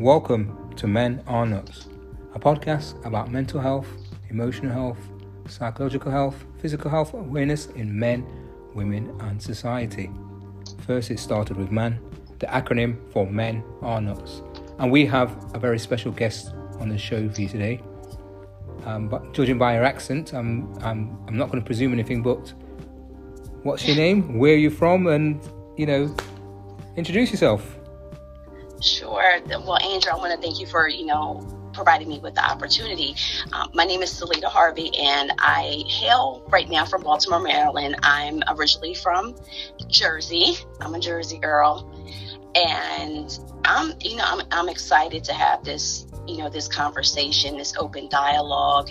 [0.00, 1.88] Welcome to Men Are Nuts,
[2.34, 3.86] a podcast about mental health,
[4.30, 4.96] emotional health,
[5.46, 8.26] psychological health, physical health awareness in men,
[8.72, 10.08] women, and society.
[10.86, 12.00] First, it started with man,
[12.38, 14.40] the acronym for Men Are Nuts.
[14.78, 17.82] And we have a very special guest on the show for you today.
[18.86, 22.54] Um, but judging by her accent, I'm, I'm, I'm not going to presume anything, but
[23.64, 24.38] what's your name?
[24.38, 25.08] Where are you from?
[25.08, 26.16] And, you know,
[26.96, 27.76] introduce yourself.
[28.80, 29.40] Sure.
[29.46, 33.14] Well, Andrew, I want to thank you for, you know, providing me with the opportunity.
[33.52, 37.96] Um, my name is Salita Harvey, and I hail right now from Baltimore, Maryland.
[38.02, 39.36] I'm originally from
[39.88, 40.56] Jersey.
[40.80, 41.90] I'm a Jersey girl,
[42.54, 47.74] and I'm, you know, I'm, I'm excited to have this, you know, this conversation, this
[47.76, 48.90] open dialogue,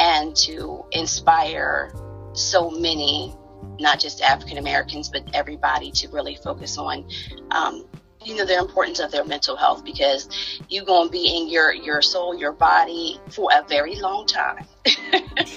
[0.00, 1.92] and to inspire
[2.32, 3.34] so many,
[3.78, 7.08] not just African Americans, but everybody to really focus on
[7.50, 7.86] um,
[8.24, 10.28] you know the importance of their mental health because
[10.68, 14.64] you're going to be in your your soul your body for a very long time.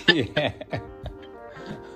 [0.07, 0.51] Yeah.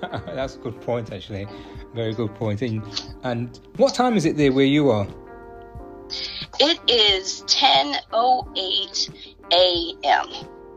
[0.00, 1.46] That's a good point actually.
[1.94, 2.62] Very good point.
[2.62, 2.82] and,
[3.24, 5.06] and what time is it there where you are?
[6.60, 9.10] It is 10:08
[9.52, 10.26] a.m.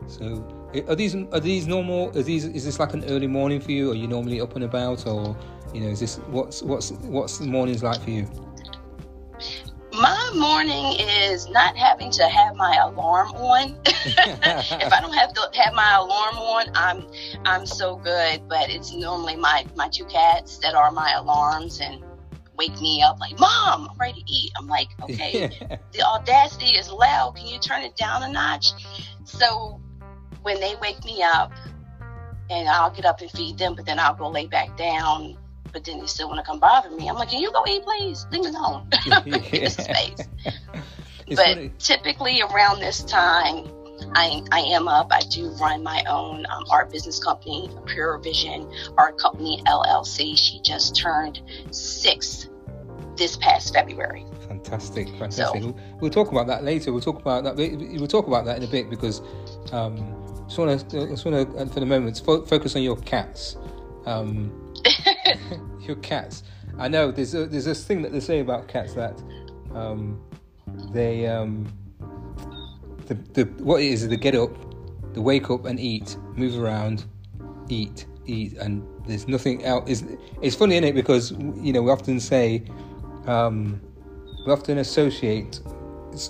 [0.06, 0.46] so
[0.88, 3.92] are these are these normal are these is this like an early morning for you?
[3.92, 5.36] Are you normally up and about or
[5.72, 8.28] you know is this what's what's what's the mornings like for you
[9.92, 13.76] my morning is not having to have my alarm on.
[13.86, 17.06] if I don't have to have my alarm on, I'm
[17.44, 18.48] I'm so good.
[18.48, 22.02] But it's normally my my two cats that are my alarms and
[22.56, 25.48] wake me up like, "Mom, I'm ready to eat." I'm like, "Okay,
[25.92, 27.36] the audacity is loud.
[27.36, 28.72] Can you turn it down a notch?"
[29.24, 29.80] So
[30.42, 31.52] when they wake me up,
[32.48, 35.36] and I'll get up and feed them, but then I'll go lay back down
[35.72, 37.08] but then they still want to come bother me.
[37.08, 38.26] I'm like, can you go eat, please?
[38.30, 38.88] Leave me alone.
[39.68, 40.28] space.
[41.28, 41.72] but funny.
[41.78, 43.68] typically around this time,
[44.14, 45.08] I, I am up.
[45.10, 50.36] I do run my own um, art business company, Pure Vision Art Company LLC.
[50.36, 52.48] She just turned six
[53.16, 54.24] this past February.
[54.48, 55.46] Fantastic, fantastic.
[55.46, 56.92] So, we'll, we'll, talk about that later.
[56.92, 57.56] We'll talk about that.
[57.56, 59.20] We'll talk about that in a bit because
[59.72, 59.96] um,
[60.46, 63.56] just want to, just want to, for the moment, fo- focus on your cats.
[64.06, 64.69] Um,
[65.80, 66.42] your cats.
[66.78, 69.22] I know there's a, there's this thing that they say about cats that
[69.74, 70.20] um,
[70.92, 71.66] they um,
[73.06, 74.50] the, the what it is they get up,
[75.14, 77.04] they wake up and eat, move around,
[77.68, 79.90] eat, eat, and there's nothing else.
[79.90, 80.04] It's,
[80.40, 80.94] it's funny, isn't it?
[80.94, 82.64] Because you know we often say
[83.26, 83.80] um,
[84.46, 85.60] we often associate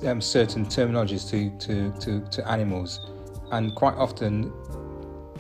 [0.05, 3.01] um, certain terminologies to, to, to, to animals,
[3.53, 4.53] and quite often,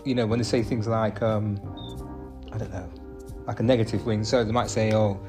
[0.04, 1.59] you know, when they say things like um,
[2.53, 2.99] I don't know
[3.50, 4.22] like a negative thing.
[4.22, 5.20] So they might say, "Oh,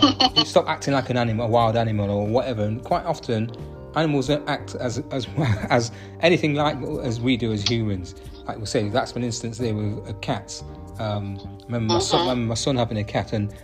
[0.44, 3.50] stop acting like an animal, a wild animal, or whatever." And quite often,
[3.96, 5.26] animals don't act as as
[5.70, 8.14] as anything like as we do as humans.
[8.46, 10.62] Like we say, that's an instance there with a cat.
[10.98, 13.54] Um, remember my son, remember my son having a cat, and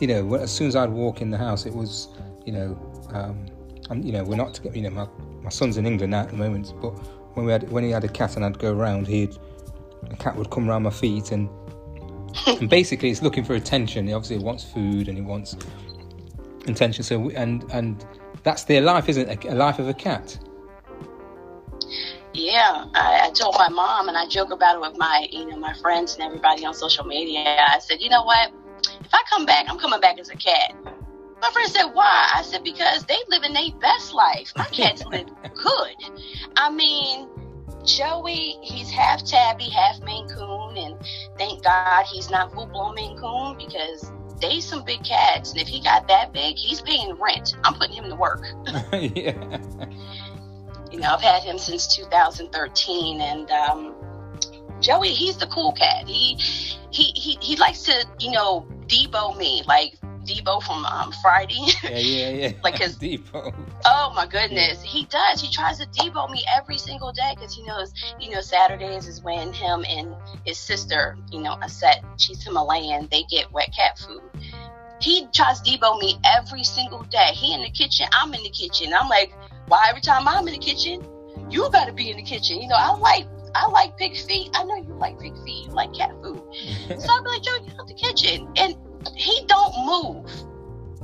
[0.00, 2.08] you know, as soon as I'd walk in the house, it was,
[2.44, 2.68] you know,
[3.10, 3.46] um,
[3.88, 5.06] and you know, we're not, you know, my,
[5.42, 6.90] my son's in England now at the moment, but
[7.34, 9.36] when we had when he had a cat and I'd go around, he'd
[10.10, 11.48] the cat would come around my feet and
[12.46, 14.08] and basically, it's looking for attention.
[14.08, 15.56] It obviously, it wants food and it wants
[16.66, 17.04] attention.
[17.04, 18.04] So, and and
[18.42, 19.44] that's their life, isn't it?
[19.44, 20.38] A life of a cat.
[22.34, 25.58] Yeah, I, I, told my mom, and I joke about it with my, you know,
[25.58, 27.66] my friends and everybody on social media.
[27.68, 28.50] I said, you know what?
[29.00, 30.74] If I come back, I'm coming back as a cat.
[31.42, 32.30] My friend said, why?
[32.34, 34.50] I said, because they live in their best life.
[34.56, 35.96] My cats live good.
[36.56, 37.28] I mean,
[37.84, 40.51] Joey, he's half tabby, half Maine Coon,
[41.62, 45.68] thank God he's not full blown Maine Coon because they some big cats, and if
[45.68, 47.54] he got that big, he's paying rent.
[47.64, 48.44] I'm putting him to work.
[48.92, 49.60] yeah.
[50.90, 53.94] You know, I've had him since 2013, and um,
[54.82, 56.06] Joey, he's the cool cat.
[56.06, 56.34] He
[56.90, 61.66] he he he likes to, you know, deebo me like Deebo from um, Friday.
[61.82, 62.52] Yeah, yeah, yeah.
[62.64, 63.54] like his Deebo.
[63.84, 65.40] Oh my goodness, he does.
[65.40, 69.22] He tries to Deebo me every single day because he knows, you know, Saturdays is
[69.22, 70.14] when him and
[70.44, 74.22] his sister, you know, a set, she's Himalayan, they get wet cat food.
[75.00, 77.32] He tries to Deebo me every single day.
[77.34, 78.92] He in the kitchen, I'm in the kitchen.
[78.94, 79.32] I'm like,
[79.66, 81.04] why every time I'm in the kitchen,
[81.50, 82.60] you gotta be in the kitchen.
[82.60, 84.50] You know, I like I like pig feet.
[84.54, 85.66] I know you like pig feet.
[85.66, 86.40] You like cat food.
[87.00, 88.48] so I'm like, Joe, get out the kitchen.
[88.56, 88.76] And
[89.16, 90.30] he don't move.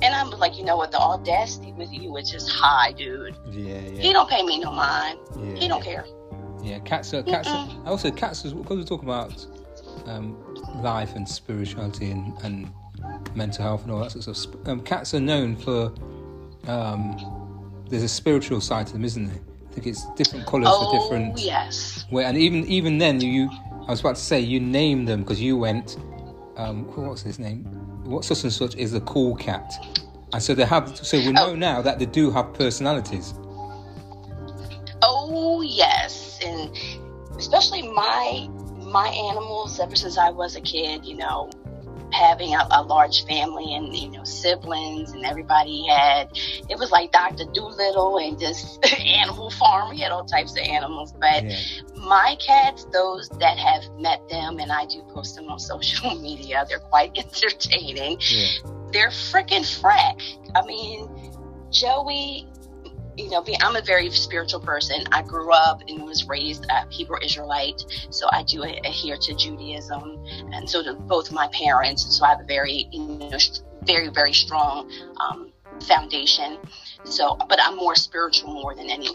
[0.01, 0.93] And I'm like, you know what?
[0.93, 3.37] The audacity with you is just high, dude.
[3.51, 4.01] Yeah, yeah.
[4.01, 5.19] He don't pay me no mind.
[5.37, 6.05] Yeah, he don't care.
[6.63, 7.49] Yeah, cats are cats.
[7.49, 9.45] Are, also, cats are because we talk about
[10.07, 10.37] um,
[10.83, 12.71] life and spirituality and, and
[13.35, 14.69] mental health and all that sort of stuff.
[14.69, 15.93] Um, cats are known for
[16.67, 19.41] um, there's a spiritual side to them, isn't there?
[19.71, 21.39] I think it's different colours oh, for different.
[21.39, 22.07] yes.
[22.11, 23.51] Way, and even even then, you
[23.87, 25.97] I was about to say you name them because you went.
[26.57, 27.65] Um, what's his name?
[28.09, 29.71] What such and such is a cool cat,
[30.33, 30.97] and so they have.
[30.97, 31.55] So we know oh.
[31.55, 33.35] now that they do have personalities.
[35.03, 36.75] Oh yes, and
[37.37, 39.79] especially my my animals.
[39.79, 41.51] Ever since I was a kid, you know,
[42.13, 46.29] having a, a, large family and you know siblings and everybody had
[46.69, 47.45] it was like Dr.
[47.53, 49.91] Dolittle and just Animal Farm.
[49.91, 51.59] We had all types of animals, but yeah.
[51.97, 56.65] my cats, those that have met them, and I do post them on social media.
[56.69, 58.19] They're quite entertaining.
[58.21, 58.49] Yeah.
[58.93, 60.23] They're freaking frack.
[60.55, 61.09] I mean,
[61.71, 62.49] Joey
[63.19, 65.05] you know, I'm a very spiritual person.
[65.11, 70.25] I grew up and was raised a Hebrew Israelite, so I do adhere to Judaism,
[70.53, 72.17] and so do both my parents.
[72.17, 73.39] So I have a very, you know,
[73.83, 74.89] very, very strong
[75.19, 76.59] um, foundation.
[77.05, 79.09] So, but I'm more spiritual more than any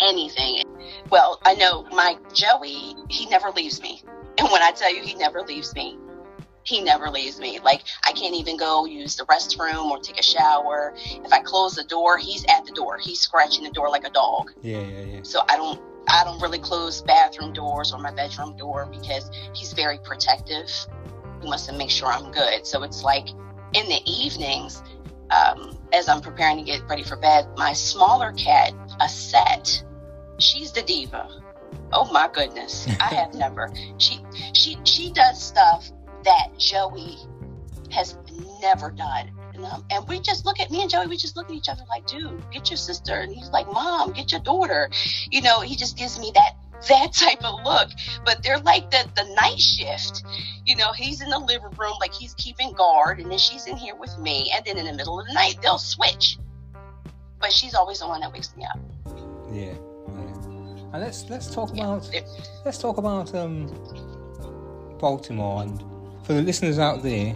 [0.00, 0.62] anything.
[1.10, 4.02] Well, I know my Joey, he never leaves me,
[4.38, 5.98] and when I tell you he never leaves me,
[6.64, 7.58] he never leaves me.
[7.60, 10.94] Like I can't even go use the restroom or take a shower.
[10.96, 12.98] If I close the door, he's at the door.
[12.98, 14.52] He's scratching the door like a dog.
[14.62, 15.20] Yeah, yeah, yeah.
[15.22, 19.72] So I don't I don't really close bathroom doors or my bedroom door because he's
[19.72, 20.68] very protective.
[21.40, 22.66] He wants to make sure I'm good.
[22.66, 23.28] So it's like
[23.72, 24.82] in the evenings,
[25.30, 29.82] um, as I'm preparing to get ready for bed, my smaller cat, a set,
[30.38, 31.28] she's the diva.
[31.92, 32.86] Oh my goodness.
[33.00, 33.72] I have never.
[33.98, 34.20] She
[34.52, 35.90] she she does stuff
[36.24, 37.16] that Joey
[37.90, 38.16] has
[38.60, 39.30] never done.
[39.54, 41.68] And, um, and we just look at me and Joey, we just look at each
[41.68, 43.14] other like, dude, get your sister.
[43.14, 44.90] And he's like, mom, get your daughter.
[45.30, 46.56] You know, he just gives me that
[46.88, 47.90] that type of look.
[48.24, 50.22] But they're like the, the night shift.
[50.64, 53.76] You know, he's in the living room, like he's keeping guard, and then she's in
[53.76, 54.52] here with me.
[54.54, 56.38] And then in the middle of the night, they'll switch.
[57.40, 58.78] But she's always the one that wakes me up.
[59.50, 59.64] Yeah.
[59.64, 59.74] yeah.
[60.92, 61.84] And let's let's talk yeah.
[61.84, 62.10] about
[62.64, 63.66] let's talk about um
[64.98, 65.82] Baltimore and
[66.30, 67.32] for the listeners out there,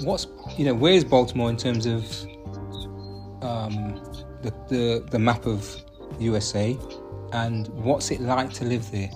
[0.00, 0.26] what's
[0.58, 2.02] you know where's Baltimore in terms of
[3.44, 3.94] um,
[4.42, 5.72] the, the the map of
[6.18, 6.76] USA,
[7.32, 9.08] and what's it like to live there?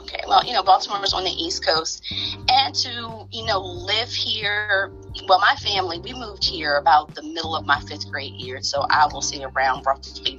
[0.00, 2.04] Okay, well, you know, Baltimore is on the East Coast,
[2.50, 4.92] and to you know live here.
[5.26, 8.84] Well, my family we moved here about the middle of my fifth grade year, so
[8.90, 10.38] I will say around roughly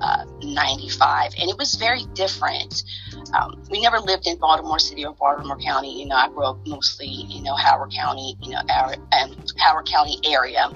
[0.00, 2.84] uh, 95, and it was very different.
[3.34, 6.00] Um, we never lived in Baltimore City or Baltimore County.
[6.00, 9.86] You know, I grew up mostly, you know, Howard County, you know, our, um, Howard
[9.86, 10.70] County area,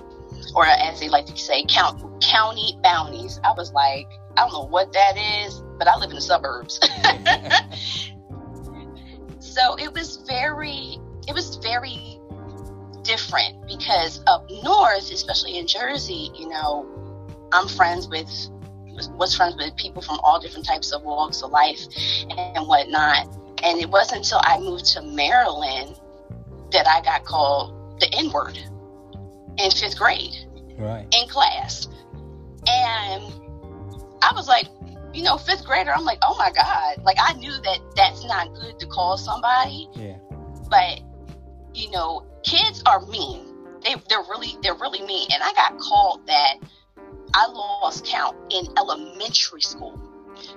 [0.55, 3.40] or as they like to say, count, county bounties.
[3.44, 6.78] I was like, I don't know what that is, but I live in the suburbs.
[9.40, 12.19] so it was very, it was very
[13.02, 16.87] different because up north, especially in Jersey, you know,
[17.52, 18.31] I'm friends with
[19.17, 21.81] was friends with people from all different types of walks of life
[22.31, 23.27] and whatnot.
[23.63, 26.01] And it wasn't until I moved to Maryland
[26.73, 28.59] that I got called the N word
[29.59, 30.35] in fifth grade
[30.79, 31.07] right.
[31.13, 31.87] in class.
[32.67, 33.33] And
[34.23, 34.67] I was like,
[35.13, 37.05] you know, fifth grader, I'm like, oh my God.
[37.05, 39.89] Like, I knew that that's not good to call somebody.
[39.95, 40.19] Yeah.
[40.69, 41.01] But,
[41.75, 43.47] you know, kids are mean.
[43.82, 45.29] They, they're really, they're really mean.
[45.32, 46.56] And I got called that
[47.34, 50.01] I lost count in elementary school.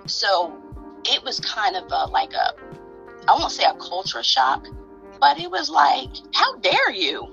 [0.05, 0.57] So
[1.05, 2.53] it was kind of a, like a,
[3.27, 4.65] I won't say a culture shock,
[5.19, 7.29] but it was like, how dare you?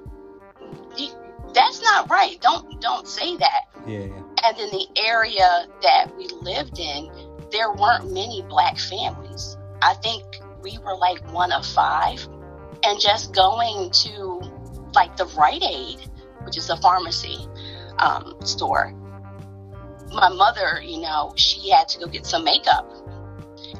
[1.52, 2.40] That's not right.
[2.40, 3.64] Don't don't say that.
[3.86, 4.22] Yeah, yeah.
[4.44, 7.10] And in the area that we lived in,
[7.50, 9.56] there weren't many black families.
[9.82, 10.22] I think
[10.62, 12.26] we were like one of five.
[12.82, 14.40] And just going to
[14.94, 16.08] like the Rite Aid,
[16.44, 17.46] which is a pharmacy
[17.98, 18.94] um, store,
[20.12, 22.90] my mother, you know, she had to go get some makeup.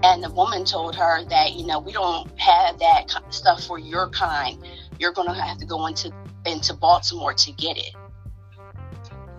[0.03, 4.09] And the woman told her that, you know, we don't have that stuff for your
[4.11, 4.65] kind.
[4.99, 6.13] You're going to have to go into
[6.47, 7.95] into Baltimore to get it.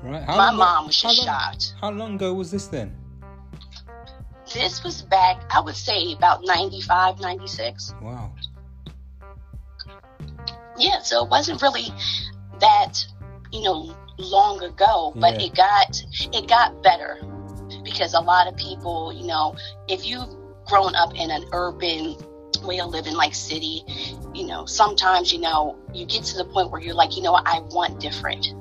[0.03, 0.23] Right.
[0.23, 1.73] How my long, mom was just how long, shocked.
[1.79, 2.95] How long ago was this then?
[4.53, 7.93] This was back, I would say, about 95, 96.
[8.01, 8.33] Wow.
[10.77, 11.87] Yeah, so it wasn't really
[12.59, 13.05] that,
[13.51, 15.47] you know, long ago, but yeah.
[15.47, 17.19] it got it got better
[17.83, 19.55] because a lot of people, you know,
[19.87, 20.29] if you've
[20.65, 22.15] grown up in an urban
[22.63, 23.83] way of living like city,
[24.33, 27.31] you know, sometimes, you know, you get to the point where you're like, you know
[27.31, 28.53] what, I want different.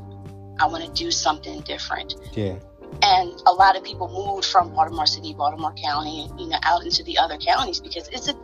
[0.58, 2.14] I want to do something different.
[2.32, 2.58] Yeah.
[3.02, 7.04] And a lot of people moved from Baltimore City, Baltimore County, you know, out into
[7.04, 8.34] the other counties because it's a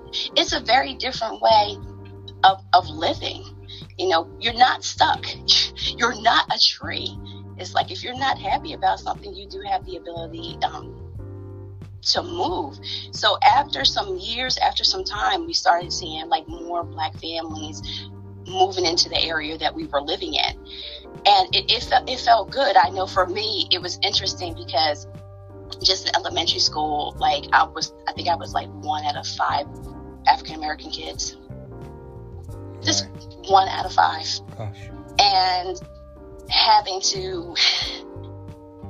[0.40, 1.76] it's a very different way
[2.44, 3.44] of, of living.
[3.98, 5.26] You know, you're not stuck.
[5.96, 7.16] You're not a tree.
[7.58, 11.06] it's like if you're not happy about something, you do have the ability um,
[12.02, 12.78] to move.
[13.12, 17.82] So after some years, after some time, we started seeing like more black families
[18.46, 20.56] moving into the area that we were living in.
[21.26, 22.76] And it, it, felt, it felt good.
[22.76, 25.06] I know for me, it was interesting because
[25.82, 29.26] just in elementary school, like I was, I think I was like one out of
[29.26, 29.66] five
[30.26, 31.36] African American kids.
[32.86, 33.50] Just right.
[33.50, 34.26] one out of five.
[34.56, 34.78] Gosh.
[35.18, 35.80] And
[36.48, 37.54] having to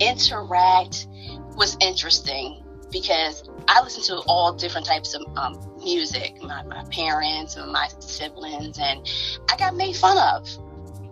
[0.01, 1.09] interact
[1.57, 2.63] was interesting
[2.93, 6.41] because I listen to all different types of um, music.
[6.43, 9.09] My, my parents and my siblings, and
[9.51, 10.49] I got made fun of.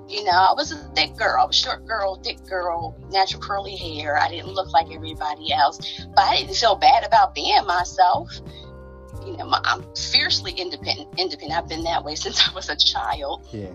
[0.07, 3.75] You know, I was a thick girl, I was short girl, thick girl, natural curly
[3.75, 4.19] hair.
[4.19, 5.79] I didn't look like everybody else,
[6.15, 8.31] but I didn't feel bad about being myself.
[9.25, 11.19] You know, my, I'm fiercely independent.
[11.19, 11.59] Independent.
[11.59, 13.47] I've been that way since I was a child.
[13.53, 13.71] Yeah.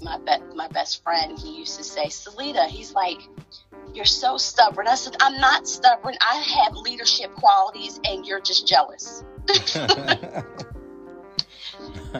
[0.00, 3.20] My be- my best friend, he used to say, Salita, he's like,
[3.94, 4.88] you're so stubborn.
[4.88, 6.14] I said, I'm not stubborn.
[6.20, 9.22] I have leadership qualities, and you're just jealous.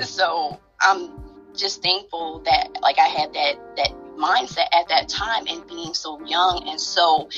[0.00, 1.23] so I'm
[1.54, 6.25] just thankful that like I had that that mindset at that time and being so
[6.25, 7.28] young and so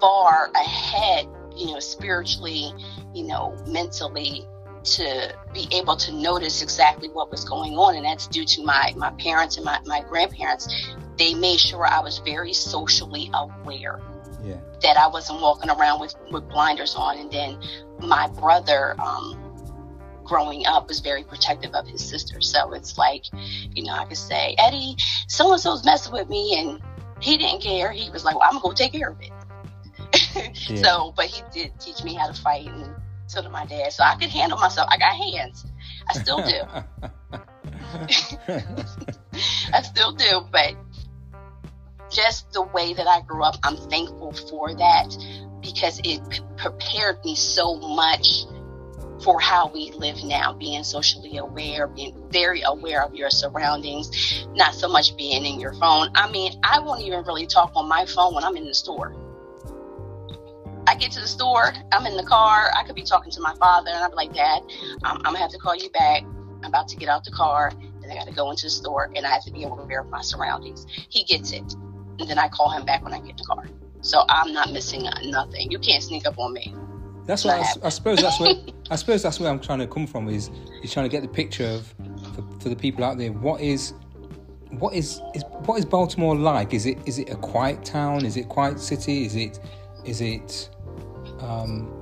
[0.00, 2.72] far ahead, you know, spiritually,
[3.14, 4.46] you know, mentally
[4.84, 8.92] to be able to notice exactly what was going on and that's due to my
[8.96, 10.66] my parents and my, my grandparents
[11.18, 14.00] they made sure I was very socially aware.
[14.42, 14.58] Yeah.
[14.82, 17.18] That I wasn't walking around with, with blinders on.
[17.18, 17.58] And then
[18.00, 19.38] my brother, um,
[20.24, 22.40] growing up, was very protective of his sister.
[22.40, 23.24] So it's like,
[23.74, 24.96] you know, I could say, Eddie,
[25.28, 26.56] so and so's messing with me.
[26.58, 26.80] And
[27.20, 27.92] he didn't care.
[27.92, 29.30] He was like, well, I'm going to go take care of it.
[30.68, 30.82] yeah.
[30.82, 32.66] So, but he did teach me how to fight.
[32.66, 32.94] And
[33.26, 33.92] so did my dad.
[33.92, 34.88] So I could handle myself.
[34.90, 35.64] I got hands.
[36.08, 36.62] I still do.
[39.72, 40.46] I still do.
[40.50, 40.74] But
[42.10, 45.16] just the way that I grew up, I'm thankful for that
[45.60, 46.20] because it
[46.56, 48.44] prepared me so much
[49.22, 54.74] for how we live now, being socially aware, being very aware of your surroundings, not
[54.74, 56.08] so much being in your phone.
[56.14, 59.14] I mean, I won't even really talk on my phone when I'm in the store.
[60.86, 63.54] I get to the store, I'm in the car, I could be talking to my
[63.56, 64.62] father, and I'm like, Dad,
[65.04, 66.22] I'm, I'm gonna have to call you back.
[66.22, 67.72] I'm about to get out the car,
[68.02, 70.22] and I gotta go into the store, and I have to be aware of my
[70.22, 70.86] surroundings.
[71.08, 71.74] He gets it
[72.18, 73.64] and then I call him back when I get in the car.
[74.00, 75.70] So I'm not missing nothing.
[75.70, 76.74] You can't sneak up on me.
[77.26, 78.20] That's what I, I, suppose.
[78.20, 78.54] That's where
[78.90, 80.28] I suppose that's where I'm trying to come from.
[80.28, 80.50] Is
[80.82, 81.94] is trying to get the picture of
[82.34, 83.30] for, for the people out there.
[83.30, 83.94] What is
[84.70, 86.74] what is, is what is Baltimore like?
[86.74, 88.24] Is it is it a quiet town?
[88.24, 89.24] Is it quiet city?
[89.24, 89.60] Is it
[90.04, 90.68] is it
[91.42, 91.92] um,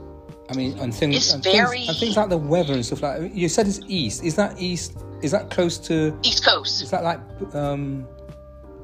[0.49, 1.79] I mean, and things, very...
[1.79, 3.35] things, and things like the weather and stuff like.
[3.35, 4.25] You said it's east.
[4.25, 4.99] Is that east?
[5.23, 6.83] Is that close to East Coast?
[6.83, 7.21] Is that like
[7.55, 8.09] um,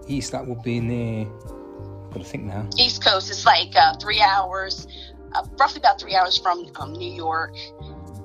[0.07, 1.27] east, that would be near.
[1.27, 2.69] I've got to think now.
[2.79, 3.31] East Coast.
[3.31, 4.87] is like uh, three hours,
[5.35, 7.55] uh, roughly about three hours from um, New York.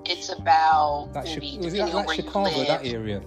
[0.06, 3.22] It's about that maybe, is it like, like Chicago, that area?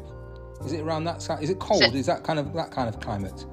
[0.64, 1.42] Is it around that side?
[1.42, 1.82] Is it cold?
[1.82, 3.46] Is, it, is that kind of that kind of climate?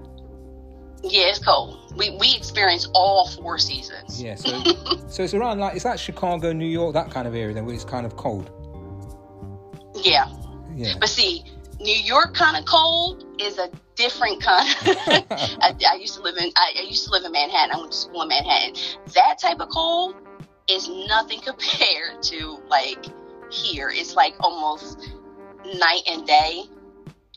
[1.03, 1.93] Yeah, it's cold.
[1.98, 4.22] We we experience all four seasons.
[4.22, 4.63] Yeah, so
[5.08, 7.75] so it's around like it's like Chicago, New York, that kind of area then where
[7.75, 8.51] it's kind of cold.
[9.96, 10.31] Yeah.
[10.75, 10.93] Yeah.
[11.00, 11.43] But see,
[11.79, 14.67] New York kind of cold is a different kind.
[14.86, 17.75] I, I, used to live in I, I, used to live in Manhattan.
[17.75, 18.75] I went to school in Manhattan.
[19.13, 20.15] That type of cold
[20.70, 23.05] is nothing compared to like
[23.51, 23.89] here.
[23.89, 25.00] It's like almost
[25.65, 26.63] night and day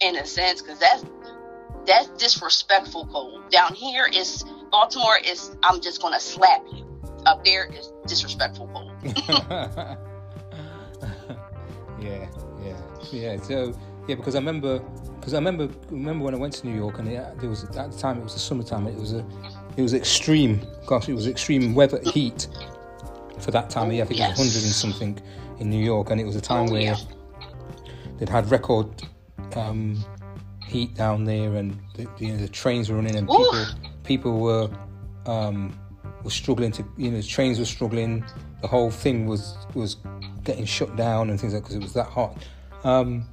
[0.01, 1.05] in a sense because that's
[1.87, 3.51] that's disrespectful cold.
[3.51, 6.85] Down here is Baltimore is I'm just gonna slap you.
[7.27, 8.93] Up there is disrespectful cold.
[12.01, 12.29] yeah,
[12.63, 12.81] yeah,
[13.13, 13.37] yeah.
[13.41, 13.75] So
[14.07, 14.81] yeah, because I remember,
[15.21, 17.73] because I remember, remember when I went to New York, and it, there was at
[17.93, 18.87] the time it was the summertime.
[18.87, 19.25] It was a,
[19.77, 20.61] it was extreme.
[20.87, 22.49] Gosh, it was extreme weather, heat
[23.41, 23.91] for that time.
[23.91, 24.39] Oh, I think yes.
[24.39, 25.19] it was hundred and something
[25.61, 26.97] in New York, and it was a time oh, where yeah.
[28.19, 28.89] they'd had record
[29.57, 30.05] um,
[30.67, 33.67] heat down there, and the, you know, the trains were running, and people
[34.03, 34.71] people were
[35.27, 35.79] um,
[36.23, 38.25] were struggling to, you know, the trains were struggling.
[38.63, 39.97] The whole thing was was
[40.43, 42.45] getting shut down and things like because it was that hot.
[42.85, 43.27] Um,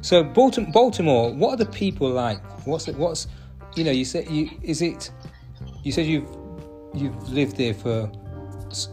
[0.00, 2.40] so Baltimore, what are the people like?
[2.66, 2.96] What's it?
[2.96, 3.28] What's
[3.74, 3.90] you know?
[3.90, 5.10] You said you is it?
[5.82, 6.28] You said you've
[6.94, 8.10] you've lived there for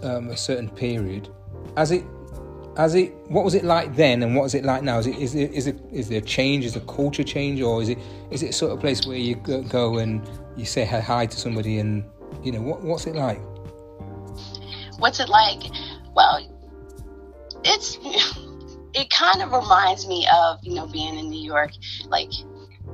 [0.03, 1.29] um, a certain period.
[1.75, 2.03] As it
[2.77, 4.99] as it what was it like then and what is it like now?
[4.99, 6.65] Is it is it is it is there a change?
[6.65, 7.97] Is a culture change or is it
[8.31, 12.03] is it sort of place where you go and you say hi to somebody and
[12.43, 13.39] you know what what's it like?
[14.97, 15.63] What's it like?
[16.15, 16.47] Well,
[17.63, 17.99] it's
[18.93, 21.71] it kind of reminds me of you know being in New York.
[22.07, 22.31] Like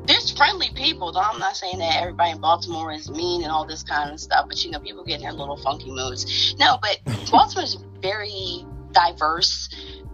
[0.06, 1.12] there's friendly people.
[1.12, 4.20] Though I'm not saying that everybody in Baltimore is mean and all this kind of
[4.20, 6.56] stuff, but you know, people get in their little funky moods.
[6.60, 7.00] No, but
[7.32, 9.70] Baltimore is very diverse.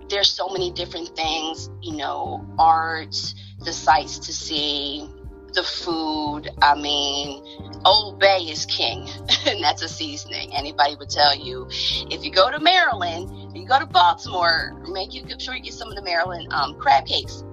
[0.10, 3.16] There's so many different things, you know, art,
[3.60, 5.10] the sights to see,
[5.54, 6.50] the food.
[6.62, 7.44] I mean,
[7.86, 9.10] Old Bay is king,
[9.48, 10.54] and that's a seasoning.
[10.54, 11.68] Anybody would tell you.
[12.12, 15.90] If you go to Maryland, you go to Baltimore, make you sure you get some
[15.90, 17.44] of the Maryland um, crab cakes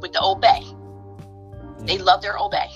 [0.00, 0.62] with the Old Bay.
[1.84, 2.68] They love their Old Bay.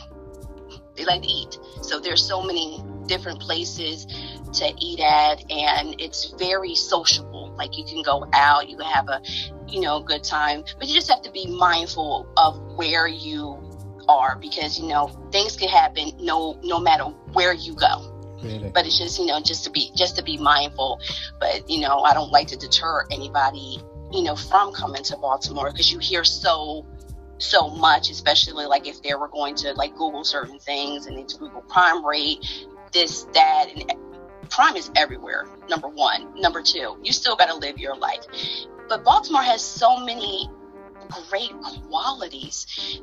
[0.97, 1.59] They like to eat.
[1.83, 4.07] So there's so many different places
[4.55, 7.55] to eat at, and it's very sociable.
[7.57, 9.21] Like you can go out, you can have a,
[9.69, 13.61] you know, good time, but you just have to be mindful of where you
[14.09, 18.11] are because you know things can happen no no matter where you go.
[18.43, 18.71] Really?
[18.71, 21.01] But it's just you know just to be just to be mindful.
[21.41, 23.79] But you know I don't like to deter anybody
[24.13, 26.87] you know from coming to Baltimore because you hear so
[27.39, 31.35] so much, especially like if they were going to like Google certain things and it's
[31.35, 32.47] Google crime rate,
[32.93, 33.93] this, that, and
[34.45, 35.47] crime is everywhere.
[35.69, 36.41] Number one.
[36.41, 38.25] Number two, you still got to live your life.
[38.89, 40.49] But Baltimore has so many
[41.29, 41.53] great
[41.89, 43.03] qualities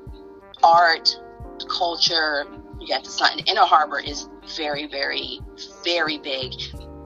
[0.63, 1.19] art,
[1.69, 2.45] culture.
[2.79, 3.39] You got the sun.
[3.47, 5.39] Inner Harbor is very, very,
[5.83, 6.53] very big.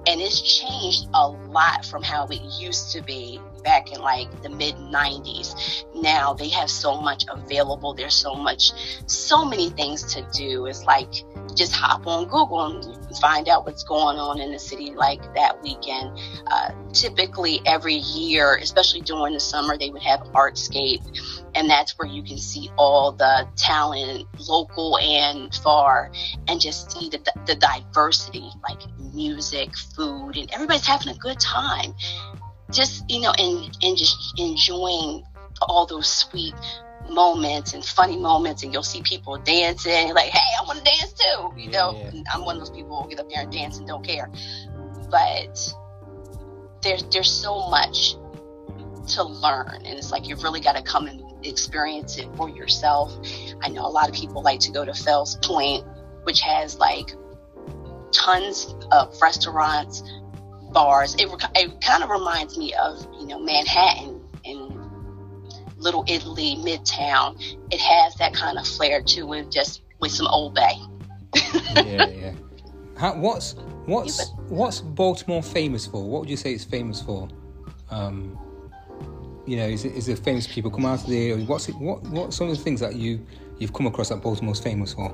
[0.08, 4.50] And it's changed a lot from how it used to be back in like the
[4.50, 5.84] mid 90s.
[6.01, 7.93] Now they have so much available.
[7.93, 8.72] There's so much,
[9.07, 10.67] so many things to do.
[10.67, 11.12] It's like
[11.55, 15.62] just hop on Google and find out what's going on in the city like that
[15.62, 16.17] weekend.
[16.48, 21.03] Uh, typically, every year, especially during the summer, they would have Artscape,
[21.55, 26.12] and that's where you can see all the talent, local and far,
[26.48, 28.81] and just see the, the diversity like
[29.13, 31.93] music, food, and everybody's having a good time
[32.72, 35.24] just you know and and just enjoying
[35.62, 36.53] all those sweet
[37.10, 41.13] moments and funny moments and you'll see people dancing like hey i want to dance
[41.13, 42.10] too you yeah, know?
[42.12, 42.22] Yeah.
[42.34, 44.30] i'm one of those people who get up there and dance and don't care.
[45.10, 45.73] But
[46.82, 48.15] there's there's so much
[49.13, 53.15] to learn and it's like you've really got to come and experience it for yourself.
[53.62, 55.86] I know a lot of people like to go to fells point
[56.23, 57.13] which has like
[58.12, 60.01] tons of restaurants
[60.76, 61.16] bars.
[61.16, 64.72] It, it kind of reminds me of, you know, Manhattan and
[65.78, 67.42] Little Italy, Midtown.
[67.72, 70.76] It has that kind of flair to it, just with some Old Bay.
[71.76, 72.34] yeah, yeah.
[72.98, 76.08] How, what's what's what's Baltimore famous for?
[76.08, 77.28] What would you say it's famous for?
[77.90, 78.38] Um,
[79.46, 81.38] you know, is it is it famous people come out of there?
[81.38, 81.76] What's it?
[81.76, 83.26] What what some of the things that you
[83.60, 85.12] you've come across that Baltimore's famous for?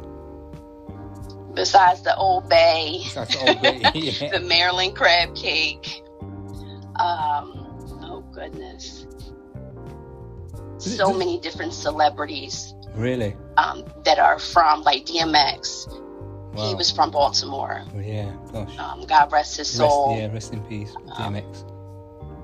[1.53, 4.31] Besides the Old Bay, the, Old Bay yeah.
[4.31, 6.03] the Maryland crab cake.
[6.99, 9.07] Um, oh goodness,
[10.77, 12.73] so many different celebrities.
[12.95, 13.35] Really?
[13.57, 15.87] Um, that are from like DMX.
[16.53, 16.67] Wow.
[16.67, 17.81] He was from Baltimore.
[17.95, 18.77] Oh, yeah, gosh.
[18.77, 20.09] Um, God rest his soul.
[20.09, 21.63] Rest, yeah, rest in peace, DMX.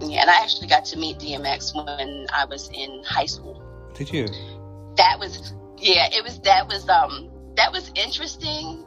[0.01, 3.61] Um, yeah, and I actually got to meet DMX when I was in high school.
[3.95, 4.27] Did you?
[4.95, 8.85] That was yeah, it was that was um that was interesting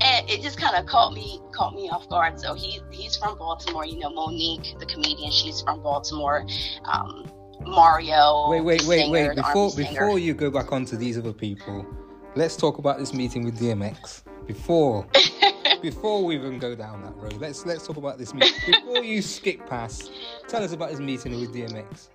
[0.00, 2.38] and it just kind of caught me caught me off guard.
[2.38, 3.86] So he he's from Baltimore.
[3.86, 6.46] You know, Mo'Nique, the comedian, she's from Baltimore.
[6.84, 7.30] Um,
[7.60, 8.48] Mario.
[8.50, 9.36] Wait, wait, wait, singer, wait.
[9.36, 11.86] Before before you go back onto these other people,
[12.34, 14.22] let's talk about this meeting with DMX.
[14.46, 15.06] Before
[15.82, 18.52] before we even go down that road, let's let's talk about this meeting.
[18.66, 20.10] Before you skip past,
[20.48, 22.08] tell us about this meeting with DMX.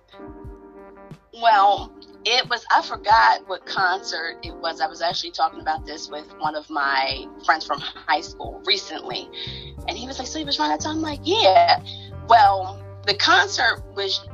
[1.34, 1.92] Well,
[2.24, 4.80] it was i forgot what concert it was.
[4.80, 9.28] I was actually talking about this with one of my friends from high school recently.
[9.88, 11.82] And he was like so he was to tell i'm like yeah.
[12.28, 14.26] Well the concert was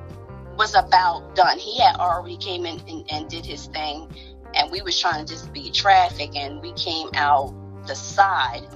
[0.56, 1.58] was about done.
[1.58, 4.10] He had already came in and, and did his thing.
[4.54, 7.54] And we was trying to just beat traffic and we came out
[7.86, 8.66] the side.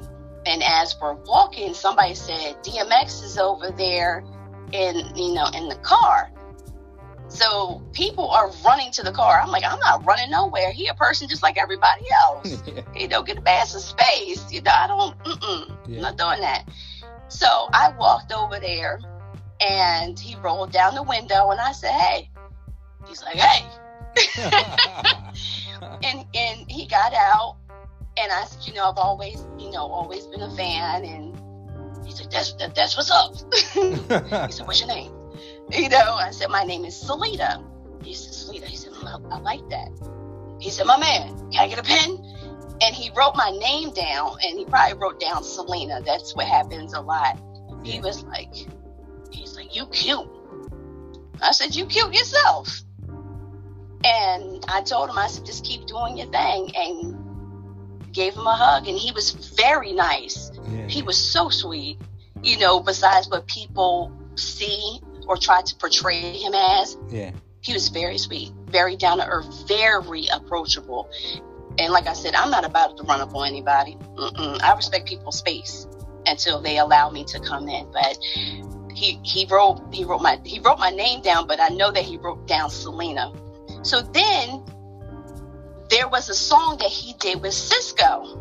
[0.47, 4.25] And as we're walking somebody said dmx is over there
[4.73, 6.33] in you know in the car
[7.33, 9.41] so people are running to the car.
[9.43, 10.71] I'm like, I'm not running nowhere.
[10.71, 12.63] He a person just like everybody else.
[12.95, 13.07] yeah.
[13.07, 14.53] don't get a bass of space.
[14.53, 15.97] You know, I don't, mm-mm, yeah.
[15.97, 16.69] I'm not doing that.
[17.29, 19.01] So I walked over there
[19.61, 22.29] and he rolled down the window and I said, hey.
[23.09, 23.67] He's like, hey.
[26.05, 27.57] and and he got out
[28.19, 32.13] and I said, you know, I've always, you know, always been a fan and he
[32.13, 33.35] said, that's that, that's what's up.
[34.47, 35.13] he said, what's your name?
[35.73, 37.65] You know, I said, my name is Salita.
[38.05, 38.67] He said, Salita.
[38.67, 39.89] He said, I like that.
[40.61, 42.19] He said, my man, can I get a pen?
[42.83, 46.03] And he wrote my name down, and he probably wrote down Selena.
[46.05, 47.39] That's what happens a lot.
[47.85, 48.55] He was like,
[49.31, 50.29] he's like, you cute.
[51.41, 52.83] I said, you cute yourself.
[54.05, 56.71] And I told him, I said, just keep doing your thing.
[56.77, 58.89] And gave him a hug.
[58.89, 60.51] And he was very nice.
[60.69, 60.87] Yeah.
[60.87, 61.99] He was so sweet,
[62.43, 66.97] you know, besides what people see or try to portray him as.
[67.09, 67.33] Yeah.
[67.61, 71.09] He was very sweet, very down to earth, very approachable.
[71.79, 73.97] And like I said, I'm not about to run up on anybody.
[74.17, 74.61] Mm-mm.
[74.63, 75.87] I respect people's space
[76.27, 77.91] until they allow me to come in.
[77.93, 78.19] But
[78.95, 82.05] he he wrote he wrote my he wrote my name down, but I know that
[82.05, 83.33] he wrote down Selena.
[83.83, 84.65] So then
[85.89, 88.39] there was a song that he did with Sisqó.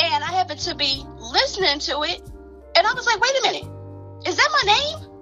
[0.00, 2.22] And I happened to be listening to it,
[2.76, 3.68] and I was like, wait a minute,
[4.26, 5.17] is that my name?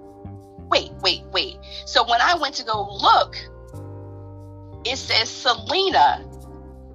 [0.69, 1.57] Wait, wait, wait.
[1.85, 3.35] So when I went to go look,
[4.85, 6.25] it says Selena.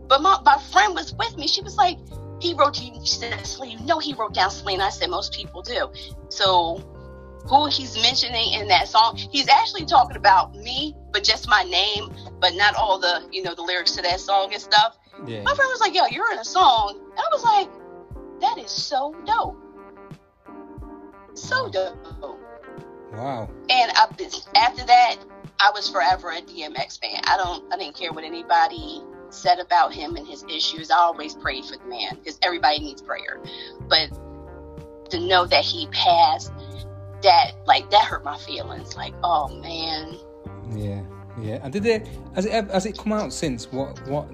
[0.08, 1.46] But my, my friend was with me.
[1.46, 1.98] She was like,
[2.40, 4.84] he wrote you, she said, you know, he wrote down Selena.
[4.84, 5.90] I said, most people do.
[6.28, 6.82] So
[7.48, 12.12] who he's mentioning in that song, he's actually talking about me, but just my name,
[12.40, 14.96] but not all the, you know, the lyrics to that song and stuff.
[15.26, 15.42] Yeah.
[15.42, 16.98] My friend was like, yo, you're in a song.
[17.10, 17.68] And I was like,
[18.40, 19.56] that is so dope.
[21.34, 22.41] So dope.
[23.12, 23.50] Wow.
[23.68, 25.16] And after that,
[25.60, 27.20] I was forever a DMX fan.
[27.24, 30.90] I don't, I didn't care what anybody said about him and his issues.
[30.90, 33.40] I always prayed for the man because everybody needs prayer.
[33.88, 34.10] But
[35.10, 36.52] to know that he passed,
[37.22, 38.96] that like that hurt my feelings.
[38.96, 40.16] Like, oh man.
[40.76, 41.02] Yeah,
[41.40, 41.60] yeah.
[41.62, 43.70] And did it has it has it come out since?
[43.70, 44.28] What what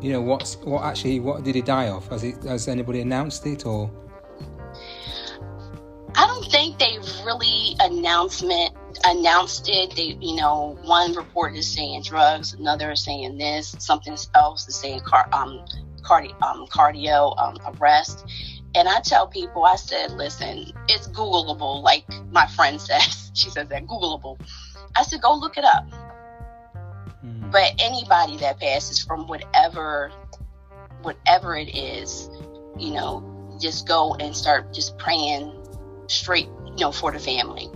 [0.00, 0.20] you know?
[0.20, 1.20] What's what actually?
[1.20, 2.08] What did he die of?
[2.08, 3.90] Has it has anybody announced it or?
[6.18, 9.94] I don't think they really announcement announced it.
[9.94, 14.74] They, you know, one report is saying drugs, another is saying this, something else is
[14.74, 15.64] saying car, um,
[16.02, 18.26] cardi, um, cardio um, arrest.
[18.74, 23.30] And I tell people, I said, listen, it's Googleable, like my friend says.
[23.34, 24.40] She says that Googleable.
[24.96, 25.88] I said, go look it up.
[27.24, 27.52] Mm-hmm.
[27.52, 30.10] But anybody that passes from whatever,
[31.02, 32.28] whatever it is,
[32.76, 35.52] you know, just go and start just praying
[36.08, 37.70] straight, you know, for the family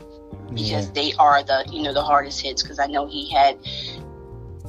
[0.54, 0.92] because yeah.
[0.94, 2.62] they are the, you know, the hardest hits.
[2.62, 3.58] Because I know he had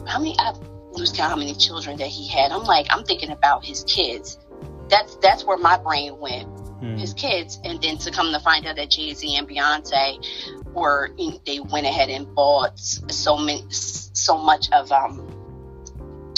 [0.08, 0.36] how many?
[0.39, 0.54] I
[0.91, 2.52] lose count how many children that he had.
[2.52, 4.39] I'm like, I'm thinking about his kids.
[4.89, 6.47] That's that's where my brain went.
[6.82, 6.99] Mm.
[6.99, 11.12] His kids, and then to come to find out that Jay Z and Beyonce were,
[11.45, 15.26] they went ahead and bought so many, so much of, um,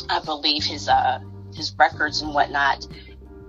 [0.08, 1.20] I believe his uh
[1.56, 2.86] his records and whatnot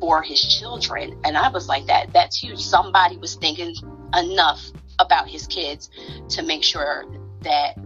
[0.00, 1.18] for his children.
[1.24, 2.60] And I was like, that that's huge.
[2.60, 3.74] Somebody was thinking
[4.16, 4.64] enough
[4.98, 5.90] about his kids
[6.30, 7.04] to make sure
[7.42, 7.76] that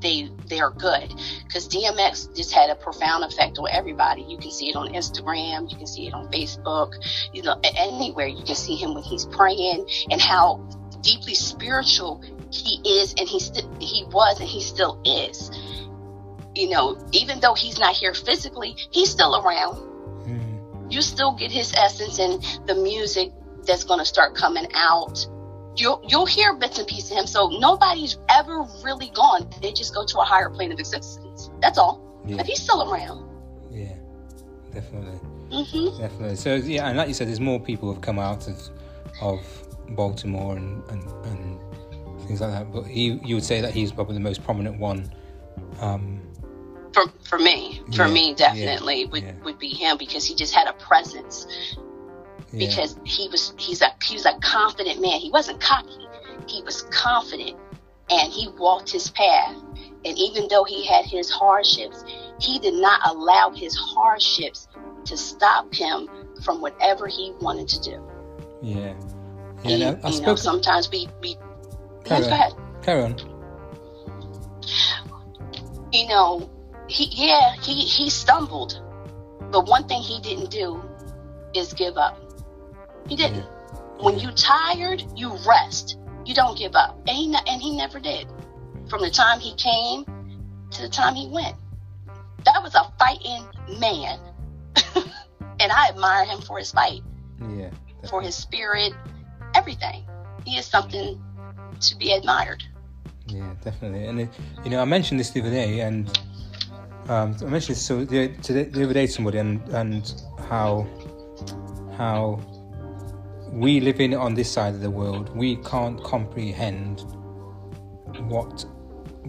[0.00, 1.12] they they are good
[1.46, 4.22] because DMX just had a profound effect on everybody.
[4.22, 6.94] You can see it on Instagram, you can see it on Facebook,
[7.32, 10.66] you know, anywhere you can see him when he's praying and how
[11.02, 15.50] deeply spiritual he is, and he still he was, and he still is.
[16.54, 19.89] You know, even though he's not here physically, he's still around
[20.90, 23.32] you still get his essence and the music
[23.66, 25.26] that's going to start coming out.
[25.76, 27.26] You'll, you'll hear bits and pieces of him.
[27.26, 29.48] So nobody's ever really gone.
[29.62, 31.50] They just go to a higher plane of existence.
[31.60, 32.22] That's all.
[32.26, 32.36] Yeah.
[32.36, 33.28] But he's still around.
[33.70, 33.94] Yeah,
[34.74, 35.18] definitely.
[35.50, 36.00] Mm-hmm.
[36.00, 36.36] Definitely.
[36.36, 38.70] So yeah, and like you said, there's more people who have come out of
[39.20, 39.40] of
[39.90, 41.60] Baltimore and, and, and
[42.26, 42.72] things like that.
[42.72, 45.12] But he, you would say that he's probably the most prominent one.
[45.80, 46.19] Um,
[46.92, 49.32] for for me, for yeah, me, definitely yeah, would yeah.
[49.44, 51.46] would be him because he just had a presence.
[52.56, 55.20] Because he was he's a he was a confident man.
[55.20, 56.08] He wasn't cocky.
[56.48, 57.56] He was confident,
[58.10, 59.54] and he walked his path.
[60.04, 62.04] And even though he had his hardships,
[62.40, 64.66] he did not allow his hardships
[65.04, 66.08] to stop him
[66.42, 68.10] from whatever he wanted to do.
[68.62, 68.94] Yeah.
[69.62, 69.76] Yeah.
[69.76, 71.36] He, I, I you know, sometimes we we.
[72.04, 72.28] Carry on.
[72.30, 72.52] Go ahead.
[72.82, 73.16] Carry on.
[75.92, 76.50] You know,
[76.90, 78.80] he yeah he he stumbled.
[79.50, 80.82] But one thing he didn't do
[81.54, 82.18] is give up.
[83.08, 83.44] He didn't.
[84.00, 85.98] When you tired you rest.
[86.24, 86.96] You don't give up.
[87.08, 88.28] And he and he never did.
[88.88, 90.04] From the time he came
[90.70, 91.56] to the time he went.
[92.44, 93.46] That was a fighting
[93.78, 94.18] man.
[95.62, 97.02] And i admire him for his fight.
[97.38, 97.68] Yeah
[98.08, 98.92] for his spirit.
[99.54, 100.04] Everything.
[100.44, 101.22] He is something
[101.80, 102.62] to be admired.
[103.26, 104.06] Yeah definitely.
[104.06, 104.28] And it,
[104.64, 106.08] you know i mentioned this the other day and
[107.10, 110.14] um, I mentioned this so the, the other day to somebody and and
[110.48, 110.86] how
[111.96, 112.40] how
[113.50, 117.00] we living on this side of the world we can't comprehend
[118.30, 118.64] what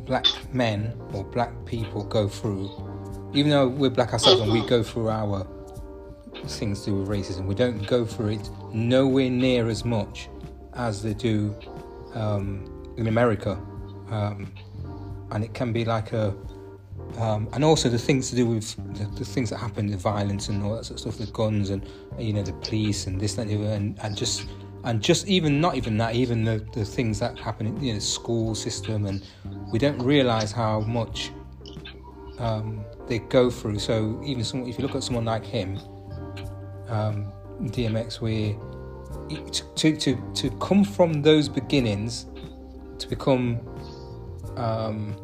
[0.06, 2.70] black men or black people go through.
[3.34, 5.48] Even though we're black ourselves and we go through our
[6.46, 10.30] things to do with racism we don't go through it nowhere near as much
[10.74, 11.56] as they do
[12.14, 13.60] um, in America.
[14.10, 14.54] Um,
[15.32, 16.36] and it can be like a
[17.18, 20.50] um, and also the things to do with the, the, things that happen, the violence
[20.50, 23.36] and all that sort of stuff, the guns and you know the police and this
[23.36, 24.48] that, and, and just
[24.84, 28.00] and just even not even that, even the, the things that happen in you know,
[28.00, 29.26] the school system, and
[29.72, 31.32] we don't realize how much
[32.40, 33.80] um, they go through.
[33.80, 35.78] So even if you look at someone like him,
[36.88, 38.56] um, DMX, where
[39.76, 42.26] to, to to come from those beginnings
[42.98, 43.60] to become
[44.58, 45.16] um,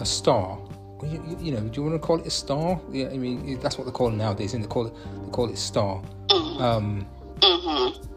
[0.00, 0.58] a star.
[1.02, 2.80] You, you, know, do you want to call it a star?
[2.90, 5.48] Yeah, I mean that's what they call it nowadays, and they call it they call
[5.48, 6.02] it star.
[6.28, 6.62] Mm-hmm.
[6.62, 7.06] Um,
[7.36, 8.08] mm-hmm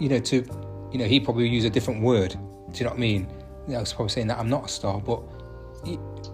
[0.00, 0.36] you know, to,
[0.90, 2.30] you know, he probably use a different word.
[2.30, 3.28] Do you know what I mean?
[3.66, 5.22] You know, I was probably saying that I'm not a star, but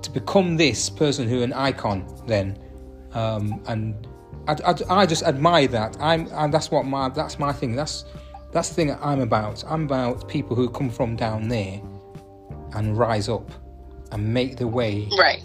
[0.02, 2.58] to become this person who an icon then,
[3.12, 4.06] um, and
[4.46, 5.96] I, I, I, just admire that.
[6.00, 7.74] I'm, and that's what my, that's my thing.
[7.74, 8.04] That's,
[8.52, 9.64] that's the thing that I'm about.
[9.66, 11.80] I'm about people who come from down there
[12.74, 13.50] and rise up
[14.12, 15.42] and make the way right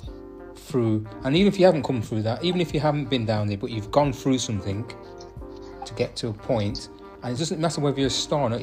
[0.61, 1.05] through.
[1.23, 3.57] And even if you haven't come through that, even if you haven't been down there,
[3.57, 4.89] but you've gone through something
[5.85, 6.89] to get to a point,
[7.23, 8.61] and it doesn't matter whether you're a star or not.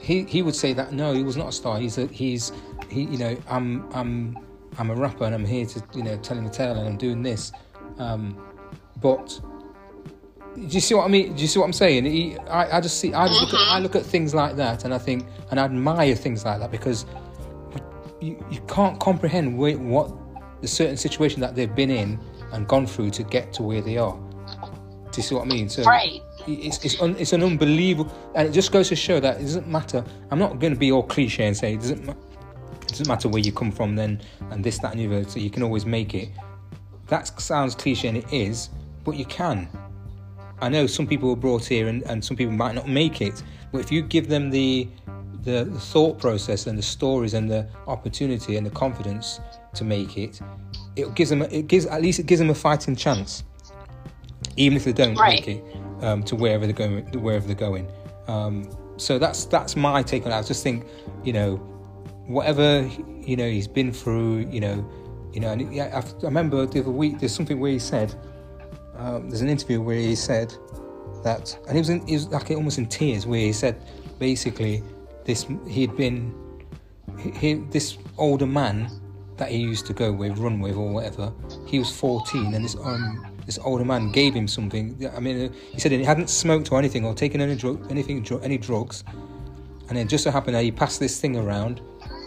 [0.00, 1.78] He he would say that no, he was not a star.
[1.78, 2.52] He's a he's
[2.88, 4.38] he you know I'm I'm
[4.78, 7.22] I'm a rapper and I'm here to you know telling the tale and I'm doing
[7.22, 7.52] this,
[7.98, 8.36] um,
[9.00, 9.40] but.
[10.52, 11.32] Do you see what I mean?
[11.36, 12.06] Do you see what I'm saying?
[12.06, 13.14] He, I, I just see.
[13.14, 16.16] I look at, I look at things like that, and I think, and I admire
[16.16, 17.06] things like that because
[18.20, 20.10] you, you can't comprehend what
[20.60, 22.18] the certain situation that they've been in
[22.52, 24.16] and gone through to get to where they are.
[24.16, 25.68] Do you see what I mean?
[25.68, 29.38] So, right it's it's, un, it's an unbelievable, and it just goes to show that
[29.38, 30.04] it doesn't matter.
[30.30, 33.40] I'm not going to be all cliche and say it doesn't it doesn't matter where
[33.40, 34.20] you come from then
[34.50, 35.28] and this that and the other.
[35.28, 36.30] So you can always make it.
[37.08, 38.70] That sounds cliche and it is,
[39.04, 39.68] but you can.
[40.60, 43.42] I know some people are brought here and, and some people might not make it,
[43.72, 44.88] but if you give them the,
[45.42, 49.40] the the thought process and the stories and the opportunity and the confidence
[49.74, 50.40] to make it,
[50.96, 53.44] it gives them it gives at least it gives them a fighting chance,
[54.56, 55.46] even if they don't right.
[55.46, 55.64] make it
[56.02, 57.04] um, to wherever they're going.
[57.20, 57.88] Wherever they're going.
[58.28, 60.36] Um, so that's that's my take on it.
[60.36, 60.86] I just think,
[61.24, 61.56] you know,
[62.26, 62.88] whatever
[63.20, 64.88] you know he's been through, you know,
[65.32, 65.52] you know.
[65.52, 68.14] And I, I remember the other week there's something where he said,
[68.96, 70.54] um, there's an interview where he said
[71.24, 73.80] that, and he was in, he was like almost in tears, where he said
[74.18, 74.82] basically
[75.24, 76.34] this he had been
[77.18, 78.90] he, he, this older man
[79.40, 81.32] that he used to go with, run with, or whatever.
[81.66, 85.10] He was 14, and this um this older man gave him something.
[85.16, 88.58] I mean, he said he hadn't smoked or anything or taken any drug, anything, any
[88.58, 89.02] drugs,
[89.88, 91.80] and it just so happened that he passed this thing around,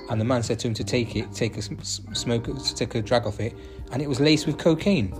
[0.09, 3.01] and the man said to him to take it, take a smoke, to take a
[3.01, 3.55] drag off it,
[3.91, 5.13] and it was laced with cocaine,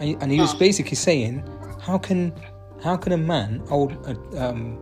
[0.00, 1.44] and, and he was basically saying,
[1.80, 2.32] how can,
[2.82, 3.92] how can a man, old,
[4.36, 4.80] um,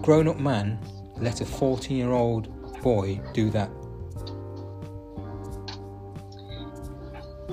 [0.00, 0.78] grown-up man,
[1.18, 3.68] let a 14-year-old boy do that?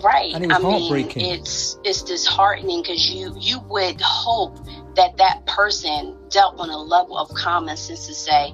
[0.03, 0.35] Right.
[0.35, 4.57] I mean, it's it's disheartening because you you would hope
[4.95, 8.53] that that person dealt on a level of common sense to say,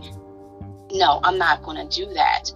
[0.91, 2.51] no, I'm not going to do that.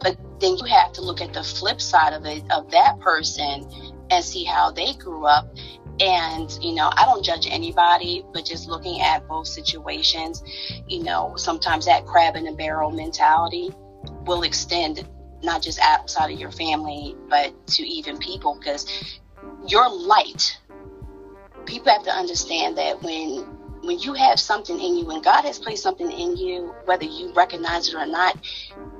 [0.00, 3.66] But then you have to look at the flip side of it of that person
[4.10, 5.54] and see how they grew up.
[6.00, 10.42] And you know, I don't judge anybody, but just looking at both situations,
[10.86, 13.70] you know, sometimes that crab in a barrel mentality
[14.26, 15.08] will extend
[15.46, 19.18] not just outside of your family, but to even people because
[19.66, 20.58] your light,
[21.64, 23.46] people have to understand that when
[23.82, 27.32] when you have something in you, when God has placed something in you, whether you
[27.34, 28.36] recognize it or not,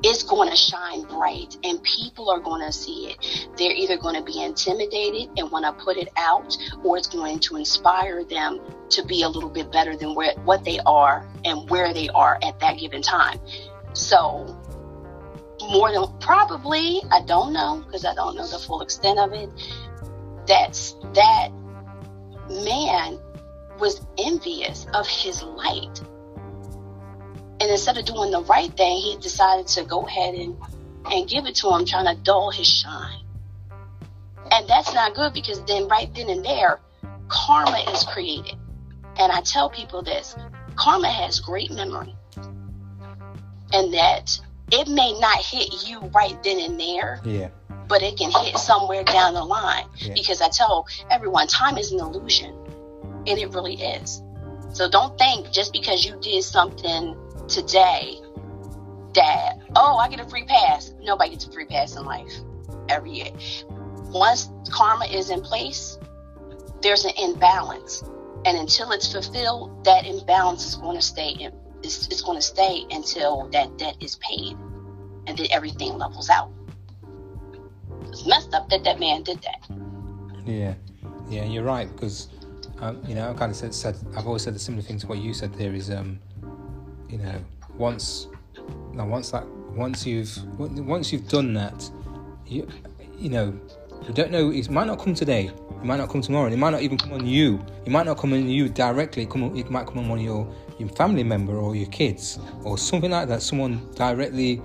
[0.05, 3.49] it's going to shine bright and people are going to see it.
[3.57, 7.41] They're either going to be intimidated and want to put it out, or it's going
[7.41, 11.69] to inspire them to be a little bit better than where, what they are and
[11.69, 13.41] where they are at that given time.
[13.93, 14.57] So
[15.63, 19.51] more than probably, I don't know because I don't know the full extent of it.
[20.47, 21.49] That's that
[22.49, 23.19] man
[23.79, 26.01] was envious of his light.
[27.59, 30.57] And instead of doing the right thing, he decided to go ahead and,
[31.11, 33.23] and give it to him, trying to dull his shine.
[34.53, 36.81] And that's not good because then, right then and there,
[37.29, 38.57] karma is created.
[39.19, 40.37] And I tell people this
[40.77, 42.15] karma has great memory.
[43.73, 44.39] And that
[44.73, 47.21] it may not hit you right then and there.
[47.25, 47.49] Yeah.
[47.89, 49.87] But it can hit somewhere down the line.
[49.97, 50.15] Yeah.
[50.15, 52.53] Because I tell everyone time is an illusion.
[53.27, 54.23] And it really is.
[54.73, 57.17] So don't think just because you did something
[57.49, 58.19] today
[59.15, 60.93] that, oh, I get a free pass.
[61.01, 62.33] Nobody gets a free pass in life
[62.89, 63.31] every year.
[64.11, 65.99] Once karma is in place,
[66.83, 68.03] there's an imbalance.
[68.45, 71.53] And until it's fulfilled, that imbalance is going to stay in
[71.83, 74.57] it's, it's going to stay until that debt is paid
[75.27, 76.51] and then everything levels out.
[78.09, 79.67] It's messed up that that man did that.
[80.45, 80.75] Yeah,
[81.29, 82.29] yeah, you're right because
[82.81, 85.07] um, you know I kind of said, said I've always said the similar thing to
[85.07, 85.53] what you said.
[85.55, 86.21] There is, um,
[87.09, 87.35] you know,
[87.77, 88.29] once
[88.93, 91.91] now once that once you've once you've done that,
[92.47, 92.69] you
[93.19, 93.59] you know,
[94.07, 94.51] you don't know.
[94.51, 95.47] It might not come today.
[95.47, 96.47] It might not come tomorrow.
[96.47, 97.65] And it might not even come on you.
[97.85, 99.27] It might not come on you directly.
[99.27, 102.39] Come on, it might come on one of your your family member or your kids
[102.65, 103.43] or something like that.
[103.43, 104.63] Someone directly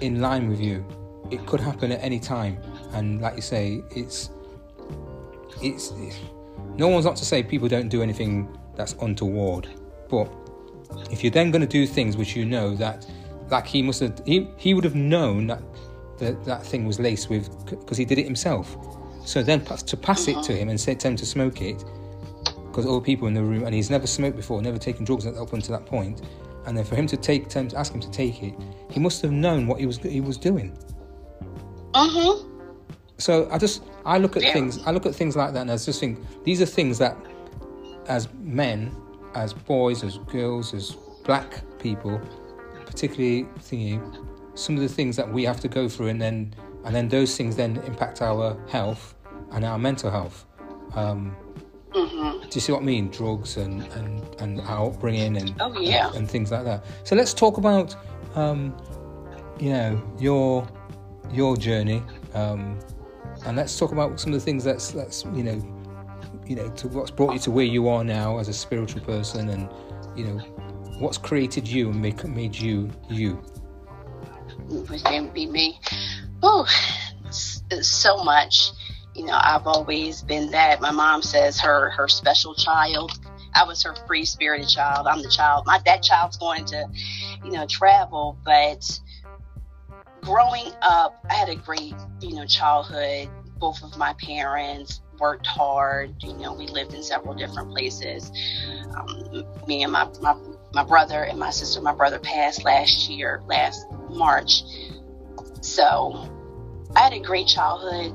[0.00, 0.84] in line with you.
[1.30, 2.58] It could happen at any time.
[2.92, 4.30] And like you say, it's
[5.62, 5.92] it's
[6.76, 9.68] no one's not to say people don't do anything that's untoward,
[10.08, 10.30] but
[11.10, 13.06] if you're then going to do things which you know that,
[13.50, 15.62] like he must have, he, he would have known that
[16.18, 18.76] that, that thing was laced with because he did it himself.
[19.24, 20.52] So then to pass it to uh-huh.
[20.52, 21.82] him and say, tell him to smoke it,
[22.74, 25.26] because all the people in the room, and he's never smoked before, never taken drugs
[25.26, 26.22] up until that point,
[26.66, 28.52] and then for him to take, time to ask him to take it,
[28.90, 30.76] he must have known what he was he was doing.
[31.94, 32.44] Uh huh.
[33.18, 34.52] So I just I look at yeah.
[34.52, 37.16] things I look at things like that and I just think these are things that
[38.08, 38.94] as men,
[39.36, 42.20] as boys, as girls, as black people,
[42.86, 44.02] particularly thinking
[44.54, 46.52] some of the things that we have to go through and then
[46.84, 49.14] and then those things then impact our health
[49.52, 50.44] and our mental health.
[50.96, 51.36] Um,
[51.94, 52.40] mm-hmm.
[52.40, 53.08] Do you see what I mean?
[53.08, 56.08] Drugs and and and our upbringing and oh, yeah.
[56.08, 56.84] and, and things like that.
[57.04, 57.96] So let's talk about
[58.34, 58.76] um,
[59.58, 60.68] you know your
[61.32, 62.02] your journey.
[62.34, 62.78] Um,
[63.46, 65.74] and let's talk about some of the things that's that's you know
[66.46, 69.48] you know to what's brought you to where you are now as a spiritual person
[69.48, 69.68] and
[70.16, 70.38] you know
[70.98, 73.42] what's created you and make, made you you
[74.68, 75.78] was going be me
[76.42, 76.66] oh
[77.80, 78.70] so much
[79.14, 83.12] you know i've always been that my mom says her her special child
[83.54, 86.86] i was her free spirited child i'm the child my that child's going to
[87.44, 89.00] you know travel but
[90.24, 93.28] growing up, I had a great, you know, childhood.
[93.58, 96.14] Both of my parents worked hard.
[96.22, 98.32] You know, we lived in several different places.
[98.96, 100.34] Um, me and my, my
[100.72, 101.80] my brother and my sister.
[101.80, 104.62] My brother passed last year, last March.
[105.60, 106.28] So
[106.96, 108.12] I had a great childhood.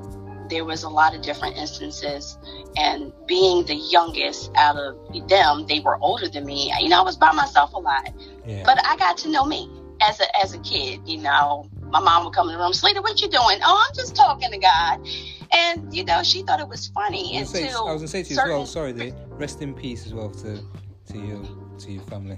[0.49, 2.37] There was a lot of different instances,
[2.77, 6.73] and being the youngest out of them, they were older than me.
[6.79, 8.09] You know, I was by myself a lot,
[8.45, 8.63] yeah.
[8.65, 9.69] but I got to know me
[10.01, 11.01] as a as a kid.
[11.05, 13.59] You know, my mom would come in the room, Selena, what you doing?
[13.63, 15.07] Oh, I'm just talking to God.
[15.53, 18.07] And you know, she thought it was funny I was until say, I was gonna
[18.07, 18.51] say to you certain...
[18.51, 18.65] as well.
[18.65, 20.63] Sorry, rest in peace as well to
[21.11, 22.37] to you to your family.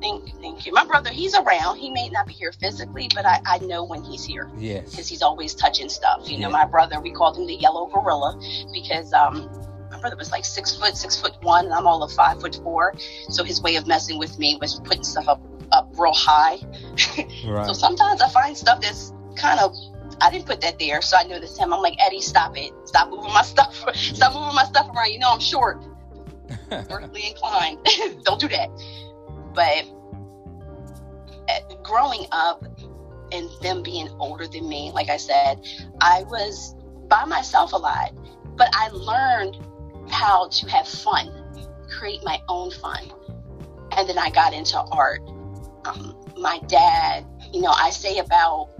[0.00, 0.72] Thank, thank you.
[0.72, 1.78] My brother, he's around.
[1.78, 4.48] He may not be here physically, but I, I know when he's here.
[4.56, 4.90] Yes.
[4.90, 6.28] Because he's always touching stuff.
[6.28, 6.46] You yeah.
[6.46, 8.40] know, my brother, we called him the yellow gorilla
[8.72, 9.50] because um,
[9.90, 12.60] my brother was like six foot, six foot one, and I'm all of five foot
[12.62, 12.94] four.
[13.30, 15.40] So his way of messing with me was putting stuff up
[15.72, 16.58] up real high.
[17.46, 17.66] Right.
[17.66, 19.74] so sometimes I find stuff that's kind of
[20.20, 21.72] I didn't put that there, so I knew this him.
[21.72, 25.10] I'm like Eddie, stop it, stop moving my stuff, stop moving my stuff around.
[25.10, 25.82] You know I'm short,
[26.68, 27.78] vertically inclined.
[28.24, 28.68] Don't do that.
[29.54, 29.84] But
[31.48, 32.64] eh, growing up
[33.32, 35.60] and them being older than me, like I said,
[36.00, 36.74] I was
[37.08, 38.12] by myself a lot,
[38.56, 39.58] but I learned
[40.10, 41.32] how to have fun,
[41.90, 43.10] create my own fun.
[43.96, 45.20] And then I got into art
[45.88, 48.70] um, my dad, you know, I say about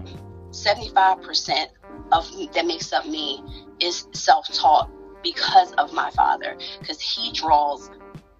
[0.51, 1.67] 75%
[2.11, 3.43] of that makes up me
[3.79, 4.89] is self-taught
[5.23, 7.89] because of my father, because he draws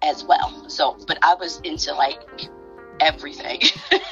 [0.02, 0.68] as well.
[0.68, 2.20] So, but I was into like
[3.00, 3.60] everything.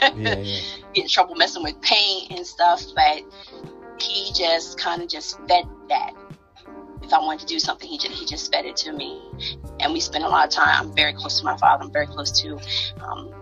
[0.01, 0.61] yeah, yeah.
[0.95, 3.23] Get in trouble messing with paint and stuff, but
[4.01, 6.13] he just kind of just fed that.
[7.03, 9.23] If I wanted to do something, he just he just fed it to me,
[9.81, 10.69] and we spent a lot of time.
[10.69, 11.85] I'm very close to my father.
[11.85, 12.59] I'm very close to
[13.03, 13.33] um,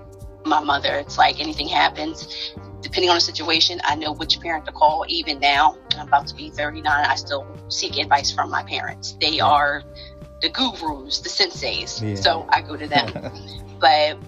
[0.45, 0.95] my mother.
[0.95, 5.05] It's like anything happens, depending on the situation, I know which parent to call.
[5.09, 9.17] Even now, I'm about to be 39, I still seek advice from my parents.
[9.21, 9.83] They are
[10.41, 12.03] the gurus, the senseis.
[12.03, 12.15] Yeah.
[12.15, 13.33] So I go to them.
[13.81, 14.19] but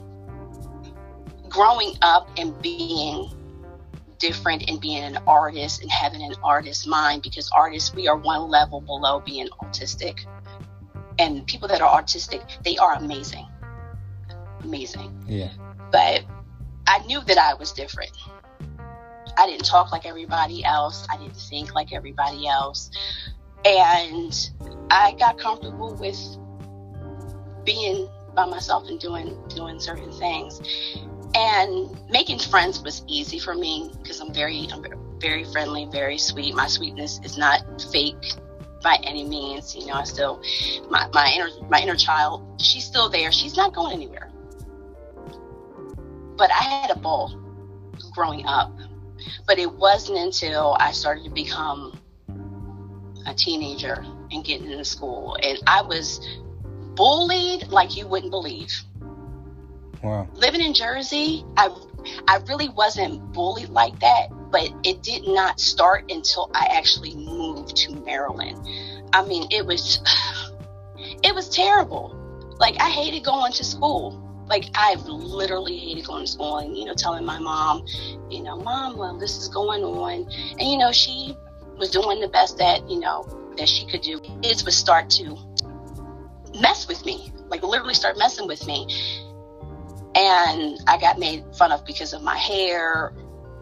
[1.48, 3.30] growing up and being
[4.18, 8.48] different and being an artist and having an artist mind because artists we are one
[8.50, 10.26] level below being autistic
[11.20, 13.46] and people that are autistic they are amazing
[14.64, 15.50] amazing yeah
[15.92, 16.24] but
[16.88, 18.12] I knew that I was different.
[19.36, 21.06] I didn't talk like everybody else.
[21.12, 22.90] I didn't think like everybody else.
[23.64, 24.50] And
[24.90, 26.18] I got comfortable with
[27.64, 30.60] being by myself and doing doing certain things.
[31.34, 34.84] And making friends was easy for me because I'm very I'm
[35.20, 36.54] very friendly, very sweet.
[36.54, 38.16] My sweetness is not fake
[38.82, 39.74] by any means.
[39.74, 40.42] You know, I still
[40.88, 43.32] my, my inner my inner child, she's still there.
[43.32, 44.30] She's not going anywhere
[46.38, 47.34] but I had a ball
[48.12, 48.72] growing up.
[49.46, 52.00] But it wasn't until I started to become
[53.28, 56.20] a teenager and getting into school, and I was
[56.94, 58.72] bullied like you wouldn't believe.
[60.02, 60.28] Wow.
[60.34, 61.68] Living in Jersey, I
[62.26, 67.76] I really wasn't bullied like that, but it did not start until I actually moved
[67.76, 68.58] to Maryland.
[69.12, 70.00] I mean, it was
[71.22, 72.14] it was terrible.
[72.58, 74.24] Like I hated going to school.
[74.48, 77.84] Like I've literally hated going to school and you know telling my mom,
[78.30, 80.26] you know, mom, well this is going on,
[80.58, 81.36] and you know she
[81.78, 83.26] was doing the best that you know
[83.56, 84.20] that she could do.
[84.42, 85.36] Kids would start to
[86.60, 88.86] mess with me, like literally start messing with me,
[90.14, 93.12] and I got made fun of because of my hair,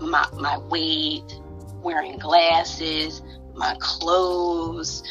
[0.01, 1.41] my my weight,
[1.83, 3.23] wearing glasses,
[3.55, 5.03] my clothes.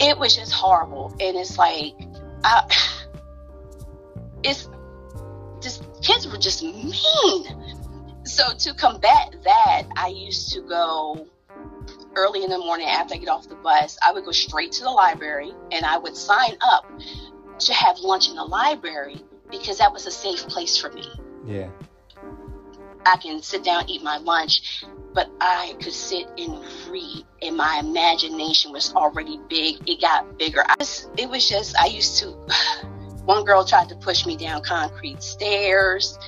[0.00, 1.94] It was just horrible, and it's like,
[2.44, 2.64] I,
[4.42, 4.68] it's
[5.60, 7.44] just kids were just mean.
[8.24, 11.26] So to combat that, I used to go
[12.16, 13.98] early in the morning after I get off the bus.
[14.06, 16.90] I would go straight to the library and I would sign up
[17.60, 21.06] to have lunch in the library because that was a safe place for me.
[21.46, 21.68] Yeah.
[23.04, 27.80] I can sit down, eat my lunch, but I could sit and read, and my
[27.84, 29.88] imagination was already big.
[29.88, 30.64] It got bigger.
[30.66, 32.28] I just, it was just, I used to.
[33.24, 36.18] One girl tried to push me down concrete stairs.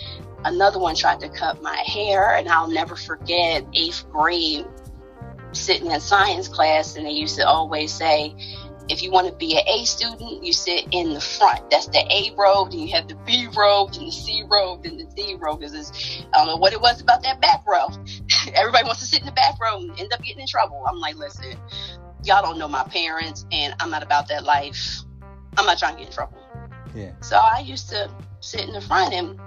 [0.45, 4.67] Another one tried to cut my hair, and I'll never forget eighth grade
[5.55, 8.35] sitting in science class, and they used to always say,
[8.89, 11.71] if you want to be an A student, you sit in the front.
[11.71, 12.67] That's the A row.
[12.69, 15.57] Then you have the B row, and the C row, and the D row.
[15.57, 17.89] Because I don't know what it was about that back row.
[18.55, 20.85] Everybody wants to sit in the back row and end up getting in trouble.
[20.87, 21.57] I'm like, listen,
[22.25, 25.01] y'all don't know my parents, and I'm not about that life.
[25.57, 26.39] I'm not trying to get in trouble.
[26.95, 27.13] Yeah.
[27.21, 29.41] So I used to sit in the front, and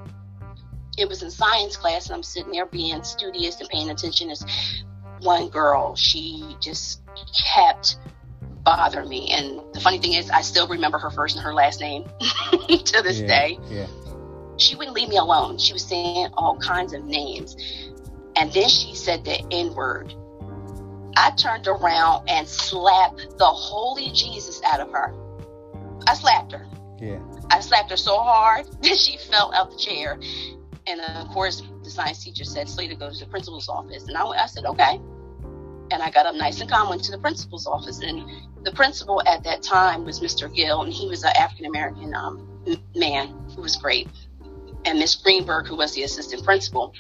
[0.98, 4.32] it was in science class, and I'm sitting there being studious and paying attention.
[4.32, 4.44] As
[5.22, 7.02] one girl, she just
[7.34, 7.98] kept
[8.64, 9.32] bother me.
[9.32, 12.04] And the funny thing is, I still remember her first and her last name
[12.68, 13.60] to this yeah, day.
[13.70, 13.88] Yeah.
[14.58, 15.58] She wouldn't leave me alone.
[15.58, 17.56] She was saying all kinds of names.
[18.36, 20.14] And then she said the N word.
[21.16, 25.14] I turned around and slapped the holy Jesus out of her.
[26.06, 26.68] I slapped her.
[27.00, 27.20] Yeah.
[27.50, 30.20] I slapped her so hard that she fell out the chair.
[30.86, 34.08] And of course, the science teacher said, Slater, go to the principal's office.
[34.08, 35.00] And I, I said, okay.
[35.90, 38.02] And I got up nice and calm, went to the principal's office.
[38.02, 38.30] And
[38.64, 40.54] the principal at that time was Mr.
[40.54, 42.46] Gill, and he was an African American um,
[42.96, 44.10] man who was great.
[44.86, 46.94] And Miss Greenberg, who was the assistant principal.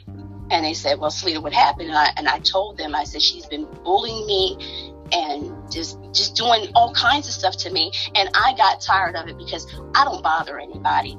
[0.49, 1.89] And they said, Well, Selena, what happened?
[1.89, 6.35] And I, and I told them, I said, She's been bullying me and just just
[6.35, 9.65] doing all kinds of stuff to me and i got tired of it because
[9.95, 11.15] i don't bother anybody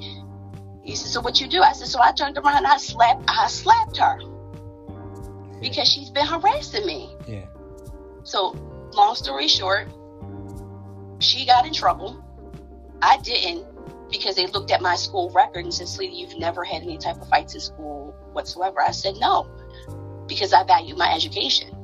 [0.89, 3.22] he said so what you do i said so i turned around and i slapped
[3.28, 5.59] i slapped her yeah.
[5.61, 7.45] because she's been harassing me Yeah.
[8.22, 8.57] so
[8.95, 9.89] long story short
[11.20, 12.24] she got in trouble
[13.03, 13.66] i didn't
[14.11, 17.20] because they looked at my school record and said sweetie you've never had any type
[17.20, 19.47] of fights in school whatsoever i said no
[20.26, 21.74] because i value my education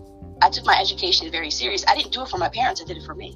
[0.43, 1.85] I took my education very serious.
[1.89, 3.35] I didn't do it for my parents, I did it for me.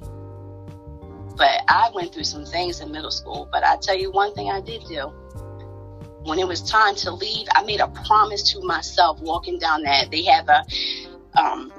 [1.35, 3.47] But I went through some things in middle school.
[3.51, 5.11] But I tell you one thing I did do.
[6.29, 10.11] When it was time to leave, I made a promise to myself walking down that.
[10.11, 10.63] They have a,
[11.35, 11.73] um,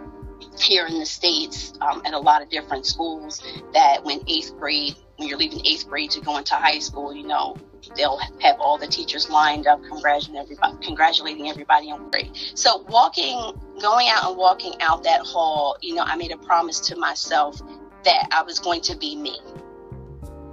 [0.58, 3.40] here in the States, um, at a lot of different schools,
[3.74, 7.24] that when eighth grade, when you're leaving eighth grade to go into high school, you
[7.28, 7.56] know,
[7.94, 12.32] they'll have all the teachers lined up congratulating everybody, on grade.
[12.54, 16.80] So walking, going out and walking out that hall, you know, I made a promise
[16.88, 17.62] to myself
[18.04, 19.38] that I was going to be me.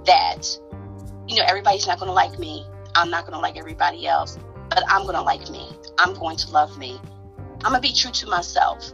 [0.06, 0.46] That,
[1.26, 2.64] you know, everybody's not going to like me.
[2.94, 4.38] I'm not going to like everybody else,
[4.70, 5.70] but I'm going to like me.
[5.98, 7.00] I'm going to love me.
[7.64, 8.92] I'm going to be true to myself.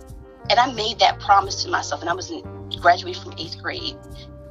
[0.50, 2.42] And I made that promise to myself, and I was in,
[2.80, 3.96] graduated from eighth grade.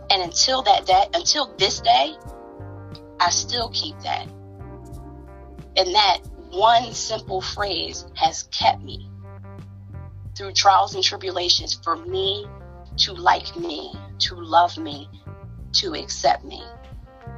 [0.09, 2.15] And until that day, until this day,
[3.19, 4.27] I still keep that.
[5.75, 6.19] And that
[6.51, 9.09] one simple phrase has kept me
[10.35, 12.45] through trials and tribulations for me
[12.97, 15.09] to like me, to love me,
[15.73, 16.63] to accept me.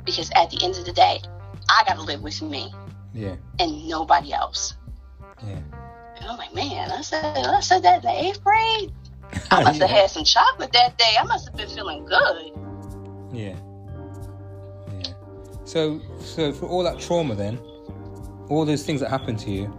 [0.05, 1.21] Because at the end of the day,
[1.69, 2.73] I got to live with me.
[3.13, 3.35] Yeah.
[3.59, 4.75] And nobody else.
[5.45, 5.59] Yeah.
[6.17, 8.91] And I'm like, man, I said, I said that in the eighth grade.
[9.51, 11.13] I must have had some chocolate that day.
[11.19, 12.51] I must have been feeling good.
[13.33, 13.55] Yeah.
[14.99, 15.13] Yeah.
[15.65, 17.59] So, so for all that trauma, then,
[18.49, 19.73] all those things that happened to you,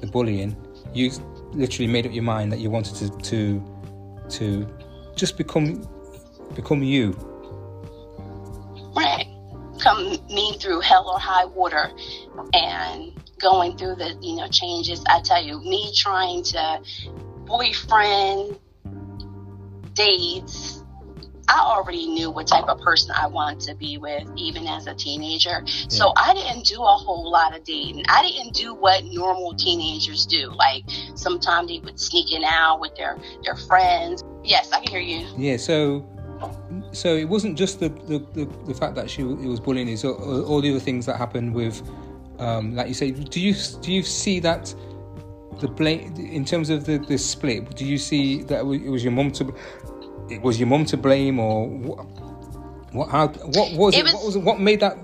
[0.00, 0.56] the bullying,
[0.94, 1.10] you
[1.52, 3.62] literally made up your mind that you wanted to to
[4.30, 4.68] to
[5.16, 5.86] just become
[6.54, 7.12] become you.
[9.88, 11.90] Come me through hell or high water,
[12.52, 15.02] and going through the you know changes.
[15.08, 16.82] I tell you, me trying to
[17.46, 18.58] boyfriend
[19.94, 20.84] dates.
[21.50, 24.94] I already knew what type of person I wanted to be with, even as a
[24.94, 25.62] teenager.
[25.64, 25.86] Yeah.
[25.88, 28.04] So I didn't do a whole lot of dating.
[28.10, 30.50] I didn't do what normal teenagers do.
[30.50, 30.84] Like
[31.14, 34.22] sometimes they would sneak in out with their their friends.
[34.44, 35.26] Yes, I can hear you.
[35.38, 35.56] Yeah.
[35.56, 36.06] So
[36.92, 40.04] so it wasn't just the, the, the, the fact that she it was bullying; it's
[40.04, 41.82] all, all the other things that happened with,
[42.38, 43.10] um, like you say.
[43.10, 44.74] Do you do you see that
[45.60, 47.74] the blame in terms of the, the split?
[47.76, 49.54] Do you see that it was your mum to
[50.30, 52.06] it was your mom to blame, or what?
[52.92, 54.00] What, how, what was it?
[54.00, 54.42] it was, what was it?
[54.42, 54.96] What made that?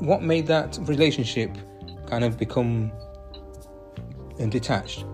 [0.00, 1.50] What made that relationship
[2.06, 2.92] kind of become
[4.38, 5.04] and detached?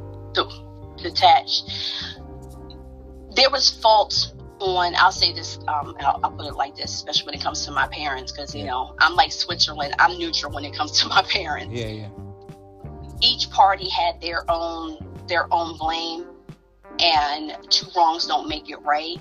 [1.02, 1.70] Detached.
[3.36, 7.26] There was fault on i'll say this um, I'll, I'll, put it like this especially
[7.26, 8.70] when it comes to my parents because you yeah.
[8.70, 11.74] know i'm like switzerland i'm neutral when it comes to my parents.
[11.74, 12.08] Yeah yeah.
[13.22, 14.96] Each party had their own
[15.28, 16.26] their own blame
[16.98, 19.18] and two wrongs don't make it right.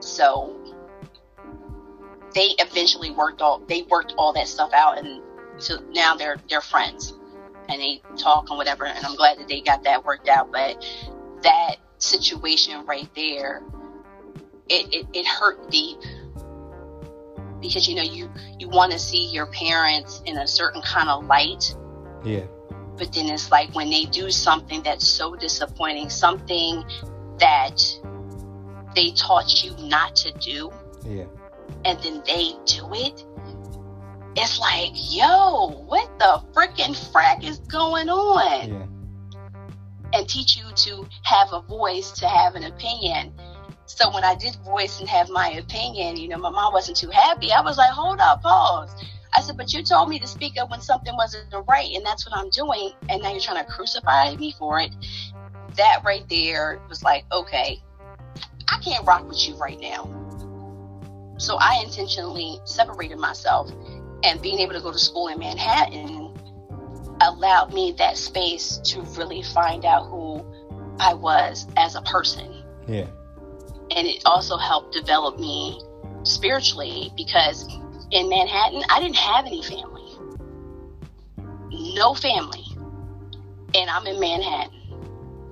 [0.00, 0.56] So
[2.34, 5.22] they eventually worked all they worked all that stuff out and
[5.58, 7.14] so now they're they're friends
[7.68, 10.80] and they talk and whatever and i'm glad that they got that worked out but
[11.42, 13.62] that situation right there,
[14.68, 15.98] it, it, it hurt deep
[17.60, 21.24] because you know you you want to see your parents in a certain kind of
[21.26, 21.76] light.
[22.24, 22.46] Yeah.
[22.96, 26.84] But then it's like when they do something that's so disappointing, something
[27.38, 27.80] that
[28.94, 30.70] they taught you not to do.
[31.04, 31.24] Yeah.
[31.84, 33.24] And then they do it.
[34.36, 38.70] It's like, yo, what the freaking frack is going on?
[38.70, 38.86] Yeah
[40.12, 43.32] and teach you to have a voice, to have an opinion.
[43.86, 47.10] So when I did voice and have my opinion, you know, my mom wasn't too
[47.10, 47.52] happy.
[47.52, 48.94] I was like, hold up, pause.
[49.34, 52.28] I said, but you told me to speak up when something wasn't right, and that's
[52.28, 52.92] what I'm doing.
[53.08, 54.90] And now you're trying to crucify me for it.
[55.76, 57.82] That right there was like, okay,
[58.68, 60.08] I can't rock with you right now.
[61.38, 63.70] So I intentionally separated myself,
[64.24, 66.19] and being able to go to school in Manhattan
[67.20, 70.44] allowed me that space to really find out who
[70.98, 72.62] I was as a person.
[72.86, 73.06] Yeah.
[73.96, 75.80] And it also helped develop me
[76.22, 77.66] spiritually because
[78.10, 80.04] in Manhattan, I didn't have any family.
[81.94, 82.64] No family.
[83.74, 84.76] And I'm in Manhattan.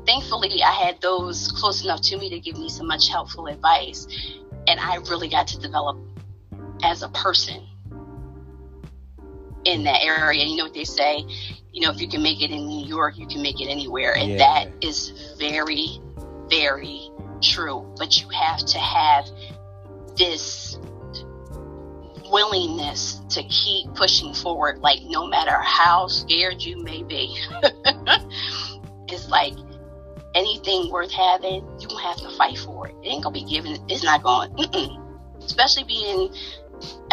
[0.06, 4.06] Thankfully, I had those close enough to me to give me some much helpful advice.
[4.66, 5.98] And I really got to develop
[6.82, 7.66] as a person
[9.64, 10.44] in that area.
[10.44, 11.24] You know what they say?
[11.78, 14.12] You know, if you can make it in New York, you can make it anywhere.
[14.16, 14.38] And yeah.
[14.38, 16.00] that is very,
[16.50, 17.08] very
[17.40, 17.94] true.
[17.96, 19.28] But you have to have
[20.16, 20.76] this
[22.28, 27.38] willingness to keep pushing forward, like no matter how scared you may be.
[29.08, 29.54] it's like
[30.34, 32.96] anything worth having, you have to fight for it.
[33.04, 33.78] It ain't gonna be given.
[33.88, 34.50] It's not going.
[35.44, 36.34] Especially being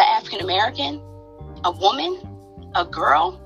[0.00, 1.00] African American,
[1.62, 2.20] a woman,
[2.74, 3.40] a girl.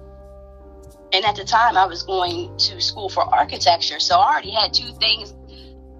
[1.12, 4.72] And at the time, I was going to school for architecture, so I already had
[4.72, 5.34] two things,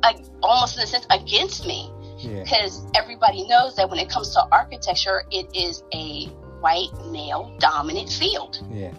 [0.03, 1.91] like, almost in a sense, against me.
[2.23, 3.01] Because yeah.
[3.01, 6.27] everybody knows that when it comes to architecture, it is a
[6.61, 8.59] white male dominant field.
[8.71, 8.93] Yeah.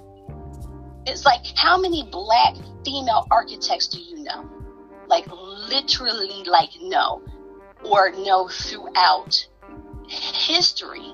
[1.06, 4.50] It's like how many black female architects do you know?
[5.08, 7.22] Like literally like no.
[7.84, 9.48] Or no throughout
[10.08, 11.14] history.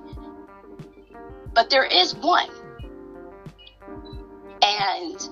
[1.54, 2.50] But there is one.
[4.80, 5.30] And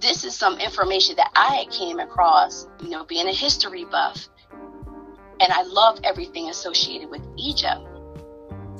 [0.00, 4.28] this is some information that I came across, you know, being a history buff.
[5.40, 7.80] And I love everything associated with Egypt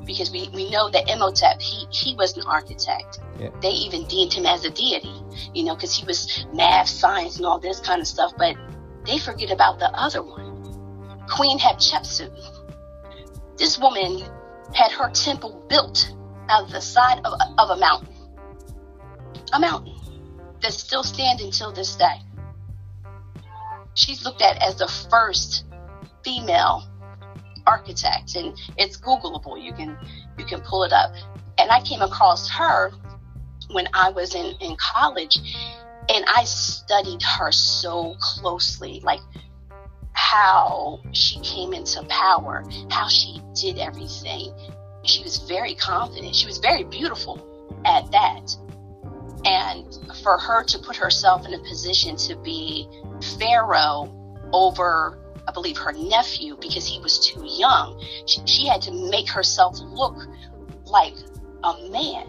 [0.04, 3.20] because we, we know that Imhotep, he, he was an architect.
[3.38, 3.50] Yeah.
[3.60, 5.14] They even deemed him as a deity,
[5.54, 8.32] you know, because he was math, science, and all this kind of stuff.
[8.36, 8.56] But
[9.06, 12.32] they forget about the other one, Queen Hatshepsut.
[13.56, 14.22] This woman
[14.74, 16.14] had her temple built
[16.48, 18.14] out of the side of, of a mountain
[19.52, 19.89] a mountain
[20.62, 22.20] that still stand until this day.
[23.94, 25.64] She's looked at as the first
[26.24, 26.88] female
[27.66, 29.62] architect, and it's Googleable.
[29.62, 29.96] You can
[30.38, 31.12] you can pull it up.
[31.58, 32.92] And I came across her
[33.72, 35.36] when I was in, in college,
[36.08, 39.20] and I studied her so closely, like
[40.12, 44.52] how she came into power, how she did everything.
[45.04, 46.34] She was very confident.
[46.34, 47.46] She was very beautiful
[47.84, 48.56] at that.
[49.44, 49.86] And
[50.22, 52.88] for her to put herself in a position to be
[53.38, 54.12] Pharaoh
[54.52, 55.18] over,
[55.48, 59.78] I believe, her nephew because he was too young, she, she had to make herself
[59.80, 60.16] look
[60.86, 61.14] like
[61.64, 62.26] a man.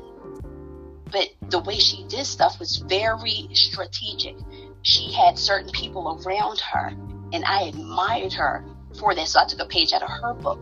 [1.11, 4.35] but the way she did stuff was very strategic.
[4.83, 6.87] She had certain people around her,
[7.33, 8.65] and I admired her
[8.99, 9.27] for that.
[9.27, 10.59] So I took a page out of her book.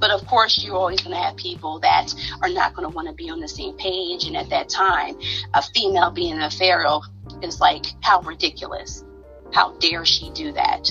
[0.00, 3.08] But of course, you're always going to have people that are not going to want
[3.08, 4.24] to be on the same page.
[4.24, 5.16] And at that time,
[5.54, 7.02] a female being a pharaoh
[7.42, 9.04] is like, how ridiculous.
[9.52, 10.90] How dare she do that?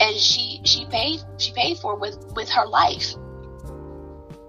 [0.00, 3.14] And she she paid she paid for it with, with her life.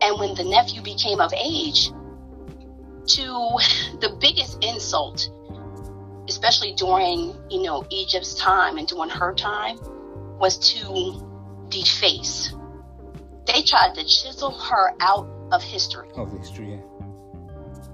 [0.01, 1.91] And when the nephew became of age,
[3.07, 3.23] to
[3.99, 5.29] the biggest insult,
[6.27, 9.79] especially during, you know, Egypt's time and during her time,
[10.39, 12.53] was to deface.
[13.51, 16.09] They tried to chisel her out of history.
[16.15, 16.81] Of history, yeah.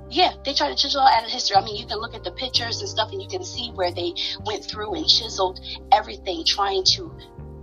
[0.10, 1.56] Yeah, they tried to chisel out of history.
[1.56, 3.92] I mean, you can look at the pictures and stuff, and you can see where
[3.92, 4.14] they
[4.46, 5.62] went through and chiseled
[5.94, 7.18] everything, trying to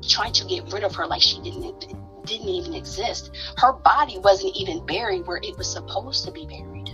[0.09, 3.30] trying to get rid of her like she didn't didn't even exist.
[3.59, 6.90] Her body wasn't even buried where it was supposed to be buried.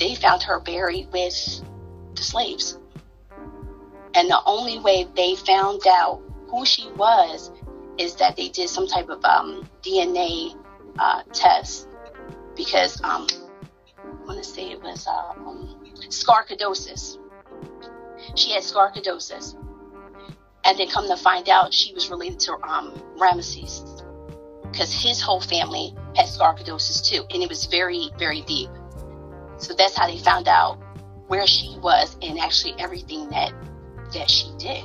[0.00, 1.62] They found her buried with
[2.16, 2.78] the slaves.
[4.14, 7.52] And the only way they found out who she was
[8.00, 10.56] is that they did some type of um, DNA
[10.98, 11.88] uh, test
[12.56, 13.26] because um,
[13.98, 15.78] I want to say it was um,
[16.08, 17.18] sarcoidosis.
[18.34, 19.54] She had sarcoidosis.
[20.62, 24.02] And then come to find out she was related to um, Ramesses
[24.70, 27.24] because his whole family had sarcoidosis too.
[27.30, 28.68] And it was very, very deep.
[29.56, 30.78] So that's how they found out
[31.28, 33.52] where she was and actually everything that
[34.12, 34.84] that she did.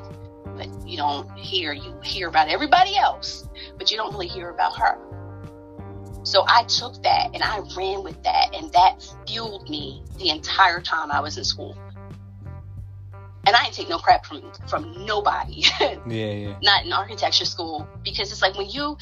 [0.56, 3.48] But you don't hear you hear about everybody else,
[3.78, 4.98] but you don't really hear about her.
[6.24, 10.82] So I took that and I ran with that, and that fueled me the entire
[10.82, 11.78] time I was in school.
[13.48, 15.64] And I didn't take no crap from from nobody.
[15.80, 16.56] yeah, yeah.
[16.64, 18.98] Not in architecture school because it's like when you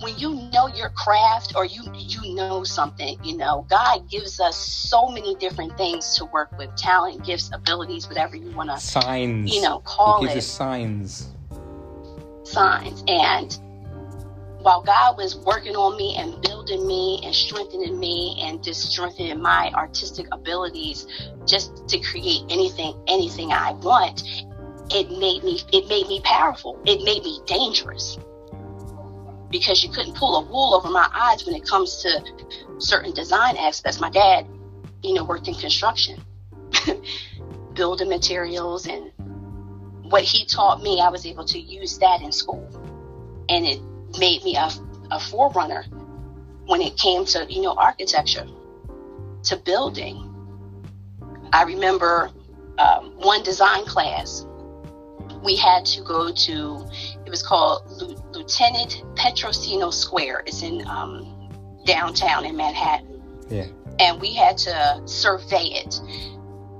[0.00, 4.56] when you know your craft or you you know something, you know, God gives us
[4.56, 9.54] so many different things to work with, talent, gifts, abilities, whatever you want to signs.
[9.54, 11.28] You know, call he gives it us signs.
[12.44, 13.04] Signs.
[13.06, 13.58] And
[14.62, 19.40] while God was working on me and building me and strengthening me and just strengthening
[19.40, 21.06] my artistic abilities
[21.46, 24.22] just to create anything anything I want,
[24.90, 26.80] it made me it made me powerful.
[26.84, 28.18] It made me dangerous
[29.52, 32.24] because you couldn't pull a wool over my eyes when it comes to
[32.78, 34.00] certain design aspects.
[34.00, 34.46] My dad,
[35.02, 36.20] you know, worked in construction,
[37.74, 39.12] building materials, and
[40.10, 42.66] what he taught me, I was able to use that in school.
[43.48, 43.80] And it
[44.18, 44.70] made me a,
[45.10, 45.84] a forerunner
[46.66, 48.46] when it came to, you know, architecture,
[49.44, 50.28] to building.
[51.52, 52.30] I remember
[52.78, 54.46] um, one design class
[55.42, 56.88] we had to go to
[57.26, 61.50] it was called lieutenant petrosino square it's in um,
[61.84, 63.22] downtown in manhattan.
[63.48, 63.66] Yeah.
[63.98, 66.00] And we had to survey it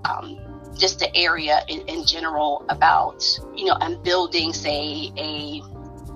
[0.05, 0.39] um,
[0.77, 3.23] just the area in, in, general about
[3.55, 5.61] you know and building say a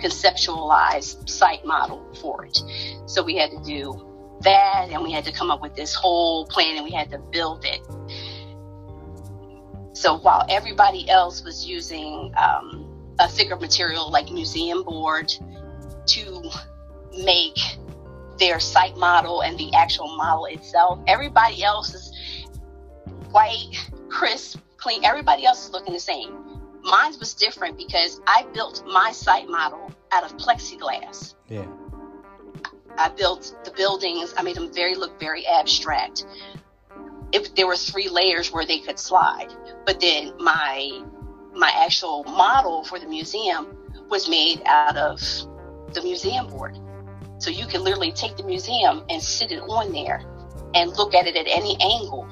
[0.02, 2.58] conceptualized site model for it.
[3.06, 6.46] So we had to do that and we had to come up with this whole
[6.46, 7.80] plan and we had to build it.
[9.96, 12.85] So while everybody else was using um,
[13.18, 15.32] a thicker material like museum board
[16.06, 16.50] to
[17.18, 17.58] make
[18.38, 22.12] their site model and the actual model itself, everybody else is
[23.30, 25.04] white, crisp, clean.
[25.04, 26.32] Everybody else is looking the same.
[26.82, 31.34] Mine was different because I built my site model out of plexiglass.
[31.48, 31.66] Yeah.
[32.96, 34.34] I built the buildings.
[34.36, 36.24] I made them very look very abstract
[37.32, 39.48] if there were three layers where they could slide.
[39.84, 41.02] But then my
[41.56, 43.76] my actual model for the museum
[44.08, 45.20] was made out of
[45.94, 46.78] the museum board.
[47.38, 50.22] So you can literally take the museum and sit it on there
[50.74, 52.28] and look at it at any angle.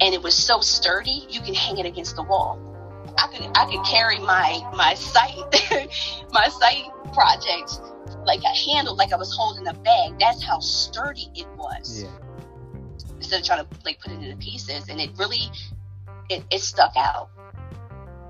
[0.00, 2.62] And it was so sturdy, you can hang it against the wall.
[3.18, 5.38] I could I could carry my my site
[6.32, 6.84] my site
[7.14, 7.80] project
[8.26, 10.18] like a handle like I was holding a bag.
[10.18, 12.02] That's how sturdy it was.
[12.02, 12.10] Yeah
[13.16, 15.50] instead of trying to like put it into pieces and it really
[16.28, 17.28] it, it stuck out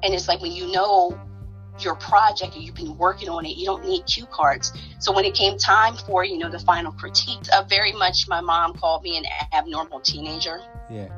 [0.03, 1.19] and it's like when you know
[1.81, 4.73] your project and you've been working on it you don't need cue cards.
[4.99, 8.41] So when it came time for you know the final critique uh, very much my
[8.41, 10.61] mom called me an abnormal teenager.
[10.91, 11.09] Yeah.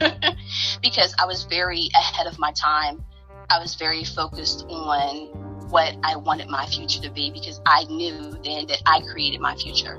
[0.82, 3.04] Because i was very ahead of my time.
[3.50, 8.32] I was very focused on what i wanted my future to be because i knew
[8.42, 9.98] then that i created my future.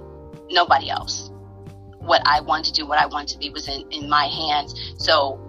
[0.50, 1.30] Nobody else.
[2.00, 4.74] What I wanted to do, what I wanted to be was in, in my hands.
[4.98, 5.40] So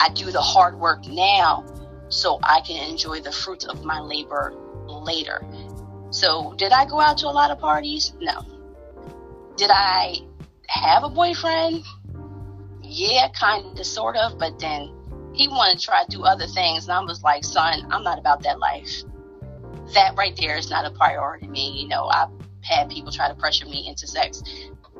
[0.00, 1.64] I do the hard work now
[2.08, 4.54] so I can enjoy the fruits of my labor
[4.86, 5.44] later.
[6.10, 8.12] So did I go out to a lot of parties?
[8.20, 8.44] No.
[9.56, 10.20] Did I
[10.68, 11.82] have a boyfriend.
[12.82, 14.94] Yeah, kind of, sort of, but then
[15.34, 18.18] he wanted to try to do other things, and I was like, son, I'm not
[18.18, 19.02] about that life.
[19.94, 21.82] That right there is not a priority to me.
[21.82, 22.28] You know, I've
[22.62, 24.42] had people try to pressure me into sex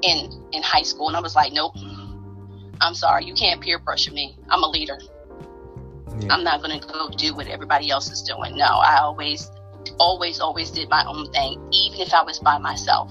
[0.03, 1.77] in in high school, and I was like, nope.
[2.81, 4.37] I'm sorry, you can't peer pressure me.
[4.49, 4.99] I'm a leader.
[6.21, 6.35] Yeah.
[6.35, 8.57] I'm not going to go do what everybody else is doing.
[8.57, 9.51] No, I always,
[9.99, 13.11] always, always did my own thing, even if I was by myself.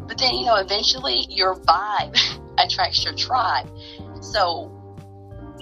[0.00, 2.16] But then, you know, eventually your vibe
[2.58, 3.68] attracts your tribe.
[4.20, 4.70] So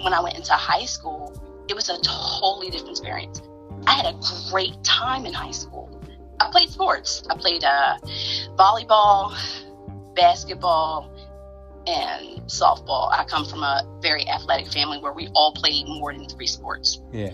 [0.02, 1.36] when I went into high school,
[1.68, 3.42] it was a totally different experience.
[3.86, 4.18] I had a
[4.50, 5.88] great time in high school.
[6.40, 7.22] I played sports.
[7.28, 7.98] I played uh,
[8.56, 9.34] volleyball,
[10.14, 11.09] basketball,
[11.90, 13.10] and softball.
[13.12, 17.00] I come from a very athletic family where we all played more than three sports.
[17.12, 17.32] Yeah.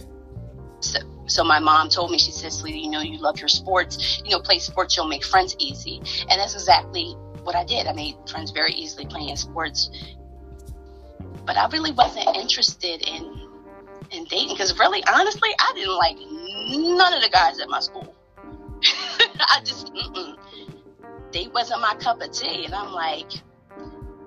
[0.81, 4.23] So, so my mom told me, she says, Sweetie, you know, you love your sports.
[4.25, 5.99] You know, play sports, you'll make friends easy.
[6.29, 7.87] And that's exactly what I did.
[7.87, 9.91] I made friends very easily playing sports.
[11.45, 13.47] But I really wasn't interested in
[14.13, 16.17] in dating because really, honestly, I didn't like
[16.97, 18.15] none of the guys at my school.
[18.83, 20.37] I just, mm-mm.
[21.33, 22.67] they wasn't my cup of tea.
[22.67, 23.31] And I'm like,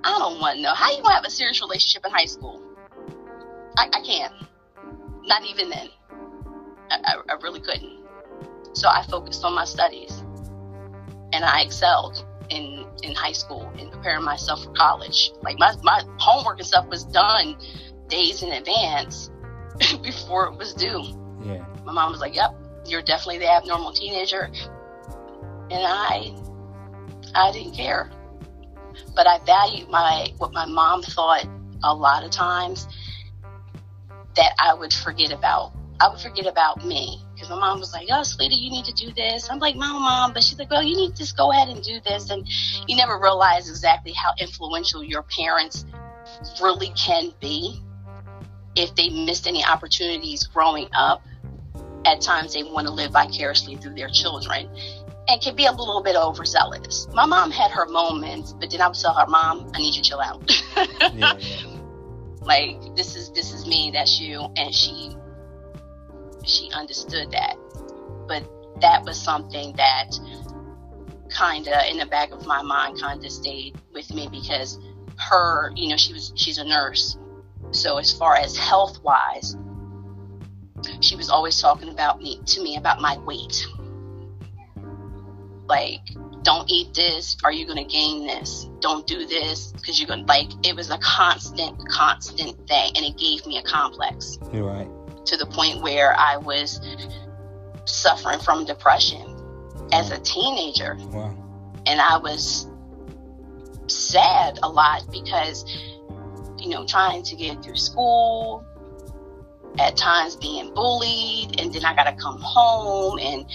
[0.04, 0.74] I don't want to know.
[0.74, 2.62] How you to have a serious relationship in high school?
[3.78, 4.34] I, I can't.
[5.26, 5.90] Not even then.
[6.90, 8.06] I, I, I really couldn't.
[8.74, 10.24] So I focused on my studies.
[11.34, 15.32] And I excelled in, in high school in preparing myself for college.
[15.42, 17.58] Like my, my homework and stuff was done
[18.08, 19.30] days in advance
[20.02, 21.04] before it was due.
[21.44, 21.66] Yeah.
[21.86, 24.50] My mom was like, Yep, you're definitely the abnormal teenager.
[25.72, 26.36] And I
[27.36, 28.10] I didn't care
[29.16, 31.46] but I value my what my mom thought
[31.84, 32.88] a lot of times
[34.36, 35.74] that I would forget about.
[36.02, 38.94] I would forget about me because my mom was like, "Oh, sweetie, you need to
[38.94, 41.52] do this." I'm like, "Mom, mom," but she's like, "Well, you need to just go
[41.52, 42.48] ahead and do this." And
[42.88, 45.86] you never realize exactly how influential your parents
[46.62, 47.84] really can be
[48.76, 51.22] if they missed any opportunities growing up.
[52.06, 54.70] At times, they want to live vicariously through their children
[55.30, 57.08] and can be a little bit overzealous.
[57.14, 60.02] My mom had her moments, but then I would tell her, "Mom, I need you
[60.02, 60.52] to chill out."
[61.14, 61.38] yeah.
[62.42, 65.16] Like this is this is me, that's you, and she
[66.46, 67.58] she understood that.
[68.28, 68.50] But
[68.82, 70.12] that was something that
[71.30, 74.80] kind of in the back of my mind kind of stayed with me because
[75.18, 77.18] her, you know, she was she's a nurse.
[77.72, 79.56] So as far as health wise,
[81.02, 83.68] she was always talking about me to me about my weight
[85.70, 86.02] like
[86.42, 87.36] don't eat this.
[87.44, 88.68] Are you going to gain this?
[88.80, 89.72] Don't do this.
[89.74, 93.58] Because you're going to like it was a constant constant thing and it gave me
[93.58, 94.38] a complex.
[94.52, 94.88] You're right.
[95.26, 96.80] To the point where i was
[97.86, 99.36] suffering from depression
[99.92, 100.96] as a teenager.
[101.12, 101.36] Wow.
[101.86, 102.68] and i was
[103.88, 105.66] sad a lot because
[106.58, 108.66] you know trying to get through school
[109.80, 113.46] at times being bullied and then i got to come home and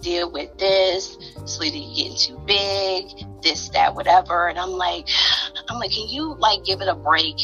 [0.00, 1.16] deal with this.
[1.44, 3.06] Sweetie, getting too big,
[3.42, 4.48] this, that, whatever.
[4.48, 5.08] And I'm like,
[5.68, 7.36] I'm like, can you like give it a break?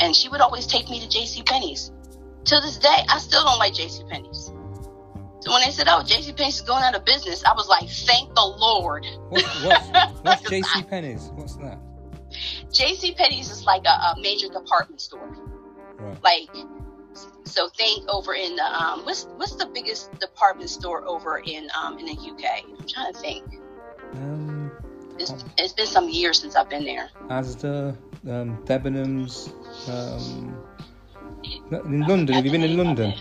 [0.00, 1.92] And she would always take me to JC Penney's.
[2.46, 4.52] To this day, I still don't like JC Penney's.
[5.40, 7.86] So when they said, "Oh, JC Penney's is going out of business," I was like,
[7.88, 11.30] "Thank the Lord." What, what, what's JC Penney's?
[11.34, 11.78] What's that?
[12.70, 15.36] JC Penney's is like a, a major department store.
[15.98, 16.22] Right.
[16.22, 16.66] Like
[17.44, 21.98] so think over in the um, what's what's the biggest department store over in um,
[21.98, 22.64] in the UK?
[22.78, 23.44] I'm trying to think.
[24.14, 24.70] Um,
[25.18, 27.08] it's, it's been some years since I've been there.
[27.28, 27.96] Asda,
[28.28, 29.52] um, Debenhams,
[29.88, 30.56] um,
[31.84, 32.34] in London.
[32.34, 33.14] Have you been in London?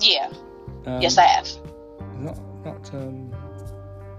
[0.00, 0.32] Yeah.
[0.86, 1.48] Um, yes, I have.
[2.18, 2.94] Not not.
[2.94, 3.32] Um,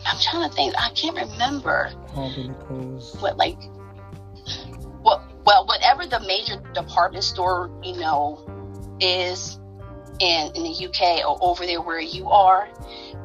[0.06, 0.74] I'm trying to think.
[0.78, 1.92] I can't remember.
[2.14, 3.18] Harvey Nichols.
[3.20, 3.60] What like?
[5.48, 8.46] Well, whatever the major department store you know
[9.00, 9.58] is
[10.20, 12.66] in in the UK or over there where you are,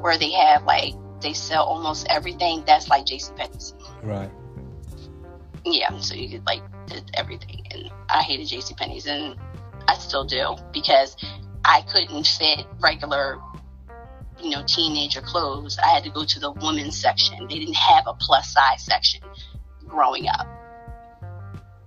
[0.03, 2.62] where they have like they sell almost everything.
[2.64, 3.33] That's like J.C.
[3.37, 3.75] Penney's.
[4.05, 4.31] Right.
[5.64, 6.62] Yeah, so you could like
[7.14, 8.75] everything, and I hated J.C.
[8.75, 9.35] Penney's, and
[9.89, 11.16] I still do because
[11.64, 13.41] I couldn't fit regular,
[14.41, 15.77] you know, teenager clothes.
[15.85, 17.49] I had to go to the women's section.
[17.49, 19.23] They didn't have a plus size section
[19.89, 20.62] growing up.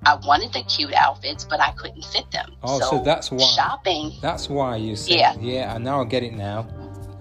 [0.05, 2.55] I wanted the cute outfits, but I couldn't fit them.
[2.63, 4.11] Oh, so, so that's why shopping.
[4.21, 5.75] That's why you said, yeah, yeah.
[5.75, 6.67] And now I get it now.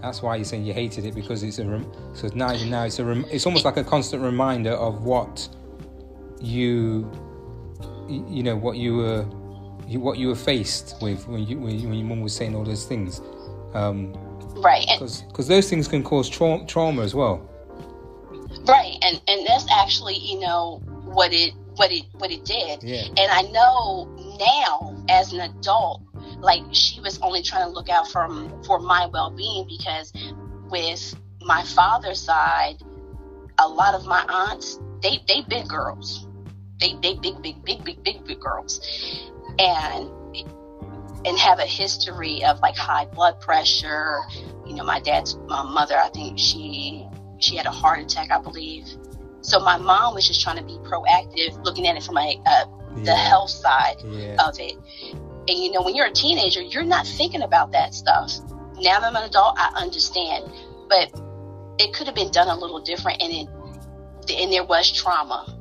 [0.02, 2.98] That's why you're saying you hated it because it's a rem- so now now it's
[2.98, 5.48] a rem- it's almost like a constant reminder of what
[6.42, 7.10] you
[8.06, 9.26] you know what you were
[9.88, 12.64] you, what you were faced with when you when, when your mum was saying all
[12.64, 13.22] those things.
[13.72, 14.12] Um,
[14.56, 14.86] right.
[14.98, 17.48] Because those things can cause tra- trauma as well.
[18.66, 22.82] Right, and and that's actually you know what it what it what it did.
[22.82, 23.04] Yeah.
[23.16, 24.08] And I know
[24.38, 26.02] now as an adult,
[26.40, 28.28] like she was only trying to look out for
[28.64, 30.12] for my well being because
[30.70, 32.76] with my father's side,
[33.58, 36.26] a lot of my aunts they they big girls,
[36.80, 38.80] they they big big big big big big girls,
[39.58, 40.10] and
[41.26, 44.18] and have a history of like high blood pressure.
[44.66, 47.06] You know, my dad's my mother, I think she
[47.38, 48.86] she had a heart attack, I believe.
[49.44, 52.64] So my mom was just trying to be proactive, looking at it from a, uh,
[52.96, 53.28] the yeah.
[53.28, 54.36] health side yeah.
[54.42, 54.74] of it.
[55.46, 58.32] And you know, when you're a teenager, you're not thinking about that stuff.
[58.80, 60.50] Now that I'm an adult, I understand,
[60.88, 61.12] but
[61.78, 63.48] it could have been done a little different, and it
[64.40, 65.60] and there was trauma,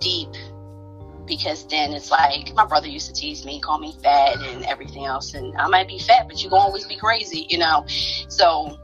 [0.00, 0.30] deep
[1.28, 5.04] because then it's like my brother used to tease me, call me fat and everything
[5.04, 7.84] else, and I might be fat, but you gonna always be crazy, you know.
[8.28, 8.78] So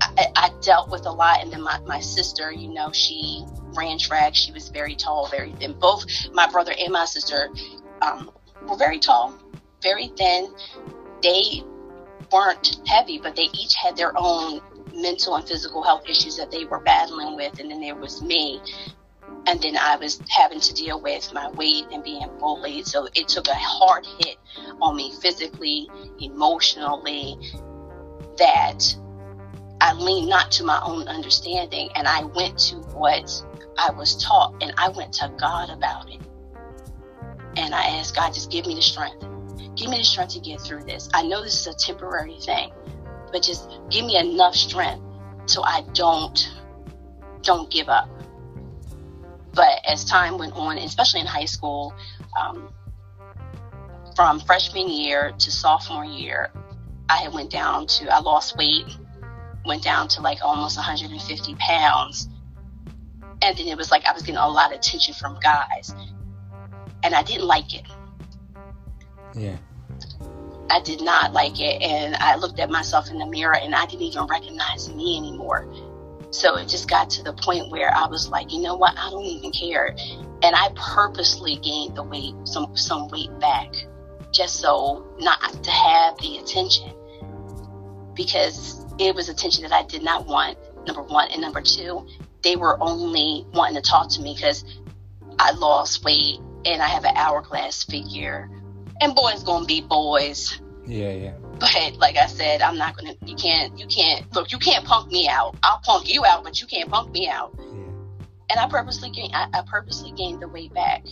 [0.00, 3.44] I, I dealt with a lot, and then my, my sister, you know, she
[3.76, 4.34] ran track.
[4.34, 5.74] She was very tall, very thin.
[5.78, 7.50] Both my brother and my sister
[8.02, 8.30] um,
[8.68, 9.38] were very tall,
[9.82, 10.54] very thin.
[11.22, 11.62] They
[12.32, 14.60] weren't heavy, but they each had their own
[14.92, 17.58] mental and physical health issues that they were battling with.
[17.58, 18.60] And then there was me
[19.46, 22.86] and then I was having to deal with my weight and being bullied.
[22.86, 24.36] So it took a hard hit
[24.80, 25.88] on me physically,
[26.20, 27.36] emotionally,
[28.38, 28.94] that
[29.80, 33.30] I leaned not to my own understanding and I went to what
[33.78, 36.20] I was taught and I went to God about it.
[37.56, 39.24] And I asked God, just give me the strength.
[39.76, 41.08] Give me the strength to get through this.
[41.14, 42.72] I know this is a temporary thing,
[43.32, 45.04] but just give me enough strength
[45.46, 46.38] so I don't
[47.42, 48.08] don't give up.
[49.54, 51.94] But as time went on, especially in high school,
[52.38, 52.72] um,
[54.14, 56.52] from freshman year to sophomore year,
[57.08, 58.84] I had went down to I lost weight,
[59.68, 62.28] went down to like almost 150 pounds,
[63.42, 65.94] and then it was like I was getting a lot of attention from guys,
[67.04, 67.86] and I didn't like it.
[69.34, 69.56] Yeah.
[70.70, 73.86] I did not like it, and I looked at myself in the mirror, and I
[73.86, 75.66] didn't even recognize me anymore.
[76.30, 79.10] So it just got to the point where I was like, you know what, I
[79.10, 79.94] don't even care.
[80.42, 83.72] And I purposely gained the weight, some some weight back,
[84.30, 86.92] just so not to have the attention.
[88.14, 91.30] Because it was attention that I did not want, number one.
[91.30, 92.06] And number two,
[92.42, 94.64] they were only wanting to talk to me because
[95.38, 98.50] I lost weight and I have an hourglass figure.
[99.00, 100.60] And boys gonna be boys.
[100.86, 101.34] Yeah, yeah.
[101.58, 103.14] But like I said, I'm not gonna.
[103.24, 103.78] You can't.
[103.78, 104.32] You can't.
[104.34, 105.56] Look, you can't punk me out.
[105.62, 107.54] I'll punk you out, but you can't punk me out.
[107.58, 107.64] Yeah.
[108.50, 109.34] And I purposely gained.
[109.34, 111.04] I, I purposely gained the weight back.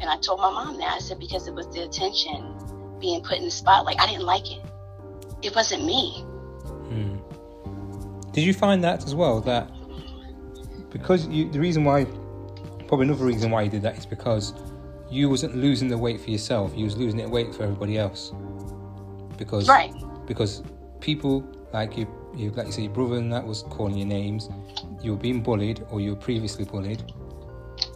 [0.00, 0.92] And I told my mom that.
[0.94, 4.00] I said because it was the attention being put in the spotlight.
[4.00, 4.60] I didn't like it.
[5.42, 6.22] It wasn't me.
[6.22, 7.16] Hmm.
[8.32, 9.40] Did you find that as well?
[9.40, 9.70] That
[10.90, 12.04] because you, the reason why,
[12.86, 14.54] probably another reason why you did that is because
[15.10, 16.72] you wasn't losing the weight for yourself.
[16.74, 18.32] You was losing it weight for everybody else
[19.36, 19.92] because right.
[20.26, 20.62] because
[21.00, 22.06] people like you,
[22.36, 24.48] you like you say your brother and that was calling your names.
[25.02, 27.02] You were being bullied or you were previously bullied,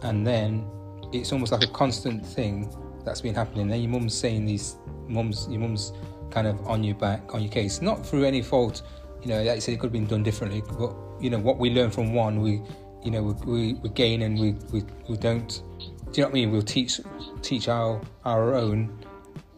[0.03, 0.69] and then
[1.13, 2.73] it's almost like a constant thing
[3.05, 3.67] that's been happening.
[3.67, 4.77] Then your mum's saying these
[5.07, 5.93] mum's your mum's
[6.29, 8.83] kind of on your back on your case, not through any fault.
[9.21, 10.61] You know, like you said, it could have been done differently.
[10.61, 12.61] But you know what we learn from one, we
[13.03, 15.63] you know we, we, we gain and we, we we don't.
[15.79, 16.51] Do you know what I mean?
[16.51, 17.01] We'll teach
[17.41, 18.97] teach our our own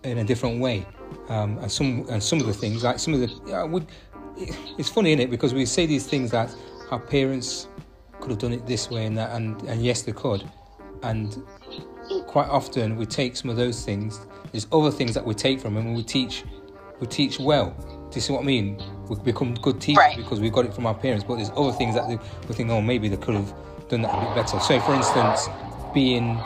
[0.03, 0.85] in a different way.
[1.27, 3.79] Um, and some and some of the things like some of the uh,
[4.77, 6.53] it's funny in it because we say these things that
[6.91, 7.67] our parents
[8.19, 10.49] could have done it this way and that and, and yes they could
[11.03, 11.43] and
[12.27, 15.75] quite often we take some of those things there's other things that we take from
[15.75, 16.43] them and we teach
[16.99, 17.71] we teach well
[18.09, 20.17] do you see what I mean we become good teachers right.
[20.17, 22.81] because we got it from our parents but there's other things that we think oh
[22.81, 23.53] maybe they could have
[23.89, 25.47] done that a bit better so for instance
[25.93, 26.39] being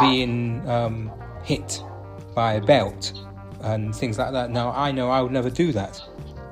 [0.00, 1.10] being um,
[1.44, 1.82] hit
[2.34, 3.12] by a belt
[3.62, 4.50] and things like that.
[4.50, 6.02] Now I know I would never do that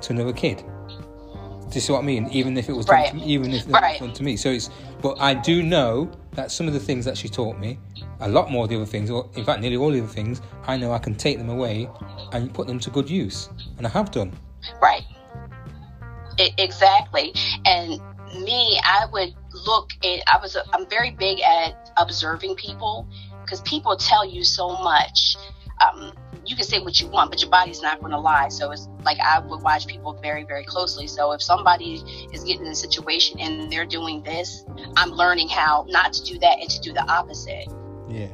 [0.03, 0.59] to another kid.
[0.59, 2.29] Do you see what I mean?
[2.31, 3.11] Even if it was right.
[3.11, 4.01] done to, even if it right.
[4.01, 4.37] was done to me.
[4.37, 7.79] So it's but I do know that some of the things that she taught me,
[8.21, 10.41] a lot more of the other things, or in fact nearly all the other things,
[10.67, 11.89] I know I can take them away
[12.33, 13.49] and put them to good use,
[13.79, 14.33] and I have done.
[14.81, 15.03] Right.
[16.45, 17.32] It, exactly.
[17.64, 18.01] And
[18.45, 19.34] me, I would
[19.66, 20.22] look at.
[20.26, 20.57] I was.
[20.72, 23.09] I'm very big at observing people
[23.42, 25.36] because people tell you so much.
[25.84, 26.12] Um,
[26.47, 28.49] you can say what you want, but your body's not going to lie.
[28.49, 31.07] So it's like I would watch people very, very closely.
[31.07, 34.64] So if somebody is getting in a situation and they're doing this,
[34.97, 37.66] I'm learning how not to do that and to do the opposite.
[38.09, 38.28] Yeah.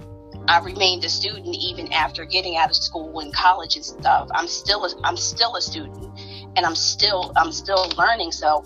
[0.48, 4.28] I remained a student even after getting out of school and college and stuff.
[4.34, 6.11] I'm still a, I'm still a student,
[6.57, 8.32] and I'm still I'm still learning.
[8.32, 8.64] So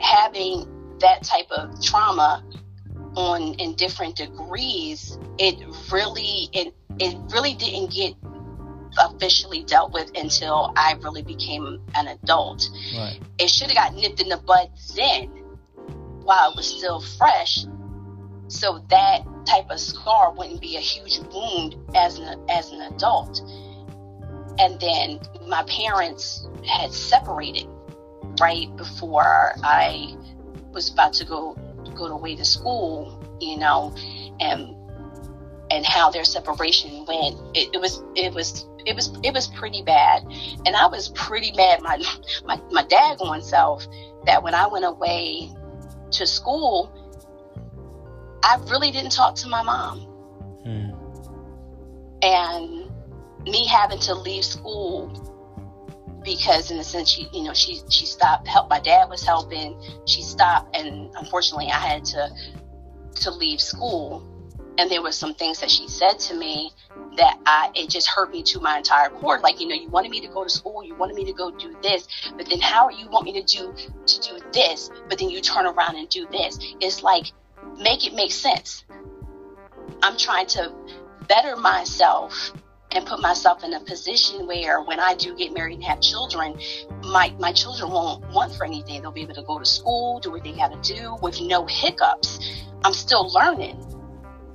[0.00, 0.66] having
[1.00, 2.44] that type of trauma
[3.16, 5.56] on in different degrees, it
[5.90, 8.14] really it it really didn't get
[8.98, 12.68] officially dealt with until I really became an adult.
[12.96, 13.20] Right.
[13.38, 15.28] It should have got nipped in the bud then
[16.22, 17.66] while it was still fresh.
[18.48, 23.40] So that type of scar wouldn't be a huge wound as an as an adult.
[24.58, 27.66] And then my parents had separated
[28.40, 30.16] right before I
[30.72, 31.58] was about to go
[31.94, 33.94] go away to school, you know,
[34.40, 34.74] and
[35.70, 37.36] and how their separation went.
[37.56, 40.22] It, it was it was it was it was pretty bad,
[40.64, 42.02] and I was pretty mad my
[42.44, 43.86] my my daggone self
[44.26, 45.50] that when I went away
[46.12, 46.92] to school,
[48.42, 50.00] I really didn't talk to my mom,
[50.62, 50.90] hmm.
[52.22, 52.90] and
[53.44, 55.35] me having to leave school
[56.26, 59.80] because in a sense she you know she she stopped help my dad was helping
[60.06, 62.28] she stopped and unfortunately i had to
[63.14, 64.22] to leave school
[64.78, 66.70] and there were some things that she said to me
[67.16, 69.38] that I it just hurt me to my entire core.
[69.40, 71.50] Like, you know, you wanted me to go to school, you wanted me to go
[71.50, 72.06] do this,
[72.36, 73.74] but then how you want me to do
[74.06, 76.58] to do this, but then you turn around and do this.
[76.80, 77.32] It's like
[77.78, 78.84] make it make sense.
[80.02, 80.72] I'm trying to
[81.26, 82.52] better myself
[82.92, 86.58] and put myself in a position where when I do get married and have children,
[87.04, 89.02] my, my children won't want for anything.
[89.02, 91.66] They'll be able to go to school, do what they got to do with no
[91.66, 92.38] hiccups.
[92.84, 93.82] I'm still learning.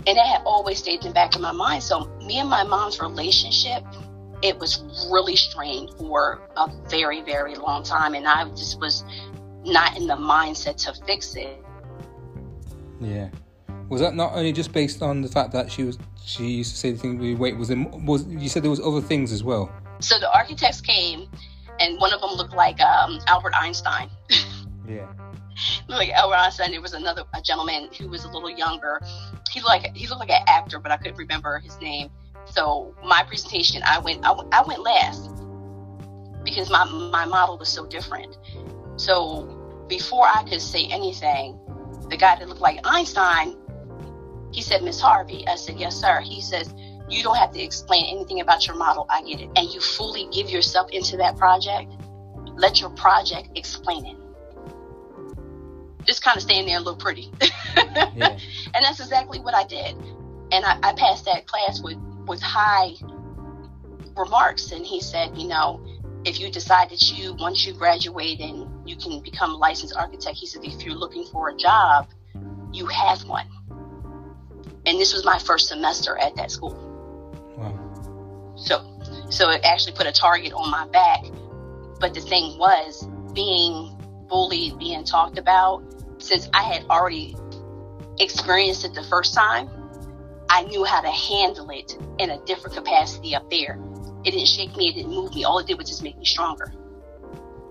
[0.07, 1.83] And that had always stayed in the back of my mind.
[1.83, 3.83] So me and my mom's relationship,
[4.41, 8.15] it was really strained for a very, very long time.
[8.15, 9.03] And I just was
[9.63, 11.63] not in the mindset to fix it.
[12.99, 13.29] Yeah.
[13.89, 16.77] Was that not only just based on the fact that she was she used to
[16.77, 19.43] say the thing we wait was there was you said there was other things as
[19.43, 19.71] well?
[19.99, 21.29] So the architects came
[21.79, 24.09] and one of them looked like um, Albert Einstein.
[24.87, 25.11] yeah.
[25.87, 26.71] like Albert Einstein.
[26.71, 29.01] There was another a gentleman who was a little younger.
[29.51, 32.09] He looked like he looked like an actor, but I couldn't remember his name.
[32.45, 35.31] So my presentation, I went I, I went last
[36.43, 38.37] because my my model was so different.
[38.95, 41.59] So before I could say anything,
[42.09, 43.55] the guy that looked like Einstein
[44.51, 45.47] he said, Miss Harvey.
[45.47, 46.21] I said, Yes, sir.
[46.21, 46.73] He says,
[47.09, 49.05] You don't have to explain anything about your model.
[49.09, 49.49] I get it.
[49.55, 51.91] And you fully give yourself into that project.
[52.55, 54.17] Let your project explain it.
[56.05, 57.31] Just kind of stand there and look pretty.
[57.77, 58.37] yeah.
[58.73, 59.95] And that's exactly what I did.
[60.51, 61.97] And I, I passed that class with,
[62.27, 62.95] with high
[64.17, 64.71] remarks.
[64.71, 65.85] And he said, You know,
[66.25, 70.37] if you decide that you, once you graduate and you can become a licensed architect,
[70.37, 72.09] he said, if you're looking for a job,
[72.71, 73.47] you have one
[74.85, 76.75] and this was my first semester at that school.
[77.57, 78.53] Wow.
[78.55, 78.81] So,
[79.29, 81.23] so it actually put a target on my back.
[81.99, 83.95] But the thing was, being
[84.27, 85.83] bullied, being talked about,
[86.17, 87.35] since I had already
[88.19, 89.69] experienced it the first time,
[90.49, 93.79] I knew how to handle it in a different capacity up there.
[94.23, 95.43] It didn't shake me, it didn't move me.
[95.43, 96.73] All it did was just make me stronger.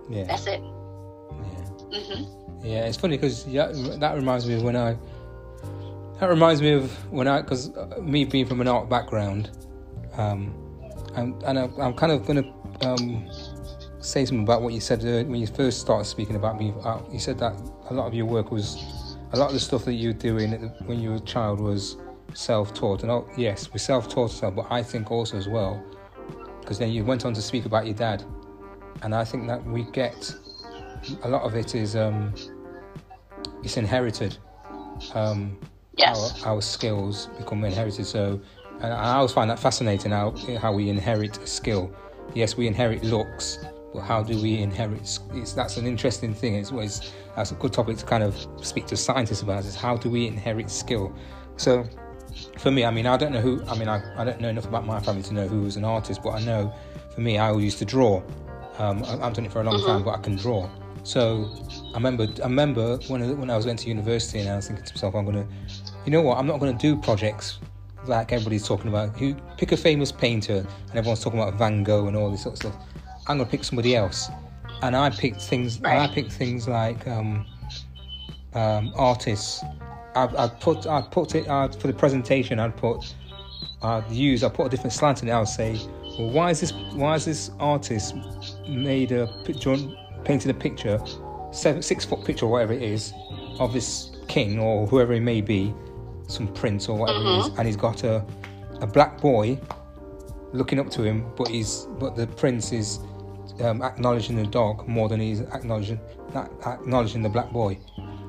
[0.09, 0.25] Yeah.
[0.25, 0.61] That's it.
[0.61, 1.99] Yeah.
[1.99, 2.67] Mm-hmm.
[2.67, 4.97] Yeah, it's funny because yeah, that reminds me of when I
[6.21, 9.51] that reminds me of when I, because uh, me being from an art background,
[10.19, 10.55] um,
[11.15, 13.31] and, and I, am kind of going to um,
[14.01, 16.75] say something about what you said uh, when you first started speaking about me.
[16.85, 17.55] Uh, you said that
[17.89, 20.53] a lot of your work was, a lot of the stuff that you were doing
[20.85, 21.97] when you were a child was
[22.35, 23.03] self-taught.
[23.03, 25.83] And oh, yes, we self-taught but I think also as well,
[26.61, 28.25] because then you went on to speak about your dad,
[29.03, 30.35] and I think that we get
[31.23, 32.35] a lot of it is um,
[33.63, 34.37] it's inherited.
[35.15, 35.59] Um,
[36.01, 36.43] yes.
[36.45, 38.07] our, our skills become inherited.
[38.07, 38.41] So,
[38.81, 41.93] and I always find that fascinating how how we inherit a skill.
[42.35, 43.59] Yes, we inherit looks,
[43.93, 45.01] but how do we inherit?
[45.35, 46.55] It's, that's an interesting thing.
[46.55, 49.65] It's always that's a good topic to kind of speak to scientists about.
[49.65, 51.13] Is how do we inherit skill?
[51.57, 51.85] So,
[52.59, 53.65] for me, I mean, I don't know who.
[53.67, 55.85] I mean, I, I don't know enough about my family to know who was an
[55.85, 56.73] artist, but I know
[57.15, 58.23] for me, I always used to draw.
[58.79, 59.87] Um, I've done it for a long mm-hmm.
[59.87, 60.69] time, but I can draw.
[61.03, 61.51] So
[61.91, 64.69] I remember, I remember when I, when I was going to university, and I was
[64.69, 66.39] thinking to myself, I'm going to you know what?
[66.39, 67.59] I'm not going to do projects
[68.07, 69.21] like everybody's talking about.
[69.21, 72.55] You pick a famous painter, and everyone's talking about Van Gogh and all this sort
[72.55, 72.87] of stuff.
[73.27, 74.29] I'm going to pick somebody else,
[74.83, 75.81] and I picked things.
[75.81, 75.99] Right.
[75.99, 77.47] I picked things like um,
[78.55, 79.63] um, artists.
[80.17, 82.59] I, put I put it uh, for the presentation.
[82.59, 83.15] I'd put
[83.83, 85.33] I'd use I put a different slant in it.
[85.33, 85.79] I'll say,
[86.19, 88.17] well, why is this why is this artist
[88.69, 89.77] made a picture
[90.25, 91.01] painted a picture,
[91.53, 93.13] seven six foot picture or whatever it is,
[93.59, 95.73] of this king or whoever he may be,
[96.31, 97.29] some prince or whatever mm-hmm.
[97.29, 97.59] it is, mm-hmm.
[97.59, 98.25] and he's got a
[98.81, 99.59] a black boy
[100.53, 102.99] looking up to him, but he's but the prince is
[103.61, 106.01] um, acknowledging the dog more than he's acknowledging
[106.67, 107.79] acknowledging the black boy.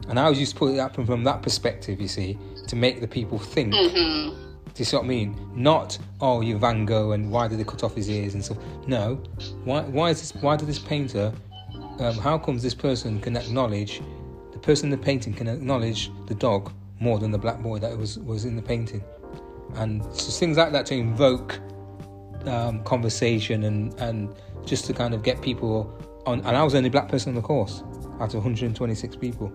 [0.07, 2.37] And I was used to put it up from that perspective, you see,
[2.67, 3.73] to make the people think.
[3.73, 4.51] Mm-hmm.
[4.65, 5.51] Do you see what I mean?
[5.55, 8.57] Not oh, you Van Gogh, and why did they cut off his ears and stuff?
[8.87, 9.15] No,
[9.63, 9.81] why?
[9.81, 10.41] Why is this?
[10.41, 11.33] Why did this painter?
[11.99, 14.01] Um, how comes this person can acknowledge
[14.53, 16.71] the person in the painting can acknowledge the dog
[17.01, 19.03] more than the black boy that was was in the painting?
[19.75, 21.59] And so things like that to invoke
[22.45, 24.33] um, conversation and and
[24.65, 25.93] just to kind of get people
[26.25, 26.39] on.
[26.41, 27.83] And I was the only black person on the course
[28.19, 29.51] out of 126 people.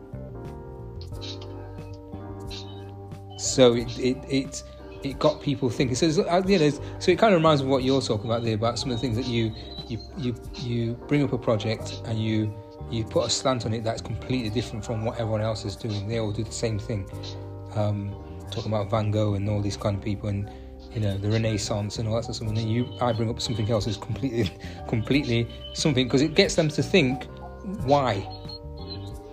[3.38, 4.62] So it it it,
[5.02, 5.94] it got people thinking.
[5.94, 8.42] So uh, you know, so it kind of reminds me of what you're talking about
[8.42, 9.52] there about some of the things that you
[9.88, 12.52] you you you bring up a project and you
[12.90, 16.08] you put a slant on it that's completely different from what everyone else is doing.
[16.08, 17.08] They all do the same thing.
[17.74, 18.14] Um,
[18.50, 20.48] talking about Van Gogh and all these kind of people and
[20.92, 22.48] you know the Renaissance and all that sort of stuff.
[22.48, 24.50] And then you, I bring up something else that's completely,
[24.88, 27.24] completely something because it gets them to think
[27.84, 28.20] why,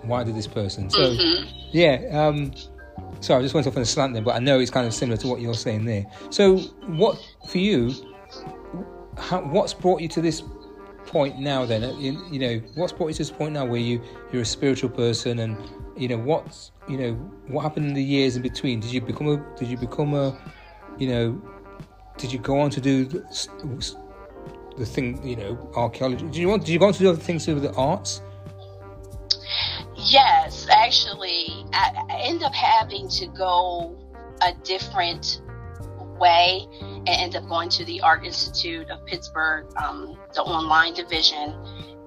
[0.02, 0.90] why did this person?
[0.90, 1.68] So Mm-hmm.
[1.70, 2.02] yeah.
[2.12, 2.52] Um,
[3.20, 4.92] sorry, I just went off on a slant there, but I know it's kind of
[4.92, 6.04] similar to what you're saying there.
[6.30, 7.16] So what
[7.48, 7.92] for you?
[9.16, 10.42] How, what's brought you to this
[11.06, 11.64] point now?
[11.64, 14.02] Then uh, you, you know what's brought you to this point now where you
[14.32, 15.56] you're a spiritual person and
[15.96, 17.12] you know what's you know
[17.48, 18.80] what happened in the years in between?
[18.80, 20.38] Did you become a did you become a
[20.98, 21.42] you know
[22.16, 23.96] did you go on to do the,
[24.76, 26.24] the thing you know archaeology?
[26.26, 28.22] Did you want did you go on to do other things with the arts?
[29.96, 33.96] Yes, actually, I, I end up having to go
[34.42, 35.40] a different
[36.18, 41.54] way and end up going to the Art Institute of Pittsburgh, um, the online division,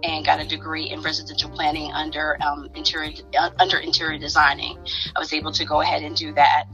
[0.03, 4.77] and got a degree in residential planning under um, interior uh, under interior designing.
[5.15, 6.65] I was able to go ahead and do that.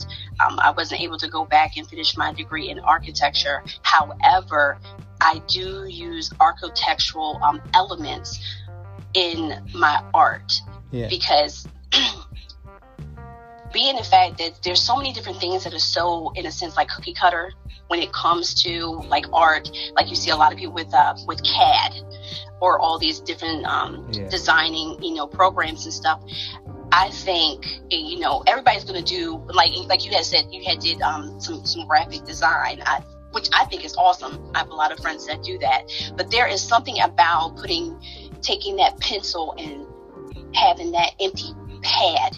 [0.45, 3.63] Um, I wasn't able to go back and finish my degree in architecture.
[3.84, 4.77] However,
[5.21, 8.39] I do use architectural um, elements
[9.13, 10.51] in my art
[10.91, 11.07] Yeah.
[11.07, 11.67] because
[13.74, 16.78] being the fact that there's so many different things that are so in a sense
[16.78, 17.51] like cookie cutter
[17.88, 19.69] when it comes to like art.
[19.95, 21.93] Like you see a lot of people with uh, with cad
[22.61, 24.30] or all these different um, Yeah.
[24.30, 26.21] designing you know programs and stuff.
[26.91, 30.80] I think you know everybody's going to do like like you had said you had
[30.80, 32.82] did um, some some graphic design.
[32.86, 33.01] I,
[33.32, 34.51] which i think is awesome.
[34.53, 35.91] I have a lot of friends that do that.
[36.15, 37.99] But there is something about putting
[38.43, 39.88] taking that pencil and
[40.55, 41.51] having that empty
[41.82, 42.38] pad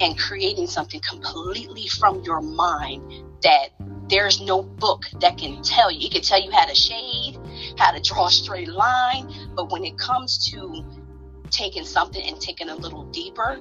[0.00, 3.02] and creating something completely from your mind
[3.42, 3.68] that
[4.08, 6.06] there's no book that can tell you.
[6.06, 7.38] It can tell you how to shade,
[7.78, 10.84] how to draw a straight line, but when it comes to
[11.50, 13.58] taking something and taking a little deeper,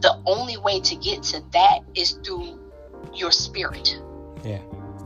[0.00, 2.60] the only way to get to that is through
[3.14, 4.00] your spirit.
[4.44, 4.60] Yeah.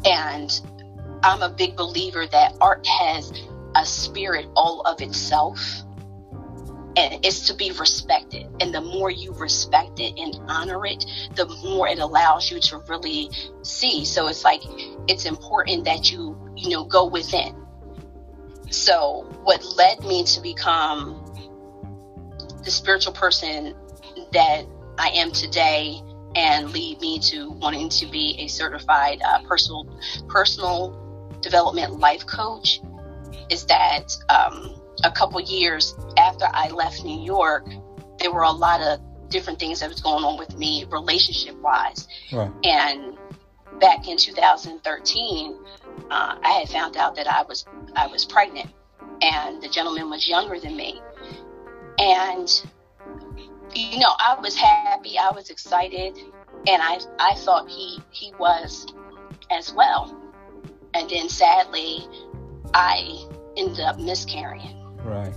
[0.05, 0.61] And
[1.22, 3.33] I'm a big believer that art has
[3.74, 5.59] a spirit all of itself
[6.97, 8.47] and it's to be respected.
[8.61, 12.78] And the more you respect it and honor it, the more it allows you to
[12.88, 13.30] really
[13.62, 14.05] see.
[14.05, 14.62] So it's like
[15.09, 17.57] it's important that you, you know, go within.
[18.70, 21.18] So what led me to become
[22.64, 23.74] the spiritual person
[24.32, 24.64] that
[24.99, 26.01] I am today
[26.34, 29.86] and lead me to wanting to be a certified uh, personal
[30.28, 30.99] personal
[31.40, 32.80] development life coach
[33.51, 37.66] is that um, a couple years after I left New York,
[38.18, 42.07] there were a lot of different things that was going on with me relationship wise.
[42.30, 42.50] Right.
[42.64, 43.18] And
[43.80, 45.58] back in 2013,
[46.11, 47.64] uh, I had found out that I was
[47.96, 48.70] I was pregnant,
[49.20, 51.00] and the gentleman was younger than me.
[51.99, 52.62] And
[53.74, 56.18] you know, I was happy, I was excited,
[56.66, 58.87] and I I thought he he was
[59.50, 60.18] as well.
[60.95, 62.07] And then sadly,
[62.74, 63.26] I
[63.57, 64.82] ended up miscarrying.
[65.04, 65.34] Right.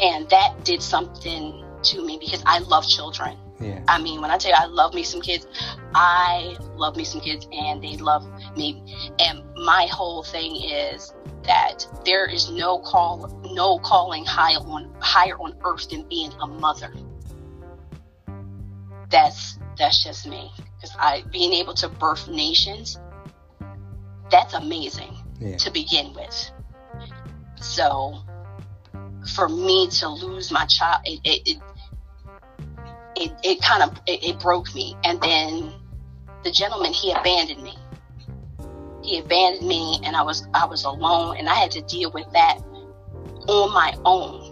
[0.00, 3.36] And that did something to me because I love children.
[3.60, 3.82] Yeah.
[3.88, 5.46] I mean, when I tell you I love me some kids,
[5.94, 8.26] I love me some kids and they love
[8.56, 8.82] me.
[9.18, 11.12] And my whole thing is
[11.42, 16.46] that there is no call, no calling higher on higher on earth than being a
[16.46, 16.92] mother.
[19.10, 22.98] That's that's just me because I being able to birth nations,
[24.30, 25.56] that's amazing Yeah.
[25.56, 26.50] to begin with.
[27.60, 28.18] So
[29.34, 31.62] for me to lose my child, it it it,
[33.16, 34.96] it, it kind of it, it broke me.
[35.04, 35.72] And then
[36.44, 37.74] the gentleman he abandoned me.
[39.02, 42.26] He abandoned me, and I was I was alone, and I had to deal with
[42.32, 42.58] that
[43.48, 44.46] on my own.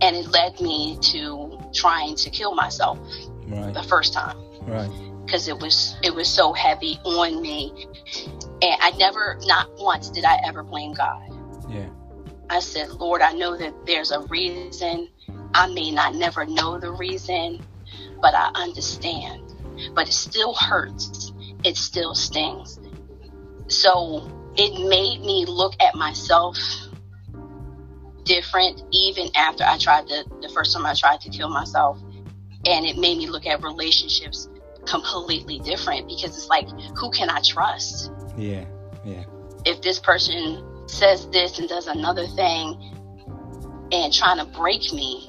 [0.00, 2.98] And it led me to trying to kill myself
[3.46, 3.74] Right.
[3.74, 4.90] the first time Right.
[5.24, 7.72] because it was it was so heavy on me,
[8.62, 11.33] and I never not once did I ever blame God.
[11.74, 11.88] Yeah.
[12.50, 15.08] I said, Lord, I know that there's a reason
[15.54, 17.64] I may not never know the reason,
[18.20, 19.42] but I understand.
[19.94, 21.32] But it still hurts.
[21.64, 22.78] It still stings.
[23.68, 26.56] So it made me look at myself
[28.24, 32.00] different even after I tried to, the first time I tried to kill myself.
[32.66, 34.48] And it made me look at relationships
[34.86, 38.10] completely different because it's like, who can I trust?
[38.36, 38.64] Yeah,
[39.04, 39.24] yeah.
[39.64, 42.92] If this person says this and does another thing
[43.92, 45.28] and trying to break me,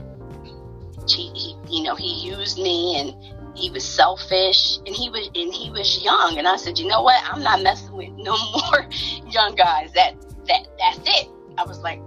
[1.08, 5.54] he, he, you know, he used me and he was selfish and he was and
[5.54, 7.22] he was young and I said, you know what?
[7.32, 8.88] I'm not messing with no more
[9.30, 9.92] young guys.
[9.94, 10.16] That
[10.48, 11.30] that that's it.
[11.58, 12.02] I was like,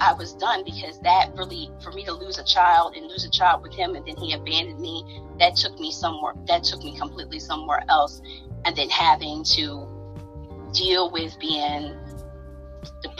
[0.00, 3.30] I was done because that really, for me to lose a child and lose a
[3.30, 6.96] child with him, and then he abandoned me, that took me somewhere, that took me
[6.98, 8.20] completely somewhere else.
[8.64, 9.88] And then having to
[10.72, 11.96] deal with being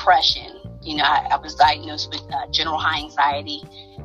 [0.05, 0.61] depression.
[0.83, 3.63] You know, I, I was diagnosed with uh, general high anxiety,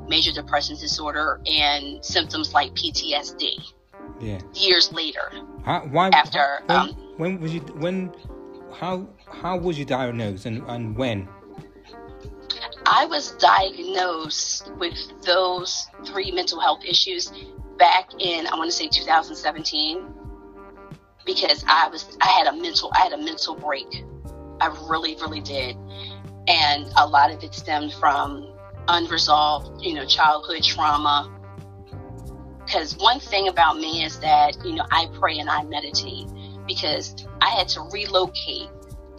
[0.07, 3.73] major depression disorder, and symptoms like PTSD.
[4.21, 4.39] Yeah.
[4.53, 5.31] Years later.
[5.65, 6.09] How, why?
[6.09, 6.61] After.
[6.67, 7.59] How, when, um, when was you?
[7.59, 8.13] When?
[8.73, 9.07] How?
[9.25, 11.27] How was you diagnosed, and and when?
[12.85, 17.31] I was diagnosed with those three mental health issues
[17.77, 20.03] back in I want to say 2017
[21.25, 24.03] because I was I had a mental I had a mental break.
[24.61, 25.75] I really really did.
[26.47, 28.53] And a lot of it stemmed from
[28.87, 31.35] unresolved, you know, childhood trauma.
[32.71, 36.27] Cuz one thing about me is that, you know, I pray and I meditate
[36.67, 38.69] because I had to relocate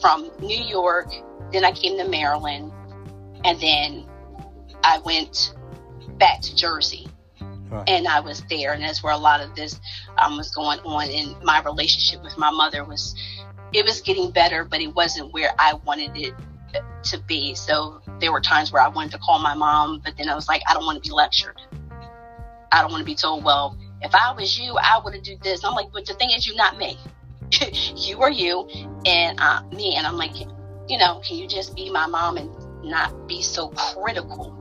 [0.01, 1.12] from New York,
[1.53, 2.73] then I came to Maryland,
[3.45, 4.07] and then
[4.83, 5.55] I went
[6.19, 7.09] back to Jersey.
[7.71, 7.89] Right.
[7.89, 9.79] And I was there, and that's where a lot of this
[10.19, 11.09] um, was going on.
[11.09, 13.15] And my relationship with my mother was,
[13.73, 16.35] it was getting better, but it wasn't where I wanted it
[17.05, 17.55] to be.
[17.55, 20.49] So there were times where I wanted to call my mom, but then I was
[20.49, 21.61] like, I don't want to be lectured.
[22.73, 25.37] I don't want to be told, well, if I was you, I would have do
[25.43, 25.65] this.
[25.65, 26.99] I'm like, but the thing is, you're not me.
[27.97, 28.69] you are you,
[29.05, 29.97] and uh, me.
[29.97, 30.39] And I'm like,
[30.89, 32.51] you know, can you just be my mom and
[32.83, 34.57] not be so critical.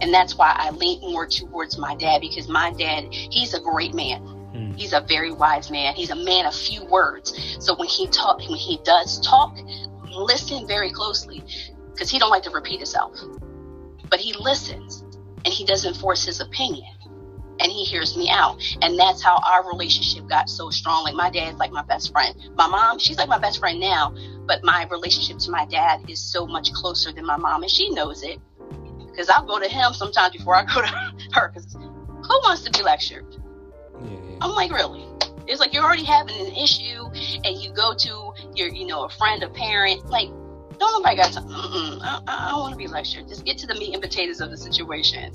[0.00, 3.94] And that's why I lean more towards my dad because my dad, he's a great
[3.94, 4.20] man.
[4.62, 4.78] Mm.
[4.78, 5.94] He's a very wise man.
[5.94, 7.56] He's a man of few words.
[7.60, 9.56] So when he talk, when he does talk,
[10.10, 11.42] listen very closely
[11.92, 13.18] because he don't like to repeat himself.
[14.10, 15.04] But he listens
[15.44, 16.94] and he doesn't force his opinion
[17.60, 18.60] and he hears me out.
[18.82, 21.04] And that's how our relationship got so strong.
[21.04, 22.34] Like my dad's like my best friend.
[22.56, 24.14] My mom, she's like my best friend now,
[24.46, 27.90] but my relationship to my dad is so much closer than my mom, and she
[27.90, 28.38] knows it.
[28.98, 30.86] Because I'll go to him sometimes before I go to
[31.34, 31.52] her.
[31.54, 33.26] Because who wants to be lectured?
[34.04, 34.38] Yeah.
[34.40, 35.06] I'm like, really?
[35.46, 37.06] It's like you're already having an issue,
[37.44, 40.06] and you go to your, you know, a friend, a parent.
[40.06, 40.28] Like,
[40.78, 41.40] don't nobody got to.
[41.40, 43.28] I, I don't want to be lectured.
[43.28, 45.32] Just get to the meat and potatoes of the situation.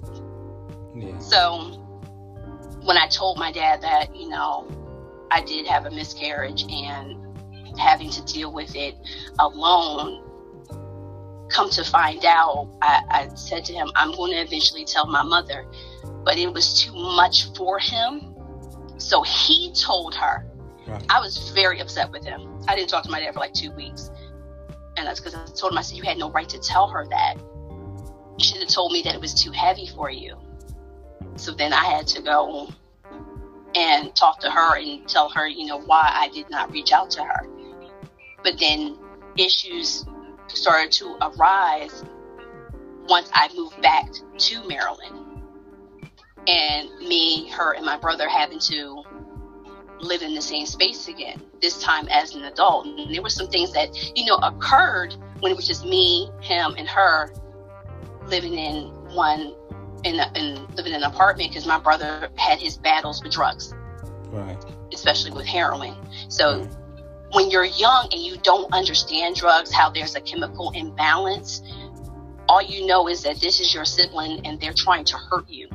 [0.95, 1.17] Yeah.
[1.19, 1.83] So
[2.83, 4.67] when I told my dad that, you know,
[5.29, 8.95] I did have a miscarriage and having to deal with it
[9.39, 10.23] alone,
[11.49, 15.23] come to find out, I, I said to him, I'm going to eventually tell my
[15.23, 15.65] mother.
[16.23, 18.33] But it was too much for him.
[18.97, 20.45] So he told her.
[20.87, 21.05] Right.
[21.09, 22.61] I was very upset with him.
[22.67, 24.09] I didn't talk to my dad for like two weeks.
[24.95, 27.05] And that's because I told him, I said, You had no right to tell her
[27.09, 27.35] that.
[28.37, 30.37] You should have told me that it was too heavy for you.
[31.35, 32.69] So then I had to go
[33.75, 37.11] and talk to her and tell her, you know, why I did not reach out
[37.11, 37.47] to her.
[38.43, 38.97] But then
[39.37, 40.05] issues
[40.47, 42.03] started to arise
[43.07, 45.26] once I moved back to Maryland.
[46.47, 49.03] And me, her, and my brother having to
[49.99, 52.85] live in the same space again, this time as an adult.
[52.85, 56.75] And there were some things that, you know, occurred when it was just me, him,
[56.77, 57.33] and her
[58.27, 59.53] living in one
[60.03, 63.73] in, a, in living in an apartment because my brother had his battles with drugs,
[64.29, 64.57] right?
[64.93, 65.95] Especially with heroin.
[66.29, 66.69] So right.
[67.33, 71.61] when you're young and you don't understand drugs, how there's a chemical imbalance,
[72.47, 75.67] all you know is that this is your sibling and they're trying to hurt you.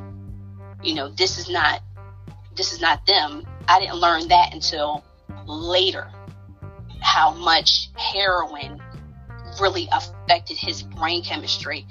[0.83, 1.81] You know, this is not
[2.57, 3.47] this is not them.
[3.69, 5.05] I didn't learn that until
[5.47, 6.11] later.
[7.01, 8.81] How much heroin
[9.61, 11.87] really affected his brain chemistry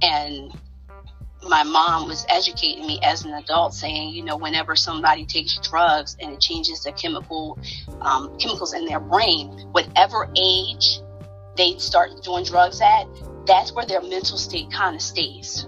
[0.00, 0.52] and
[1.48, 6.16] my mom was educating me as an adult saying you know whenever somebody takes drugs
[6.20, 7.58] and it changes the chemical
[8.00, 11.00] um, chemicals in their brain whatever age
[11.56, 13.06] they start doing drugs at
[13.46, 15.66] that's where their mental state kind of stays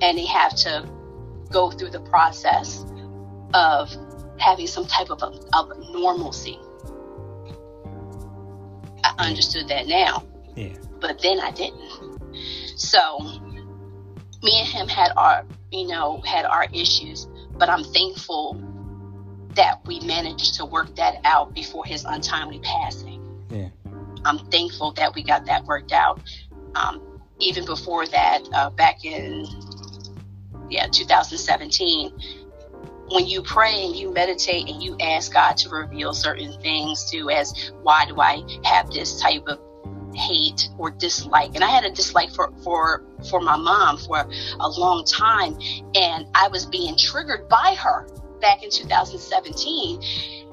[0.00, 0.88] and they have to
[1.50, 2.84] go through the process
[3.54, 3.94] of
[4.38, 6.58] having some type of, of normalcy
[9.04, 10.22] i understood that now
[10.54, 12.18] yeah but then i didn't
[12.76, 13.18] so
[14.42, 18.62] me and him had our, you know, had our issues, but I'm thankful
[19.54, 23.20] that we managed to work that out before his untimely passing.
[23.50, 23.68] Yeah.
[24.24, 26.20] I'm thankful that we got that worked out.
[26.74, 29.46] Um, even before that, uh, back in
[30.70, 32.12] yeah 2017,
[33.10, 37.30] when you pray and you meditate and you ask God to reveal certain things to
[37.30, 39.58] as why do I have this type of
[40.14, 41.54] hate or dislike?
[41.54, 44.28] And I had a dislike for for for my mom for
[44.60, 45.58] a long time
[45.94, 48.08] and I was being triggered by her
[48.40, 50.00] back in 2017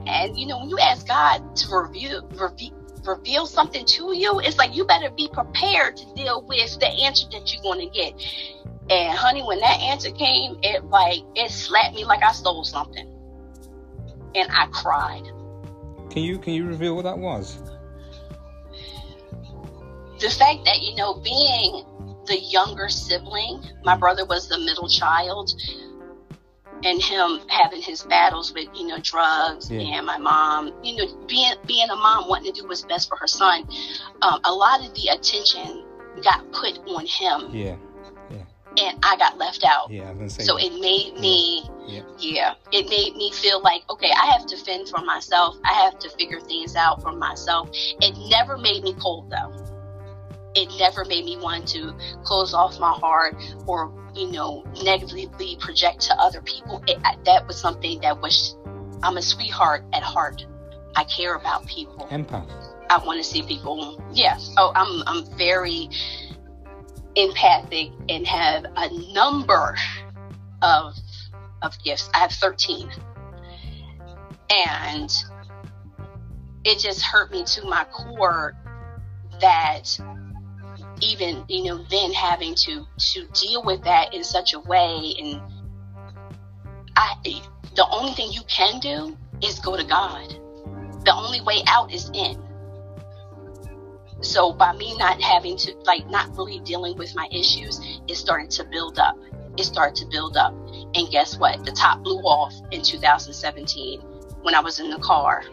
[0.07, 2.74] and you know when you ask God to reveal reveal
[3.07, 7.27] reveal something to you it's like you better be prepared to deal with the answer
[7.31, 8.13] that you're going to get
[8.89, 13.11] and honey, when that answer came, it like it slapped me like I stole something.
[14.35, 15.23] And I cried.
[16.11, 17.61] Can you can you reveal what that was?
[20.19, 21.83] The fact that, you know, being
[22.27, 25.51] the younger sibling, my brother was the middle child,
[26.85, 29.81] and him having his battles with you know drugs yeah.
[29.81, 33.17] and my mom you know being being a mom wanting to do what's best for
[33.17, 33.67] her son
[34.21, 35.83] um, a lot of the attention
[36.23, 37.75] got put on him yeah
[38.77, 39.89] and I got left out.
[39.91, 40.65] Yeah, so that.
[40.65, 42.01] it made me, yeah.
[42.19, 45.57] yeah, it made me feel like, okay, I have to fend for myself.
[45.63, 47.69] I have to figure things out for myself.
[47.73, 49.64] It never made me cold though.
[50.55, 53.35] It never made me want to close off my heart
[53.67, 56.83] or, you know, negatively project to other people.
[56.87, 58.55] It, that was something that was,
[59.03, 60.45] I'm a sweetheart at heart.
[60.95, 62.07] I care about people.
[62.09, 62.49] Empath.
[62.89, 64.01] I want to see people.
[64.13, 64.53] Yes.
[64.57, 65.89] Oh, I'm, I'm very,
[67.15, 69.75] empathic and have a number
[70.61, 70.95] of
[71.61, 72.09] of gifts.
[72.13, 72.91] I have 13.
[74.49, 75.11] And
[76.63, 78.55] it just hurt me to my core
[79.41, 79.97] that
[81.01, 85.41] even you know then having to to deal with that in such a way and
[86.95, 87.15] I
[87.75, 90.29] the only thing you can do is go to God.
[91.03, 92.41] The only way out is in.
[94.21, 98.49] So by me not having to like not really dealing with my issues, it started
[98.51, 99.17] to build up.
[99.57, 100.53] It started to build up.
[100.95, 101.65] And guess what?
[101.65, 103.99] The top blew off in 2017
[104.41, 105.43] when I was in the car.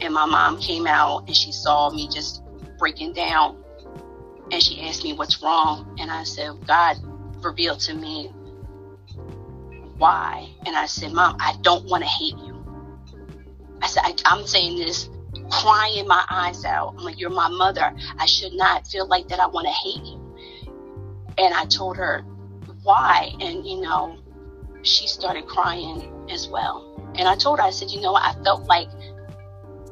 [0.00, 2.42] And my mom came out and she saw me just
[2.78, 3.62] breaking down.
[4.52, 5.96] And she asked me what's wrong.
[5.98, 6.96] And I said, God
[7.42, 8.32] revealed to me
[9.96, 10.48] why.
[10.66, 12.56] And I said, Mom, I don't want to hate you.
[13.82, 15.08] I said, I, I'm saying this
[15.50, 16.94] crying my eyes out.
[16.96, 17.94] I'm like, You're my mother.
[18.18, 20.36] I should not feel like that I want to hate you.
[21.38, 22.22] And I told her
[22.82, 23.32] why.
[23.40, 24.18] And, you know,
[24.82, 27.12] she started crying as well.
[27.16, 28.88] And I told her, I said, You know, I felt like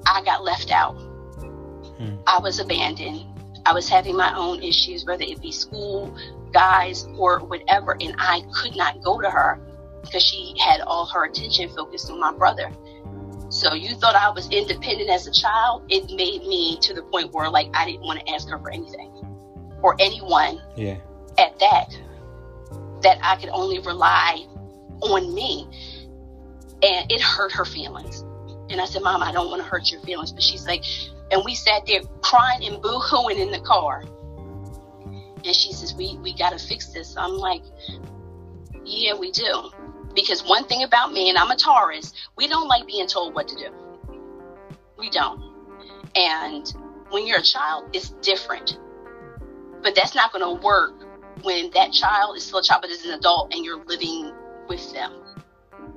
[0.06, 0.94] I got left out.
[0.94, 2.16] Hmm.
[2.26, 3.24] I was abandoned.
[3.68, 6.16] I was having my own issues, whether it be school,
[6.54, 7.98] guys, or whatever.
[8.00, 9.60] And I could not go to her
[10.00, 12.70] because she had all her attention focused on my brother.
[13.50, 15.82] So you thought I was independent as a child.
[15.90, 18.70] It made me to the point where like I didn't want to ask her for
[18.70, 19.12] anything
[19.82, 20.62] or anyone.
[20.74, 20.96] Yeah.
[21.36, 21.90] At that,
[23.02, 24.46] that I could only rely
[25.02, 25.68] on me,
[26.82, 28.22] and it hurt her feelings.
[28.70, 30.32] And I said, Mom, I don't want to hurt your feelings.
[30.32, 30.84] But she's like,
[31.30, 34.04] and we sat there crying and boo-hooing in the car.
[35.44, 37.16] And she says, we, we got to fix this.
[37.16, 37.62] I'm like,
[38.84, 39.70] yeah, we do.
[40.14, 43.46] Because one thing about me, and I'm a Taurus, we don't like being told what
[43.48, 43.70] to do.
[44.98, 45.40] We don't.
[46.16, 46.72] And
[47.10, 48.78] when you're a child, it's different.
[49.82, 50.94] But that's not to work
[51.42, 54.32] when that child is still a child but is an adult and you're living
[54.68, 55.12] with them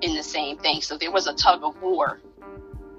[0.01, 0.81] in the same thing.
[0.81, 2.21] So there was a tug of war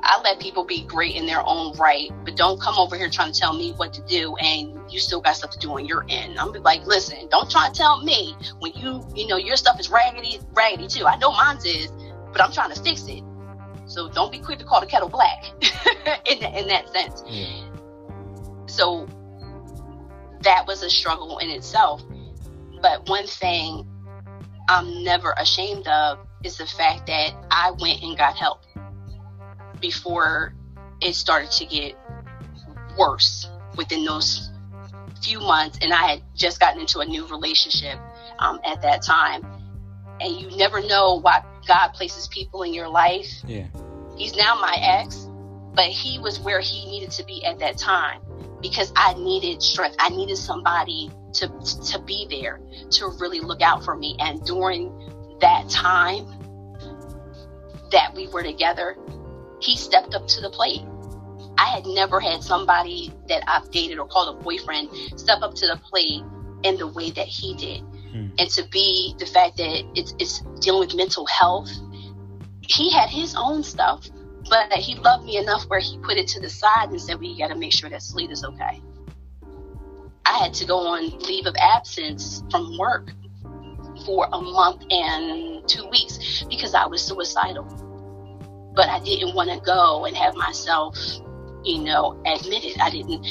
[0.04, 3.32] I let people be great in their own right, but don't come over here trying
[3.32, 6.04] to tell me what to do and you still got stuff to do on your
[6.08, 6.38] end.
[6.38, 9.90] I'm like, listen, don't try to tell me when you, you know, your stuff is
[9.90, 11.06] raggedy, raggedy too.
[11.06, 11.92] I know mine's is,
[12.32, 13.22] but I'm trying to fix it.
[13.86, 15.44] So don't be quick to call the kettle black
[16.26, 17.22] in, in that sense.
[17.26, 17.68] Yeah.
[18.66, 19.06] So
[20.40, 22.02] that was a struggle in itself.
[22.80, 23.86] But one thing
[24.68, 28.62] I'm never ashamed of is the fact that I went and got help
[29.82, 30.54] before
[31.02, 31.94] it started to get
[32.98, 34.50] worse within those
[35.22, 35.78] few months.
[35.82, 37.98] And I had just gotten into a new relationship
[38.38, 39.44] um, at that time.
[40.20, 43.28] And you never know why God places people in your life.
[43.46, 43.66] Yeah.
[44.16, 45.28] He's now my ex,
[45.74, 48.20] but he was where he needed to be at that time
[48.60, 49.96] because I needed strength.
[49.98, 51.48] I needed somebody to
[51.90, 52.60] to be there
[52.90, 54.16] to really look out for me.
[54.20, 54.92] And during
[55.40, 56.26] that time
[57.90, 58.96] that we were together,
[59.62, 60.82] he stepped up to the plate.
[61.58, 65.66] I had never had somebody that I've dated or called a boyfriend step up to
[65.66, 66.22] the plate
[66.64, 67.82] in the way that he did.
[68.12, 68.32] mm.
[68.38, 71.70] and to be the fact that it's, it's dealing with mental health.
[72.60, 74.08] He had his own stuff,
[74.48, 77.36] but he loved me enough where he put it to the side and said, "We
[77.36, 78.80] got to make sure that sleep is okay."
[80.24, 83.10] I had to go on leave of absence from work
[84.06, 87.91] for a month and two weeks because I was suicidal.
[88.74, 90.98] But I didn't want to go and have myself,
[91.64, 92.80] you know, admitted.
[92.80, 93.26] I didn't.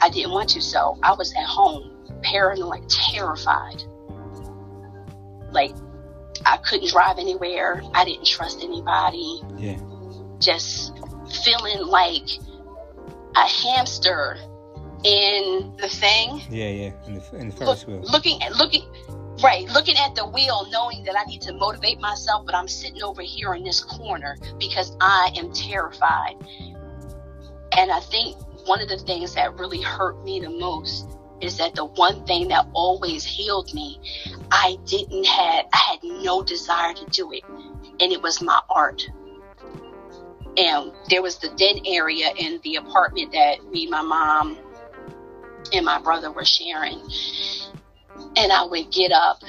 [0.00, 0.60] I didn't want to.
[0.60, 1.90] So I was at home,
[2.22, 3.82] paranoid, terrified.
[5.52, 5.74] Like
[6.46, 7.82] I couldn't drive anywhere.
[7.94, 9.40] I didn't trust anybody.
[9.56, 9.78] Yeah.
[10.38, 10.96] Just
[11.44, 12.28] feeling like
[13.36, 14.36] a hamster
[15.04, 16.40] in the thing.
[16.50, 18.00] Yeah, yeah, in the, in the Ferris wheel.
[18.02, 18.84] Looking at looking,
[19.42, 23.02] right, looking at the wheel, knowing that I need to motivate myself, but I'm sitting
[23.02, 26.36] over here in this corner because I am terrified.
[27.76, 28.36] And I think
[28.66, 31.06] one of the things that really hurt me the most
[31.40, 33.98] is that the one thing that always healed me,
[34.50, 37.42] I didn't have, I had no desire to do it,
[38.00, 39.08] and it was my art.
[40.56, 44.58] And there was the dead area in the apartment that me, my mom,
[45.72, 47.00] and my brother were sharing.
[48.36, 49.42] And I would get up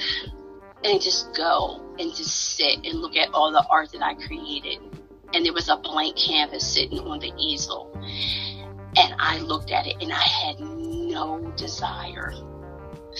[0.84, 4.78] and just go and just sit and look at all the art that I created.
[5.32, 7.90] And there was a blank canvas sitting on the easel.
[8.96, 12.32] And I looked at it and I had no desire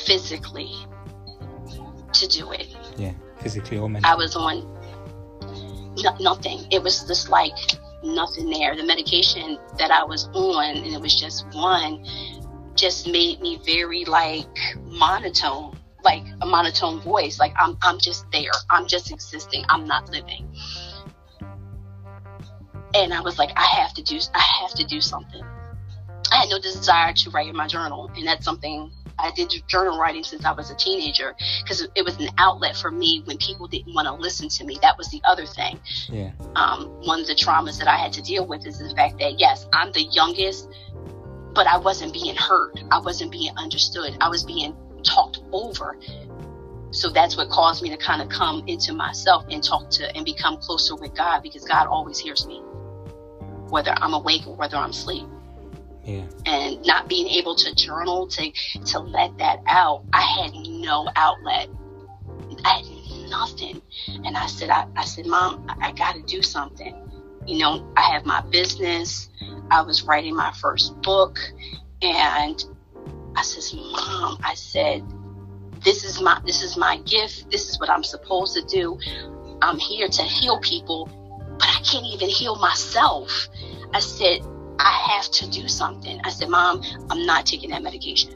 [0.04, 0.72] physically
[2.12, 2.76] to do it.
[2.96, 4.12] Yeah, physically or mentally.
[4.12, 4.70] I was on
[6.02, 6.66] no, nothing.
[6.70, 7.56] It was just like
[8.02, 8.76] nothing there.
[8.76, 12.04] The medication that I was on, and it was just one,
[12.74, 14.46] just made me very like
[14.84, 17.38] monotone, like a monotone voice.
[17.38, 18.52] Like I'm I'm just there.
[18.70, 19.64] I'm just existing.
[19.68, 20.48] I'm not living.
[22.94, 25.42] And I was like, I have to do I have to do something.
[26.32, 29.98] I had no desire to write in my journal, and that's something I did journal
[29.98, 33.66] writing since I was a teenager because it was an outlet for me when people
[33.66, 34.78] didn't want to listen to me.
[34.82, 35.80] That was the other thing.
[36.08, 36.32] Yeah.
[36.56, 39.38] Um, one of the traumas that I had to deal with is the fact that
[39.38, 40.68] yes, I'm the youngest,
[41.54, 42.82] but I wasn't being heard.
[42.90, 44.16] I wasn't being understood.
[44.20, 45.96] I was being talked over.
[46.90, 50.24] So that's what caused me to kind of come into myself and talk to and
[50.24, 52.60] become closer with God because God always hears me,
[53.68, 55.26] whether I'm awake or whether I'm asleep.
[56.04, 56.24] Yeah.
[56.46, 58.52] And not being able to journal to
[58.86, 61.68] to let that out, I had no outlet.
[62.64, 63.82] I had nothing.
[64.24, 67.03] And I said, I, I said, Mom, I, I got to do something.
[67.46, 69.28] You know, I have my business.
[69.70, 71.38] I was writing my first book,
[72.02, 72.64] and
[73.36, 75.02] I said, Mom, I said,
[75.84, 77.50] this is my this is my gift.
[77.50, 78.98] This is what I'm supposed to do.
[79.60, 81.06] I'm here to heal people,
[81.58, 83.48] but I can't even heal myself.
[83.92, 84.40] I said,
[84.78, 86.20] I have to do something.
[86.24, 88.34] I said, Mom, I'm not taking that medication.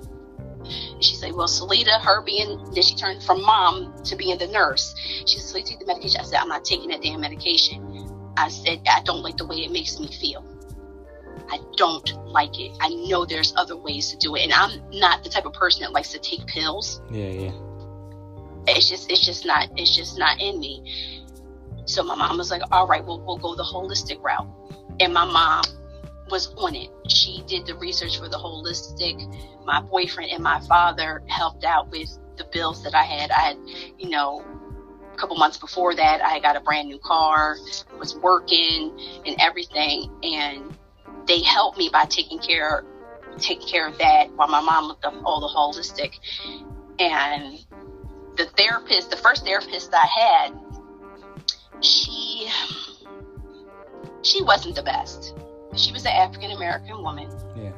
[1.01, 4.95] She said, Well, Salita, her being, then she turned from mom to being the nurse.
[5.27, 6.21] She said, Salita, take the medication.
[6.21, 8.08] I said, I'm not taking that damn medication.
[8.39, 10.45] I said, I don't like the way it makes me feel.
[11.51, 12.77] I don't like it.
[12.81, 14.45] I know there's other ways to do it.
[14.45, 17.01] And I'm not the type of person that likes to take pills.
[17.11, 17.53] Yeah, yeah.
[18.67, 21.25] It's just it's just not it's just not in me.
[21.87, 24.47] So my mom was like, All right, well we'll go the holistic route.
[25.01, 25.65] And my mom
[26.31, 26.91] was on it.
[27.09, 29.17] She did the research for the holistic.
[29.65, 33.31] My boyfriend and my father helped out with the bills that I had.
[33.31, 33.57] I had,
[33.99, 34.45] you know,
[35.19, 37.57] couple months before that, I got a brand new car,
[37.99, 38.93] was working
[39.27, 40.77] and everything, and
[41.27, 42.85] they helped me by taking care
[43.39, 46.15] taking care of that while my mom looked up all the holistic.
[46.99, 47.65] And
[48.37, 50.59] the therapist, the first therapist I had,
[51.81, 52.49] she
[54.23, 55.35] she wasn't the best
[55.77, 57.31] she was an African American woman.
[57.57, 57.73] Yeah.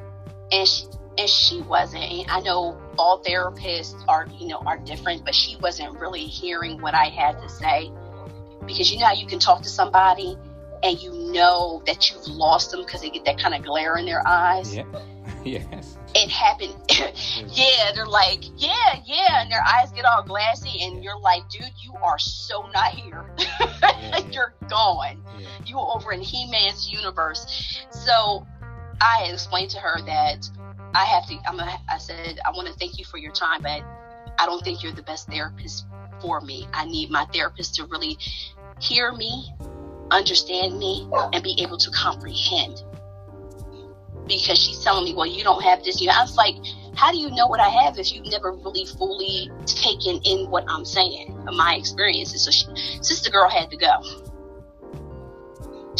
[0.51, 0.85] And she
[1.17, 2.03] and she wasn't.
[2.03, 6.81] And I know all therapists are, you know, are different, but she wasn't really hearing
[6.81, 7.91] what I had to say.
[8.65, 10.37] Because you know how you can talk to somebody
[10.83, 14.05] and you know that you've lost them because they get that kind of glare in
[14.05, 14.75] their eyes.
[14.75, 14.85] Yeah.
[15.43, 15.97] yes.
[16.13, 16.75] It happened.
[17.55, 21.71] yeah, they're like, yeah, yeah, and their eyes get all glassy, and you're like, dude,
[21.83, 23.25] you are so not here.
[23.81, 25.23] yeah, you're gone.
[25.39, 25.47] Yeah.
[25.65, 27.81] You are over in He Man's universe.
[27.91, 28.45] So
[28.99, 30.49] I explained to her that
[30.93, 31.37] I have to.
[31.47, 31.59] I'm.
[31.59, 33.83] A, I said I want to thank you for your time, but
[34.39, 35.85] I don't think you're the best therapist
[36.21, 36.67] for me.
[36.73, 38.17] I need my therapist to really
[38.79, 39.53] hear me,
[40.09, 42.83] understand me, and be able to comprehend
[44.27, 46.01] because she's telling me, well, you don't have this.
[46.01, 46.55] You, I was like,
[46.95, 50.65] how do you know what I have if you've never really fully taken in what
[50.67, 52.45] I'm saying, my experiences?
[52.45, 52.65] So she,
[53.01, 54.30] sister girl had to go.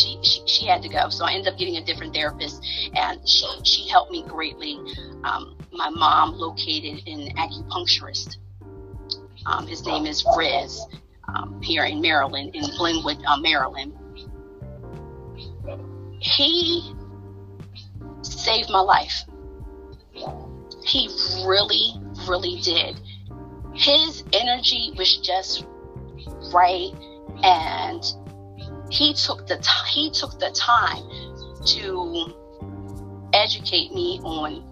[0.02, 1.10] She, she, she, had to go.
[1.10, 2.66] So I ended up getting a different therapist,
[2.96, 4.80] and she, she helped me greatly.
[5.24, 8.38] Um, my mom located an acupuncturist
[9.46, 10.82] Um, his name is Riz
[11.28, 13.94] um, here in Maryland, in Glenwood, uh, Maryland.
[16.20, 16.94] He
[18.22, 19.24] saved my life.
[20.84, 21.10] He
[21.46, 21.94] really,
[22.28, 23.00] really did.
[23.74, 25.66] His energy was just
[26.54, 26.92] right,
[27.44, 28.04] and
[28.92, 31.04] he took the t- he took the time
[31.66, 32.34] to
[33.34, 34.64] educate me on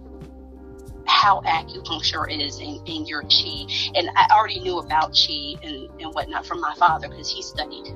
[1.07, 3.65] how acupuncture is in, in your chi.
[3.95, 7.95] And I already knew about chi and, and whatnot from my father because he studied.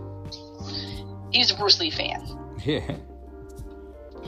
[1.32, 2.28] He's a Bruce Lee fan.
[2.64, 2.98] Yeah.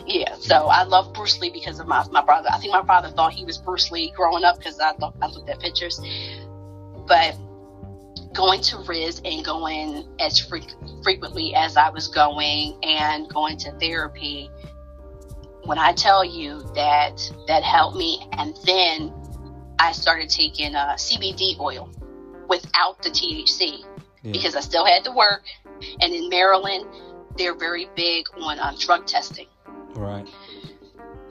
[0.05, 2.49] Yeah, so I love Bruce Lee because of my, my brother.
[2.51, 4.91] I think my father thought he was Bruce Lee growing up because I,
[5.21, 5.99] I looked at pictures.
[7.07, 7.35] But
[8.35, 10.57] going to Riz and going as fre-
[11.03, 14.49] frequently as I was going and going to therapy
[15.65, 19.11] when I tell you that that helped me, and then
[19.79, 21.89] I started taking uh, CBD oil
[22.47, 23.83] without the THC
[24.21, 24.31] yeah.
[24.31, 25.43] because I still had to work,
[26.01, 26.85] and in Maryland
[27.37, 29.47] they're very big on um, drug testing.
[29.95, 30.27] Right.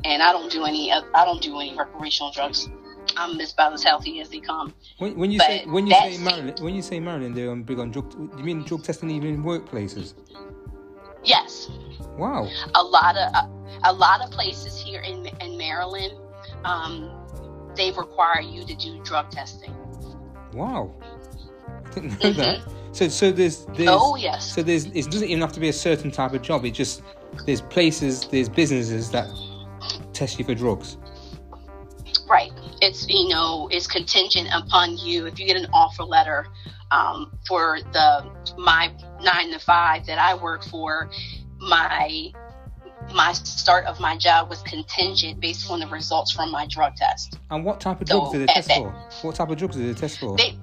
[0.04, 0.92] And I don't do any.
[0.92, 2.68] I don't do any recreational drugs.
[3.16, 4.74] I'm as about as healthy as they come.
[4.98, 7.78] When, when you but say when you say Maryland, when you say Maryland, they're big
[7.78, 8.10] on drug.
[8.10, 10.14] Do you mean drug testing even in workplaces?
[11.22, 11.70] Yes.
[12.16, 12.48] Wow.
[12.74, 13.50] A lot of a,
[13.84, 16.14] a lot of places here in in Maryland,
[16.64, 17.10] um,
[17.76, 19.74] they require you to do drug testing.
[20.52, 20.94] Wow.
[21.84, 22.38] I didn't know mm-hmm.
[22.38, 22.60] that.
[22.92, 24.54] So so there's there's oh yes.
[24.54, 26.64] So there's it doesn't even have to be a certain type of job.
[26.64, 27.02] It just
[27.46, 29.28] there's places there's businesses that
[30.12, 30.96] test you for drugs.
[32.28, 32.52] Right.
[32.84, 35.26] It's you know it's contingent upon you.
[35.26, 36.46] If you get an offer letter
[36.90, 38.92] um, for the my
[39.22, 41.10] nine to five that I work for,
[41.58, 42.30] my
[43.14, 47.38] my start of my job was contingent based on the results from my drug test.
[47.50, 48.90] And what type of drugs so did they test that, for?
[49.22, 50.36] What type of drugs did they test for?
[50.36, 50.58] They,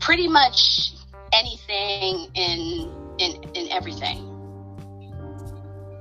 [0.00, 0.92] pretty much
[1.32, 4.32] anything in in in everything.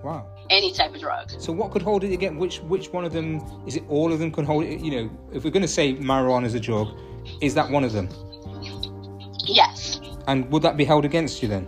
[0.03, 0.34] Wow.
[0.49, 1.31] Any type of drug.
[1.39, 2.37] So what could hold it again?
[2.37, 3.83] Which which one of them is it?
[3.89, 4.79] All of them can hold it.
[4.79, 6.89] You know, if we're going to say marijuana is a drug,
[7.41, 8.09] is that one of them?
[9.45, 9.99] Yes.
[10.27, 11.67] And would that be held against you then?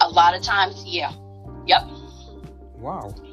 [0.00, 1.12] A lot of times, yeah.
[1.66, 1.82] Yep.
[2.76, 3.14] Wow.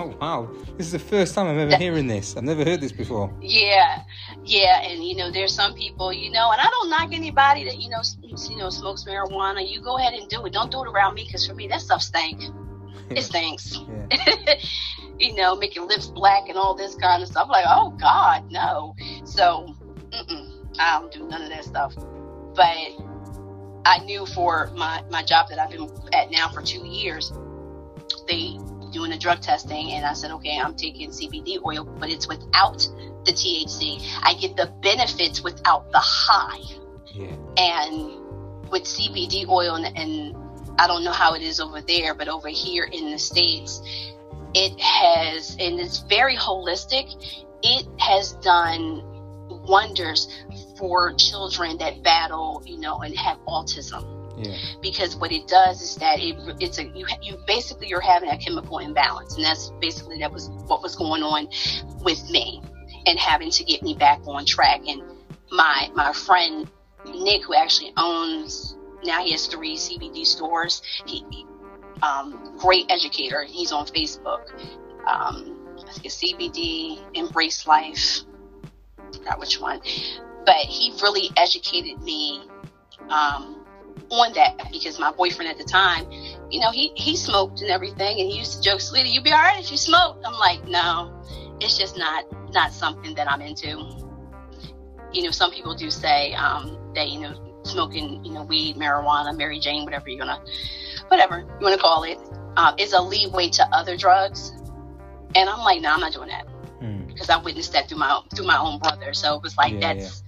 [0.00, 0.50] Oh, wow.
[0.76, 2.36] This is the first time I'm ever hearing this.
[2.36, 3.32] I've never heard this before.
[3.40, 4.02] Yeah.
[4.44, 4.82] Yeah.
[4.82, 7.88] And, you know, there's some people, you know, and I don't knock anybody that, you
[7.88, 9.68] know, you know, smokes marijuana.
[9.68, 10.52] You go ahead and do it.
[10.52, 12.50] Don't do it around me because for me, that stuff stinks.
[13.10, 13.78] It stinks.
[15.18, 17.44] you know, making lips black and all this kind of stuff.
[17.44, 18.94] I'm like, oh, God, no.
[19.24, 19.74] So,
[20.78, 21.94] I don't do none of that stuff.
[22.54, 22.76] But
[23.84, 27.32] I knew for my, my job that I've been at now for two years,
[28.26, 28.58] they
[28.92, 32.78] doing the drug testing and I said, okay, I'm taking CBD oil, but it's without
[33.24, 34.02] the THC.
[34.22, 36.60] I get the benefits without the high.
[37.06, 37.36] Yeah.
[37.56, 40.36] And with CBD oil, and, and
[40.78, 43.82] I don't know how it is over there, but over here in the States,
[44.54, 47.14] it has, and it's very holistic,
[47.62, 49.02] it has done
[49.66, 50.28] wonders
[50.78, 54.14] for children that battle, you know, and have autism.
[54.38, 54.56] Yeah.
[54.80, 58.38] Because what it does is that it, it's a you, you basically you're having a
[58.38, 61.48] chemical imbalance, and that's basically that was what was going on
[62.04, 62.62] with me,
[63.06, 64.82] and having to get me back on track.
[64.86, 65.02] And
[65.50, 66.70] my my friend
[67.04, 70.82] Nick, who actually owns now he has three CBD stores.
[71.06, 71.24] He,
[72.02, 73.44] um, great educator.
[73.44, 74.50] He's on Facebook.
[75.06, 78.20] Um, I think it's CBD Embrace Life.
[79.12, 79.80] Forgot which one,
[80.44, 82.42] but he really educated me
[83.08, 83.64] um,
[84.10, 86.10] on that because my boyfriend at the time,
[86.50, 89.32] you know, he he smoked and everything, and he used to joke, "Sweetie, you be
[89.32, 91.22] all right if you smoke." I'm like, no,
[91.60, 93.68] it's just not not something that I'm into.
[95.12, 99.36] You know, some people do say um, that you know smoking, you know, weed, marijuana,
[99.36, 100.42] Mary Jane, whatever you're gonna,
[101.08, 102.18] whatever you want to call it,
[102.56, 104.52] um, is a leeway to other drugs.
[105.34, 106.46] And I'm like, no, I'm not doing that
[106.80, 107.06] hmm.
[107.06, 109.12] because I witnessed that through my through my own brother.
[109.14, 110.22] So it was like yeah, that's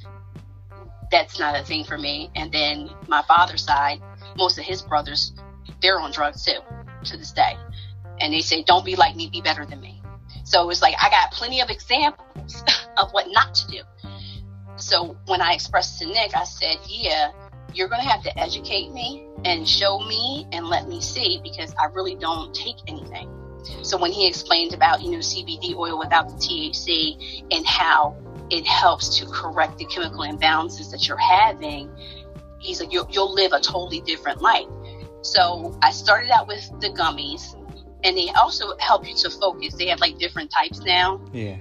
[1.10, 2.30] that's not a thing for me.
[2.36, 4.00] And then my father's side,
[4.36, 5.32] most of his brothers,
[5.82, 6.60] they're on drugs too,
[7.04, 7.56] to this day.
[8.20, 10.02] And they say, don't be like me, be better than me.
[10.44, 12.64] So it's like I got plenty of examples
[12.96, 13.80] of what not to do.
[14.81, 17.31] So when I expressed to Nick, I said, yeah,
[17.74, 21.74] you're going to have to educate me and show me and let me see because
[21.78, 23.28] I really don't take anything.
[23.82, 28.16] So when he explained about, you know, CBD oil without the THC and how
[28.51, 31.90] it helps to correct the chemical imbalances that you're having,
[32.59, 34.66] he's like, you'll, you'll live a totally different life.
[35.23, 37.55] So I started out with the gummies,
[38.02, 39.74] and they also help you to focus.
[39.74, 41.20] They have like different types now.
[41.32, 41.59] Yeah.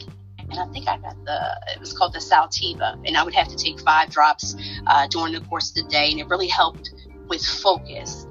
[0.50, 3.48] And I think I got the it was called the Sativa, and I would have
[3.50, 4.56] to take five drops
[4.88, 6.92] uh, during the course of the day, and it really helped
[7.28, 8.26] with focus.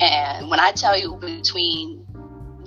[0.00, 2.06] And when I tell you between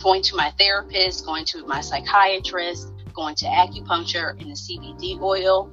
[0.02, 5.72] going to my therapist, going to my psychiatrist, going to acupuncture, and the CBD oil,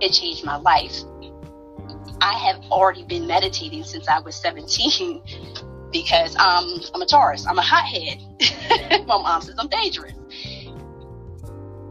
[0.00, 0.96] it changed my life.
[2.20, 5.22] I have already been meditating since I was 17
[5.92, 7.46] because um, I'm a Taurus.
[7.46, 8.20] I'm a hothead.
[9.06, 10.14] my mom says I'm dangerous.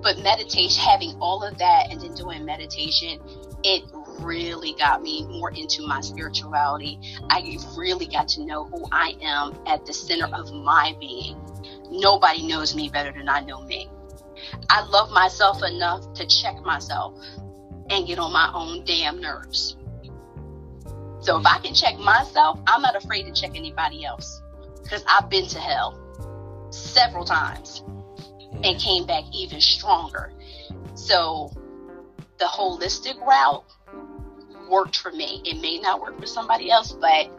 [0.04, 3.20] But meditation, having all of that and then doing meditation,
[3.64, 3.84] it
[4.20, 7.00] really got me more into my spirituality.
[7.30, 11.40] I really got to know who I am at the center of my being.
[11.90, 13.90] Nobody knows me better than I know me.
[14.70, 17.18] I love myself enough to check myself
[17.90, 19.78] and get on my own damn nerves.
[21.22, 24.42] So if I can check myself, I'm not afraid to check anybody else
[24.82, 25.98] because I've been to hell
[26.72, 27.84] several times
[28.64, 30.32] and came back even stronger.
[30.96, 31.52] So
[32.40, 33.64] the holistic route
[34.70, 35.42] worked for me.
[35.46, 37.30] It may not work for somebody else, but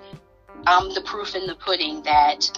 [0.66, 2.48] I'm the proof in the pudding that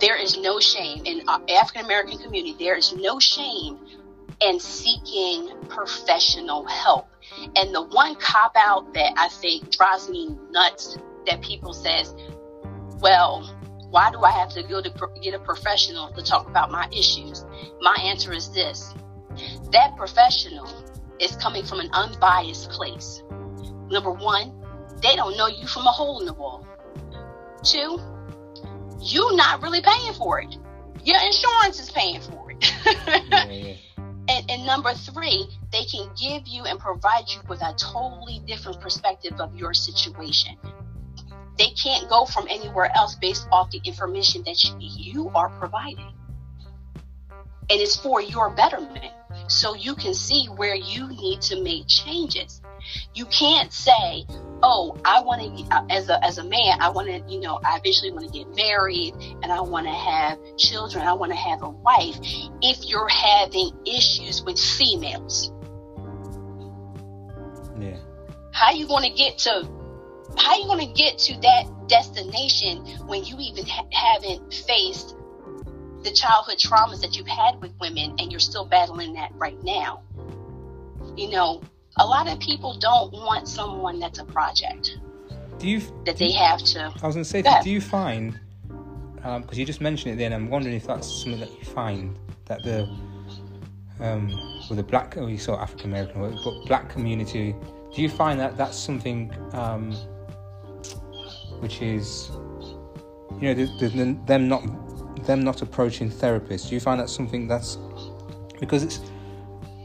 [0.00, 2.56] there is no shame in African American community.
[2.58, 3.78] There is no shame
[4.40, 7.06] in seeking professional help.
[7.56, 10.96] And the one cop out that I think drives me nuts
[11.26, 12.14] that people says,
[13.00, 13.48] well,
[13.90, 17.44] why do I have to go to get a professional to talk about my issues?
[17.80, 18.94] My answer is this
[19.72, 20.68] that professional
[21.20, 23.22] is coming from an unbiased place.
[23.90, 24.52] Number one,
[25.02, 26.66] they don't know you from a hole in the wall.
[27.62, 27.98] Two,
[29.00, 30.56] you're not really paying for it.
[31.04, 32.72] Your insurance is paying for it.
[33.30, 33.74] yeah, yeah.
[34.28, 38.80] And, and number three, they can give you and provide you with a totally different
[38.80, 40.56] perspective of your situation.
[41.60, 46.14] They can't go from anywhere else based off the information that you, are providing.
[47.68, 49.12] And it's for your betterment.
[49.46, 52.62] So you can see where you need to make changes.
[53.14, 54.24] You can't say,
[54.62, 57.60] "Oh, I want to uh, as a as a man, I want to, you know,
[57.62, 61.36] I eventually want to get married and I want to have children, I want to
[61.36, 62.16] have a wife."
[62.62, 65.52] If you're having issues with females,
[67.78, 67.98] yeah,
[68.52, 69.79] how you going to get to
[70.38, 75.16] how you going to get to that destination when you even ha- haven't faced
[76.02, 80.02] the childhood traumas that you've had with women and you're still battling that right now?
[81.16, 81.62] You know,
[81.98, 84.98] a lot of people don't want someone that's a project.
[85.58, 86.92] Do you that they have to?
[87.02, 88.38] I was going to say, do you find
[89.22, 92.16] because um, you just mentioned it then, I'm wondering if that's something that you find
[92.46, 92.88] that the
[94.00, 94.28] um,
[94.70, 97.54] with the black, oh, you saw African American, but black community,
[97.94, 99.94] do you find that that's something um,
[101.60, 102.30] which is,
[103.40, 104.62] you know, the, the, them not
[105.26, 106.68] them not approaching therapists?
[106.68, 107.78] Do you find that something that's
[108.58, 109.00] because it's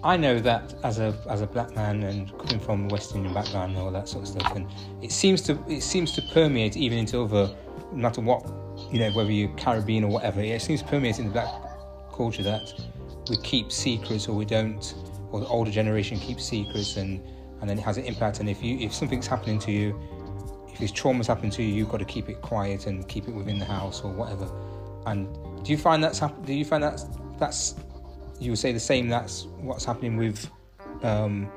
[0.06, 3.34] I know that as a as a black man and coming from a West Indian
[3.34, 4.68] background and all that sort of stuff, and
[5.02, 7.56] it seems to it seems to permeate even into other,
[7.92, 8.46] no matter what,
[8.92, 10.42] you know, whether you're Caribbean or whatever.
[10.42, 11.50] It seems to permeate in the black
[12.14, 12.72] culture that
[13.32, 14.94] we keep secrets or we don't,
[15.32, 17.26] or the older generation keeps secrets, and
[17.62, 18.40] and then it has an impact.
[18.40, 20.00] And if you if something's happening to you,
[20.78, 23.60] this trauma's happening to you, you've got to keep it quiet and keep it within
[23.60, 24.50] the house or whatever.
[25.06, 25.28] And
[25.64, 27.06] do you find that's do you find that's
[27.38, 27.76] that's
[28.40, 29.08] you would say the same.
[29.08, 30.50] That's what's happening with
[31.04, 31.50] um,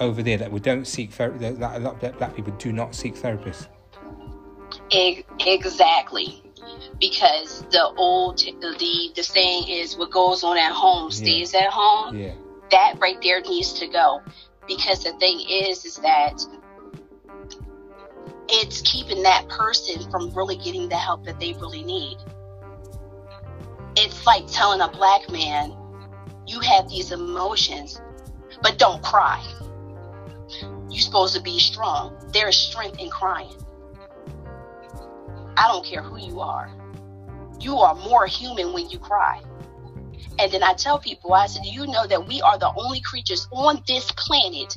[0.00, 0.36] over there.
[0.36, 1.50] That we don't seek therapy.
[1.50, 3.68] That a lot of black people do not seek therapists.
[4.90, 6.42] Exactly,
[7.00, 11.60] because the old the the saying is what goes on at home stays yeah.
[11.60, 12.16] at home.
[12.16, 12.32] Yeah.
[12.70, 14.20] That right there needs to go,
[14.66, 16.44] because the thing is, is that
[18.48, 22.16] it's keeping that person from really getting the help that they really need.
[23.96, 25.74] It's like telling a black man
[26.46, 28.00] you have these emotions,
[28.62, 29.44] but don't cry.
[30.88, 32.16] You're supposed to be strong.
[32.32, 33.54] There is strength in crying.
[35.56, 36.70] I don't care who you are.
[37.60, 39.42] You are more human when you cry.
[40.38, 43.00] And then I tell people, I said, Do you know that we are the only
[43.00, 44.76] creatures on this planet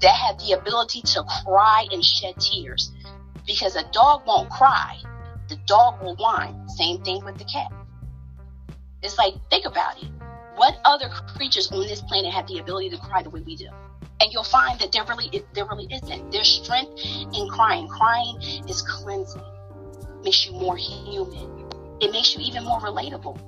[0.00, 2.92] that have the ability to cry and shed tears?
[3.46, 4.96] Because a dog won't cry,
[5.48, 6.68] the dog will whine.
[6.68, 7.72] Same thing with the cat.
[9.02, 10.08] It's like, think about it.
[10.56, 13.68] What other creatures on this planet have the ability to cry the way we do?
[14.20, 16.30] And you'll find that there really there really isn't.
[16.30, 17.00] There's strength
[17.34, 17.88] in crying.
[17.88, 18.36] Crying
[18.68, 19.42] is cleansing.
[20.22, 21.66] Makes you more human.
[22.00, 23.40] It makes you even more relatable.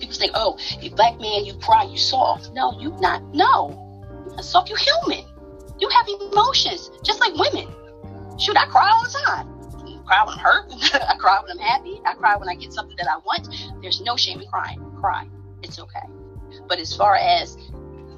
[0.00, 3.22] People say, "Oh, you black man, you cry, you soft." No, you not.
[3.34, 3.89] No,
[4.40, 4.70] you're not soft.
[4.70, 5.24] You human.
[5.78, 7.68] You have emotions, just like women.
[8.38, 9.48] Shoot, I cry all the time.
[9.86, 10.72] I cry when I'm hurt.
[11.08, 12.00] I cry when I'm happy.
[12.04, 13.48] I cry when I get something that I want.
[13.82, 14.80] There's no shame in crying.
[15.00, 15.28] Cry
[15.62, 16.06] it's okay.
[16.68, 17.56] But as far as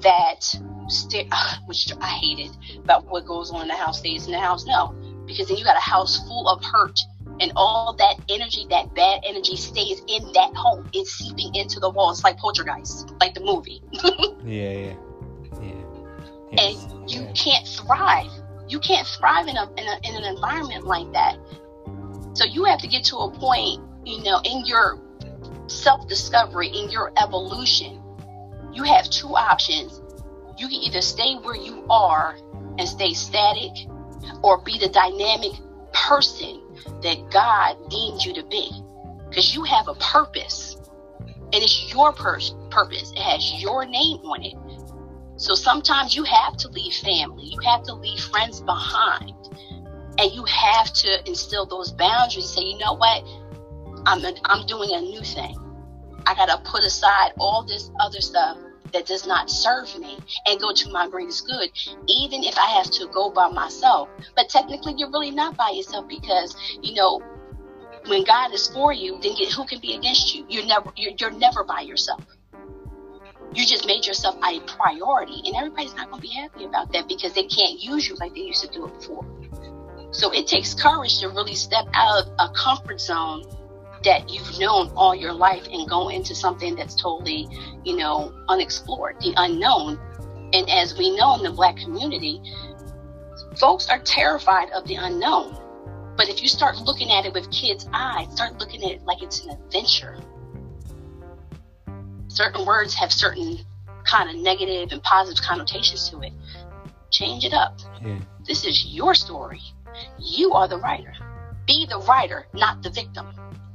[0.01, 0.43] that,
[0.87, 1.33] st-
[1.65, 4.95] which I hated about what goes on in the house stays in the house, no,
[5.25, 6.99] because then you got a house full of hurt
[7.39, 10.89] and all that energy, that bad energy stays in that home.
[10.93, 13.81] It's seeping into the walls like poltergeist, like the movie.
[14.43, 14.93] yeah, yeah.
[16.57, 18.31] And you can't thrive.
[18.67, 21.37] You can't thrive in a, in a in an environment like that.
[22.33, 24.99] So you have to get to a point, you know, in your
[25.67, 28.01] self discovery, in your evolution.
[28.73, 30.01] You have two options.
[30.57, 32.35] You can either stay where you are
[32.77, 33.71] and stay static,
[34.41, 35.51] or be the dynamic
[35.93, 36.61] person
[37.01, 38.71] that God deemed you to be.
[39.29, 40.77] Because you have a purpose.
[41.21, 42.39] And it's your pur-
[42.71, 43.11] purpose.
[43.11, 44.55] It has your name on it.
[45.43, 47.43] So sometimes you have to leave family.
[47.43, 49.33] You have to leave friends behind.
[50.17, 52.47] And you have to instill those boundaries.
[52.47, 53.25] Say, you know what?
[54.05, 55.57] I'm, I'm doing a new thing.
[56.25, 58.57] I got to put aside all this other stuff
[58.93, 60.17] that does not serve me
[60.47, 61.69] and go to my greatest good,
[62.07, 64.07] even if I have to go by myself.
[64.37, 67.21] But technically, you're really not by yourself because, you know,
[68.05, 70.45] when God is for you, then who can be against you?
[70.47, 72.23] You're never you're, you're never by yourself.
[73.55, 77.07] You just made yourself a priority, and everybody's not going to be happy about that
[77.07, 79.25] because they can't use you like they used to do it before.
[80.11, 83.43] So it takes courage to really step out of a comfort zone
[84.03, 87.47] that you've known all your life and go into something that's totally,
[87.83, 89.99] you know, unexplored, the unknown.
[90.53, 92.41] And as we know in the black community,
[93.57, 95.57] folks are terrified of the unknown.
[96.15, 99.23] But if you start looking at it with kids' eyes, start looking at it like
[99.23, 100.17] it's an adventure.
[102.33, 103.59] Certain words have certain
[104.05, 106.33] kind of negative and positive connotations to it.
[107.11, 107.79] Change it up.
[108.03, 108.17] Yeah.
[108.47, 109.61] This is your story.
[110.19, 111.13] You are the writer.
[111.67, 113.27] Be the writer, not the victim.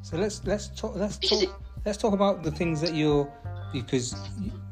[0.02, 3.32] So let's let's talk let's talk let's talk about the things that you're
[3.72, 4.16] because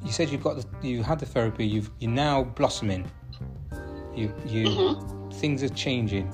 [0.02, 3.08] you said you've got the, you had the therapy you've you're now blossoming
[4.14, 5.30] you you mm-hmm.
[5.30, 6.26] things are changing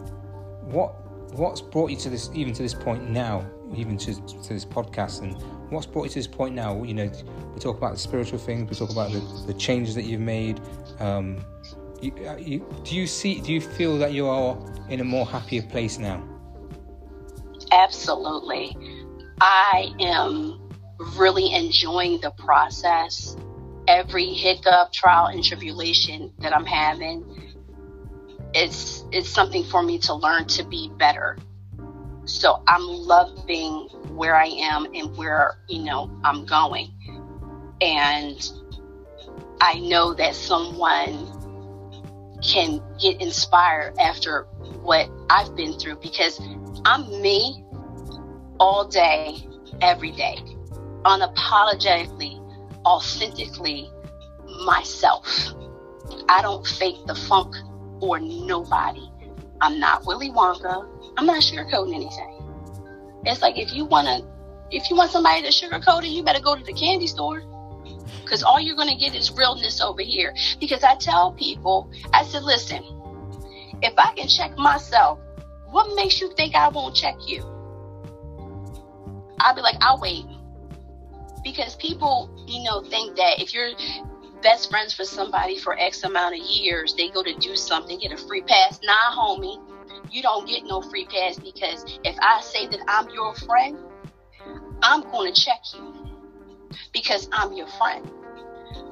[0.70, 0.94] what
[1.34, 5.22] what's brought you to this even to this point now even to, to this podcast
[5.22, 5.36] and
[5.72, 7.10] what's brought you to this point now you know
[7.54, 10.60] we talk about the spiritual things we talk about the, the changes that you've made
[11.00, 11.44] um,
[12.00, 14.58] you, uh, you, do you see do you feel that you are
[14.88, 16.22] in a more happier place now
[17.72, 18.76] Absolutely.
[19.40, 20.60] I am
[21.16, 23.34] really enjoying the process.
[23.88, 27.24] Every hiccup, trial, and tribulation that I'm having,
[28.54, 31.38] it's it's something for me to learn to be better.
[32.26, 36.90] So I'm loving where I am and where you know I'm going,
[37.80, 38.50] and
[39.60, 41.38] I know that someone
[42.42, 44.42] can get inspired after
[44.82, 46.40] what I've been through because
[46.84, 47.64] I'm me
[48.58, 49.46] all day,
[49.80, 50.38] every day,
[51.04, 52.38] unapologetically,
[52.84, 53.90] authentically
[54.64, 55.54] myself.
[56.28, 57.54] I don't fake the funk
[58.00, 59.08] for nobody.
[59.60, 60.88] I'm not Willy Wonka.
[61.16, 62.31] I'm not sugarcoating anything.
[63.24, 64.20] It's like if you wanna,
[64.70, 67.42] if you want somebody to sugarcoat it, you better go to the candy store.
[68.24, 70.34] Cause all you're gonna get is realness over here.
[70.58, 72.82] Because I tell people, I said, listen,
[73.82, 75.18] if I can check myself
[75.72, 77.42] what makes you think I won't check you?
[79.40, 80.26] I'll be like, I'll wait.
[81.42, 83.70] Because people, you know, think that if you're
[84.42, 88.12] best friends for somebody for X amount of years, they go to do something, get
[88.12, 88.80] a free pass.
[88.84, 89.58] Nah, homie,
[90.12, 93.78] you don't get no free pass because if I say that I'm your friend,
[94.82, 95.94] I'm going to check you
[96.92, 98.08] because I'm your friend.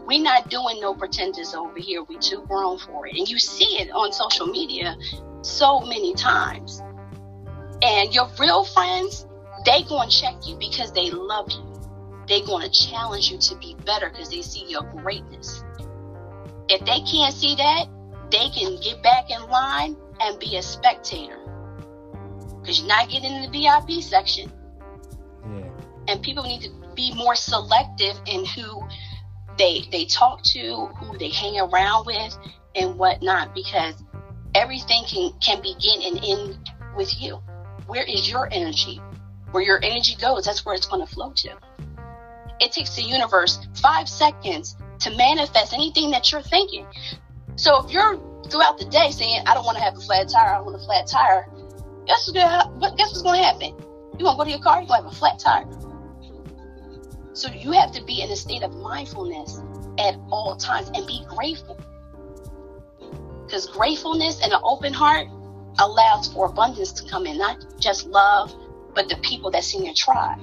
[0.07, 2.03] We're not doing no pretenders over here.
[2.03, 3.17] We too grown for it.
[3.17, 4.97] And you see it on social media
[5.43, 6.83] so many times.
[7.83, 9.27] And your real friends,
[9.65, 11.67] they going to check you because they love you.
[12.29, 15.65] They going to challenge you to be better because they see your greatness.
[16.69, 17.87] If they can't see that,
[18.31, 21.39] they can get back in line and be a spectator.
[22.61, 24.53] Because you're not getting in the VIP section.
[25.45, 25.71] Yeah.
[26.09, 28.83] And people need to be more selective in who
[29.59, 32.37] they they talk to, who they hang around with,
[32.75, 33.55] and whatnot.
[33.55, 33.95] Because
[34.55, 37.41] everything can, can begin and end with you.
[37.87, 39.01] Where is your energy?
[39.51, 41.57] Where your energy goes, that's where it's going to flow to.
[42.61, 46.87] It takes the universe five seconds to manifest anything that you're thinking.
[47.57, 50.55] So if you're throughout the day saying, I don't want to have a flat tire,
[50.55, 51.47] I want a flat tire,
[52.07, 53.75] guess going guess what's going to happen?
[54.19, 55.67] You're going to go to your car, you're going to have a flat tire.
[57.33, 59.61] So you have to be in a state of mindfulness
[59.99, 61.79] at all times and be grateful.
[63.47, 65.29] Because gratefulness and an open heart
[65.79, 68.55] allows for abundance to come in, not just love,
[68.95, 70.41] but the people that's in your tribe.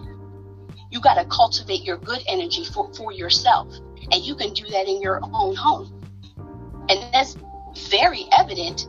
[0.92, 3.74] You got to cultivate your good energy for, for yourself.
[4.12, 5.94] And you can do that in your own home.
[6.90, 7.36] And that's
[7.90, 8.88] very evident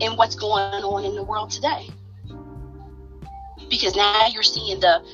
[0.00, 1.88] in what's going on in the world today.
[3.68, 5.04] Because now you're seeing the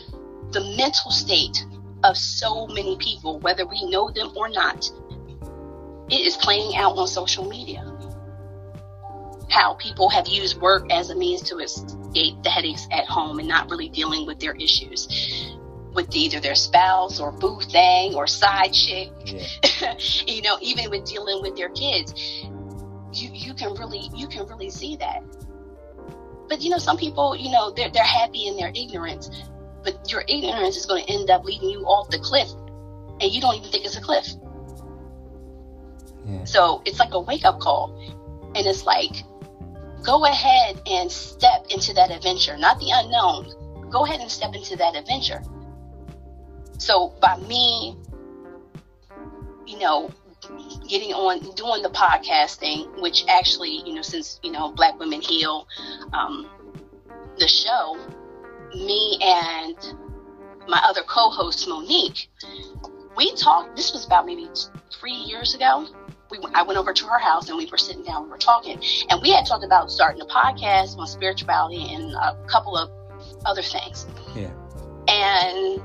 [0.52, 1.66] the mental state
[2.04, 4.90] of so many people, whether we know them or not.
[6.08, 7.84] It is playing out on social media.
[9.48, 13.48] How people have used work as a means to escape the headaches at home and
[13.48, 15.08] not really dealing with their issues
[15.94, 19.10] with either their spouse or boo thing or side chick.
[19.24, 19.96] Yeah.
[20.26, 22.14] you know, even with dealing with their kids
[23.56, 25.22] can really you can really see that.
[26.48, 29.30] But you know, some people, you know, they're they're happy in their ignorance,
[29.82, 32.48] but your ignorance is going to end up leading you off the cliff,
[33.20, 34.26] and you don't even think it's a cliff.
[36.26, 36.44] Yeah.
[36.44, 37.96] So it's like a wake up call,
[38.54, 39.24] and it's like,
[40.02, 43.90] go ahead and step into that adventure, not the unknown.
[43.90, 45.42] Go ahead and step into that adventure.
[46.78, 47.96] So by me,
[49.66, 50.10] you know,
[50.88, 55.66] getting on doing the podcasting, which actually, you know, since you know Black Women Heal,
[56.12, 56.48] um,
[57.38, 57.96] the show,
[58.74, 59.76] me and
[60.68, 62.28] my other co-host Monique,
[63.16, 63.76] we talked.
[63.76, 64.48] This was about maybe
[65.00, 65.86] three years ago.
[66.30, 68.24] We, I went over to her house and we were sitting down.
[68.24, 72.36] We were talking, and we had talked about starting a podcast on spirituality and a
[72.48, 72.90] couple of
[73.44, 74.06] other things.
[74.34, 74.50] Yeah.
[75.08, 75.80] And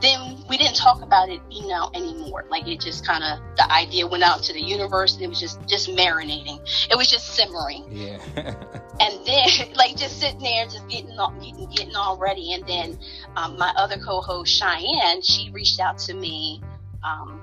[0.00, 2.44] then we didn't talk about it, you know, anymore.
[2.48, 5.40] Like it just kind of the idea went out to the universe, and it was
[5.40, 6.60] just just marinating.
[6.90, 7.86] It was just simmering.
[7.90, 8.18] Yeah.
[9.00, 12.52] and then, like, just sitting there, just getting all, getting, getting all ready.
[12.52, 12.98] And then
[13.36, 16.62] um, my other co-host Cheyenne, she reached out to me
[17.02, 17.42] um,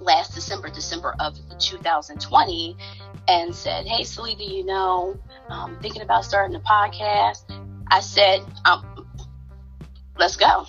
[0.00, 2.76] last December, December of 2020,
[3.28, 5.18] and said, "Hey, Salida, you know,
[5.48, 7.44] um, thinking about starting a podcast."
[7.88, 9.06] I said, um,
[10.18, 10.66] "Let's go."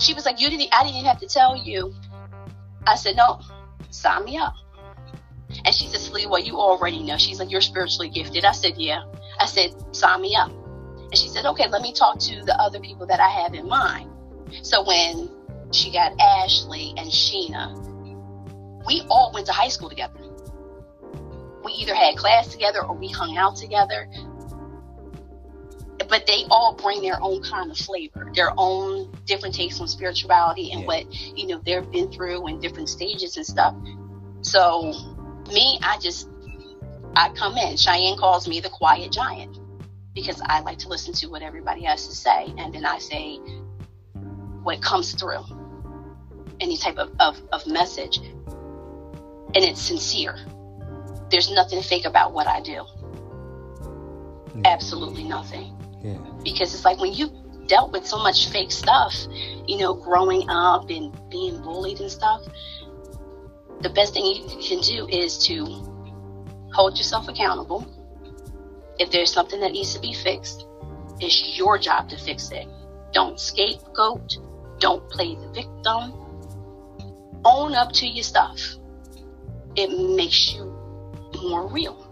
[0.00, 0.68] She was like, "You didn't.
[0.72, 1.94] I didn't have to tell you."
[2.86, 3.40] I said, "No,
[3.90, 4.54] sign me up."
[5.64, 8.76] And she said, "Slee, well, you already know." She's like, "You're spiritually gifted." I said,
[8.76, 9.02] "Yeah."
[9.40, 12.80] I said, "Sign me up." And she said, "Okay, let me talk to the other
[12.80, 14.10] people that I have in mind."
[14.62, 15.30] So when
[15.72, 20.20] she got Ashley and Sheena, we all went to high school together.
[21.64, 24.08] We either had class together or we hung out together
[26.08, 30.72] but they all bring their own kind of flavor, their own different takes on spirituality
[30.72, 30.86] and yeah.
[30.86, 33.74] what you know they've been through in different stages and stuff.
[34.40, 34.92] So
[35.52, 36.28] me, I just
[37.16, 37.76] I come in.
[37.76, 39.58] Cheyenne calls me the quiet giant
[40.14, 43.36] because I like to listen to what everybody has to say, and then I say
[44.62, 45.44] what comes through,
[46.60, 50.36] any type of, of, of message, and it's sincere.
[51.30, 52.84] There's nothing fake about what I do.
[54.64, 55.77] Absolutely nothing.
[56.02, 56.18] Yeah.
[56.42, 57.30] Because it's like when you
[57.66, 59.14] dealt with so much fake stuff,
[59.66, 62.42] you know, growing up and being bullied and stuff,
[63.80, 65.64] the best thing you can do is to
[66.72, 67.86] hold yourself accountable.
[68.98, 70.66] If there's something that needs to be fixed,
[71.20, 72.66] it's your job to fix it.
[73.12, 74.38] Don't scapegoat.
[74.78, 76.14] Don't play the victim.
[77.44, 78.60] Own up to your stuff.
[79.76, 80.64] It makes you
[81.42, 82.04] more real.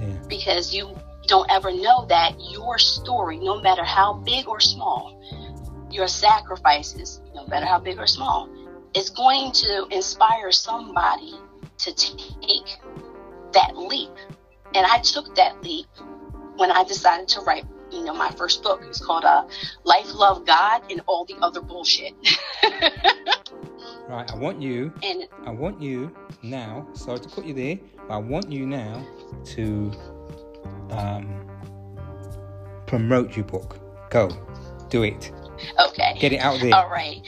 [0.00, 0.16] Yeah.
[0.28, 0.96] Because you
[1.26, 5.20] don't ever know that your story, no matter how big or small,
[5.90, 8.48] your sacrifices, no matter how big or small,
[8.94, 11.34] is going to inspire somebody
[11.78, 12.78] to take
[13.52, 14.10] that leap.
[14.74, 15.86] And I took that leap
[16.56, 18.82] when I decided to write, you know, my first book.
[18.84, 19.46] It's called uh,
[19.84, 22.14] Life, Love, God, and All the Other Bullshit.
[24.08, 27.78] right, I want you, and I want you now, sorry to put you there,
[28.08, 29.06] but I want you now
[29.46, 29.92] to
[30.90, 31.46] um,
[32.86, 33.78] promote your book.
[34.10, 34.30] Go,
[34.90, 35.32] do it.
[35.88, 36.16] Okay.
[36.18, 36.74] Get it out there.
[36.74, 37.20] All right.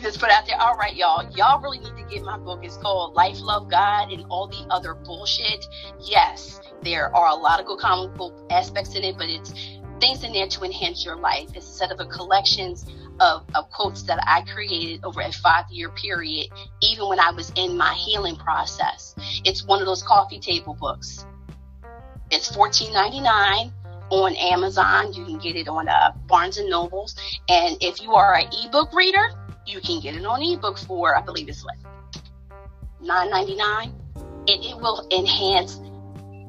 [0.00, 0.56] Just put out there.
[0.60, 1.28] All right, y'all.
[1.36, 2.60] Y'all really need to get my book.
[2.62, 5.66] It's called Life, Love, God, and All the Other Bullshit.
[6.00, 9.52] Yes, there are a lot of good comic book aspects in it, but it's
[10.00, 11.50] things in there to enhance your life.
[11.54, 12.86] It's a set of a collections
[13.20, 16.48] of, of quotes that I created over a five year period,
[16.80, 19.14] even when I was in my healing process.
[19.44, 21.26] It's one of those coffee table books.
[22.30, 23.72] It's $14.99
[24.10, 25.12] on Amazon.
[25.12, 27.16] You can get it on uh, Barnes and Nobles.
[27.48, 29.30] And if you are an ebook reader,
[29.66, 31.78] you can get it on ebook for, I believe it's like
[33.02, 33.92] $9.99.
[34.46, 35.80] It, it will enhance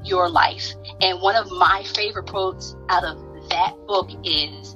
[0.03, 0.74] your life.
[1.02, 3.18] And one of my favorite quotes out of
[3.49, 4.76] that book is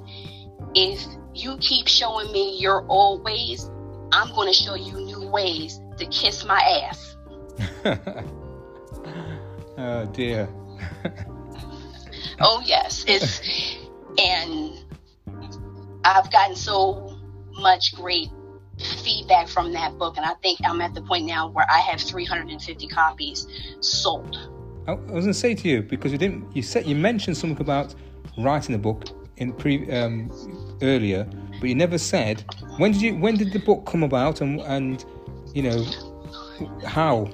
[0.74, 1.04] if
[1.34, 3.70] you keep showing me your old ways,
[4.12, 7.16] I'm going to show you new ways to kiss my ass.
[9.78, 10.48] oh, dear.
[12.40, 13.40] oh yes, it's
[14.18, 14.72] and
[16.04, 17.18] I've gotten so
[17.58, 18.28] much great
[19.02, 22.00] feedback from that book, and I think I'm at the point now where I have
[22.00, 23.46] 350 copies
[23.80, 24.36] sold.
[24.86, 26.54] I was going to say to you because you didn't.
[26.54, 27.94] You said you mentioned something about
[28.38, 29.04] writing a book
[29.38, 30.30] in pre um,
[30.82, 31.26] earlier,
[31.60, 32.44] but you never said
[32.78, 35.04] when did you when did the book come about and and
[35.54, 35.84] you know
[36.86, 37.28] how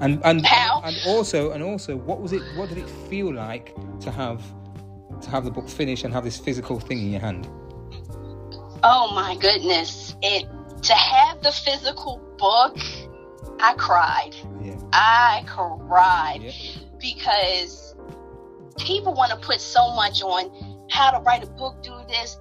[0.00, 0.82] and and how?
[0.84, 4.42] and also and also what was it what did it feel like to have
[5.22, 7.48] to have the book finished and have this physical thing in your hand?
[8.82, 10.16] Oh my goodness.
[10.22, 10.46] It
[10.82, 12.78] to have the physical book
[13.62, 14.34] i cried.
[14.62, 14.78] Yeah.
[14.92, 16.40] I cried.
[16.42, 16.52] Yeah.
[16.98, 17.94] because
[18.78, 22.38] people want to put so much on how to write a book do this.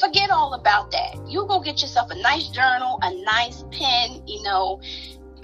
[0.00, 1.16] Forget all about that.
[1.28, 4.80] You go get yourself a nice journal a nice pen you know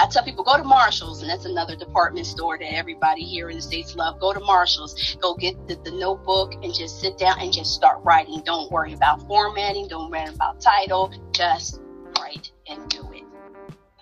[0.01, 3.56] I tell people go to Marshalls, and that's another department store that everybody here in
[3.56, 4.18] the states love.
[4.18, 8.02] Go to Marshalls, go get the, the notebook, and just sit down and just start
[8.02, 8.40] writing.
[8.47, 9.89] Don't worry about formatting.
[9.89, 11.12] Don't worry about title.
[11.32, 11.82] Just
[12.18, 13.24] write and do it.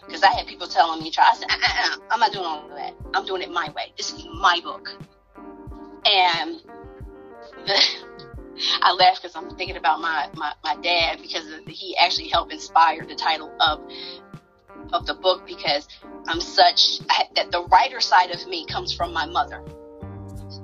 [0.07, 2.69] Because I had people telling me, "Try." I said, uh-uh, uh-uh "I'm not doing all
[2.77, 2.95] that.
[3.13, 3.93] I'm doing it my way.
[3.97, 4.89] This is my book."
[6.07, 6.63] And
[8.83, 13.05] I laugh because I'm thinking about my, my, my dad because he actually helped inspire
[13.05, 13.81] the title of
[14.93, 15.89] of the book because
[16.27, 17.01] I'm such
[17.35, 19.63] that the writer side of me comes from my mother.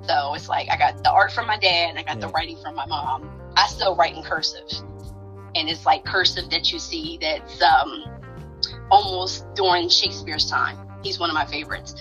[0.07, 2.27] So it's like I got the art from my dad and I got yeah.
[2.27, 3.29] the writing from my mom.
[3.57, 4.67] I still write in cursive,
[5.55, 8.05] and it's like cursive that you see that's um,
[8.91, 10.77] almost during Shakespeare's time.
[11.03, 11.95] He's one of my favorites.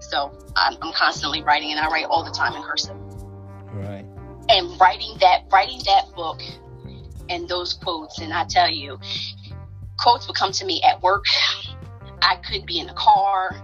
[0.00, 2.96] So I'm, I'm constantly writing, and I write all the time in cursive.
[3.72, 4.04] Right.
[4.48, 6.40] And writing that, writing that book,
[7.28, 8.98] and those quotes, and I tell you,
[10.00, 11.24] quotes would come to me at work.
[12.22, 13.56] I could be in a car.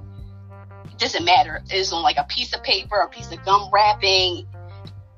[0.84, 1.62] It doesn't matter.
[1.70, 4.46] It's on like a piece of paper, a piece of gum wrapping,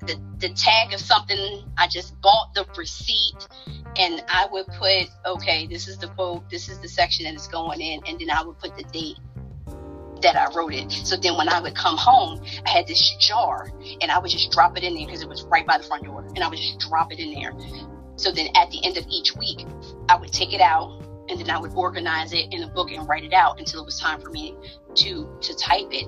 [0.01, 1.65] the, the tag of something.
[1.77, 3.47] I just bought the receipt
[3.97, 7.49] and I would put, okay, this is the quote, this is the section that it's
[7.49, 9.19] going in, and then I would put the date
[10.23, 10.91] that I wrote it.
[10.91, 13.71] So then when I would come home, I had this jar
[14.01, 16.05] and I would just drop it in there because it was right by the front
[16.05, 17.53] door and I would just drop it in there.
[18.17, 19.65] So then at the end of each week,
[20.09, 23.09] I would take it out and then I would organize it in a book and
[23.09, 24.55] write it out until it was time for me
[24.97, 26.07] to to type it.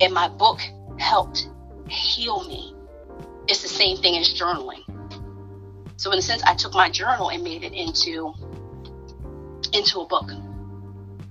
[0.00, 0.60] And my book
[0.98, 1.48] helped
[1.88, 2.74] heal me.
[3.48, 4.82] It's the same thing as journaling.
[5.96, 8.34] So in a sense, I took my journal and made it into
[9.72, 10.30] into a book.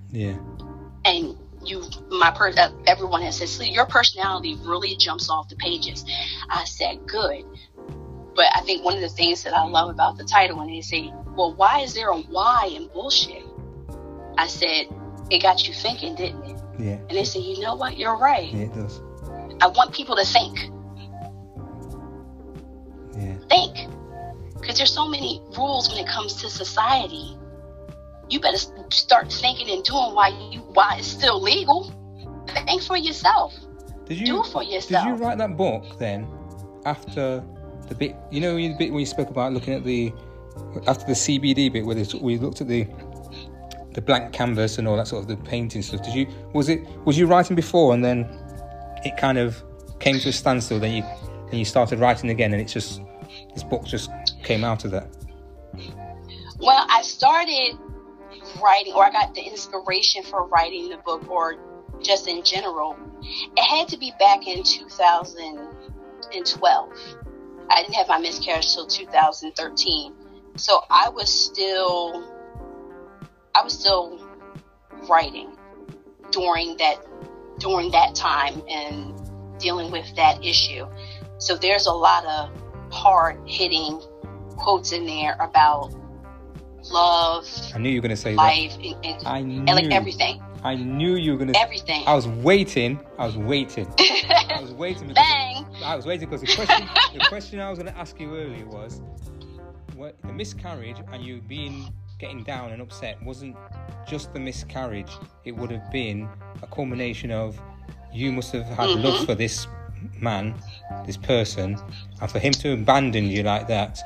[0.09, 0.37] Yeah.
[1.05, 5.55] And you, my per, uh, everyone has said, "See, your personality really jumps off the
[5.55, 6.05] pages."
[6.49, 7.45] I said, "Good,"
[8.35, 10.81] but I think one of the things that I love about the title when they
[10.81, 13.43] say well, why is there a why in bullshit?
[14.37, 14.87] I said,
[15.29, 16.61] it got you thinking, didn't it?
[16.79, 16.93] Yeah.
[16.93, 17.97] And they said, you know what?
[17.97, 18.51] You're right.
[18.51, 19.01] Yeah, it does.
[19.61, 20.69] I want people to think.
[23.15, 23.35] Yeah.
[23.49, 23.89] Think.
[24.59, 27.37] Because there's so many rules when it comes to society.
[28.29, 28.57] You better
[28.89, 31.91] start thinking and doing why you why it's still legal.
[32.65, 33.53] Think for yourself.
[34.05, 35.05] Did you do for yourself?
[35.05, 36.27] Did you write that book then
[36.85, 37.43] after
[37.93, 38.15] the bit?
[38.31, 40.13] You know, the bit when you spoke about looking at the
[40.87, 42.87] after the CBD bit where we looked at the
[43.93, 46.03] the blank canvas and all that sort of the painting stuff.
[46.03, 48.27] Did you was it was you writing before and then
[49.03, 49.63] it kind of
[49.99, 50.79] came to a standstill?
[50.79, 51.03] Then you
[51.49, 53.01] then you started writing again, and it's just
[53.53, 54.09] this book just
[54.43, 55.07] came out of that.
[56.59, 57.77] Well, I started
[58.61, 61.55] writing, or I got the inspiration for writing the book, or
[62.01, 62.97] just in general.
[63.21, 66.89] It had to be back in 2012.
[67.69, 70.13] I didn't have my miscarriage till 2013
[70.55, 72.23] so I was still
[73.55, 74.19] I was still
[75.09, 75.57] writing
[76.31, 76.97] during that
[77.59, 79.13] during that time and
[79.59, 80.85] dealing with that issue.
[81.37, 82.51] So there's a lot of
[82.91, 84.01] hard hitting
[84.57, 85.93] quotes in there about
[86.91, 87.47] love.
[87.73, 88.85] I knew you were going to say life that.
[88.85, 90.41] And, and, I knew, and like everything.
[90.63, 92.03] I knew you were going to everything.
[92.07, 92.99] I was waiting.
[93.17, 93.85] I was waiting.
[93.99, 95.13] I was waiting.
[95.13, 95.65] Bang.
[95.83, 98.65] I was waiting because the question the question I was going to ask you earlier
[98.65, 99.01] was
[99.95, 103.57] what the miscarriage and you being getting down and upset wasn't
[104.07, 105.11] just the miscarriage.
[105.43, 106.29] It would have been
[106.61, 107.59] a culmination of
[108.13, 109.03] you must have had mm-hmm.
[109.03, 109.67] love for this
[110.19, 110.55] man,
[111.05, 111.77] this person,
[112.21, 113.99] and for him to abandon you like that.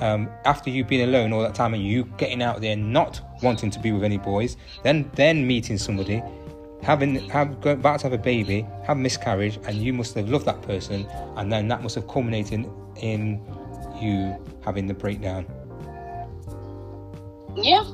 [0.00, 3.70] Um, after you've been alone all that time and you getting out there not wanting
[3.70, 6.22] to be with any boys, then then meeting somebody,
[6.82, 10.46] having have going back to have a baby, have miscarriage, and you must have loved
[10.46, 11.06] that person,
[11.36, 13.40] and then that must have culminated in
[14.00, 15.46] you having the breakdown.
[17.56, 17.84] Yeah.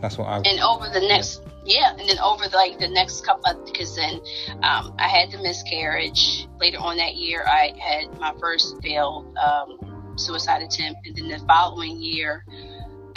[0.00, 0.36] That's what I.
[0.38, 3.96] And over the next, yeah, yeah and then over the, like the next couple, because
[3.96, 4.20] then
[4.62, 6.46] um, I had the miscarriage.
[6.60, 11.38] Later on that year, I had my first failed um, suicide attempt, and then the
[11.46, 12.44] following year,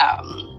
[0.00, 0.54] um,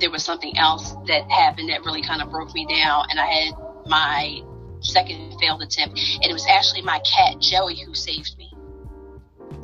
[0.00, 3.26] there was something else that happened that really kind of broke me down, and I
[3.26, 3.54] had
[3.86, 4.42] my
[4.80, 8.52] second failed attempt, and it was actually my cat Joey who saved me.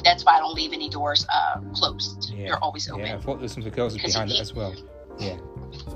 [0.04, 2.32] That's why I don't leave any doors uh, closed.
[2.32, 2.46] Yeah.
[2.46, 3.06] They're always open.
[3.06, 4.74] Yeah, I thought there's something else behind it as well.
[5.18, 5.38] Yeah.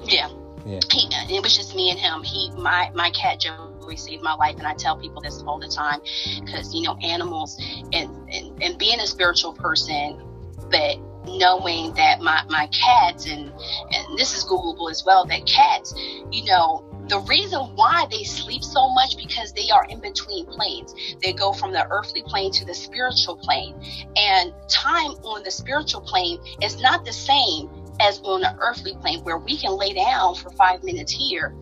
[0.02, 0.28] Yeah.
[0.66, 0.80] Yeah.
[0.90, 2.22] He, it was just me and him.
[2.22, 5.68] He, my, my cat Joey saved my life, and I tell people this all the
[5.68, 6.00] time
[6.44, 7.60] because you know animals
[7.92, 10.22] and, and and being a spiritual person,
[10.70, 13.52] but knowing that my my cats and
[13.92, 15.94] and this is Googleable as well that cats,
[16.30, 20.94] you know, the reason why they sleep so much because they are in between planes.
[21.22, 23.74] They go from the earthly plane to the spiritual plane.
[24.16, 27.68] And time on the spiritual plane is not the same
[28.00, 31.54] as on the earthly plane where we can lay down for five minutes here.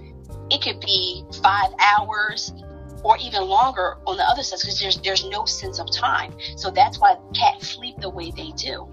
[0.50, 2.52] It could be five hours
[3.02, 6.34] or even longer on the other side because there's there's no sense of time.
[6.56, 8.88] So that's why cats sleep the way they do.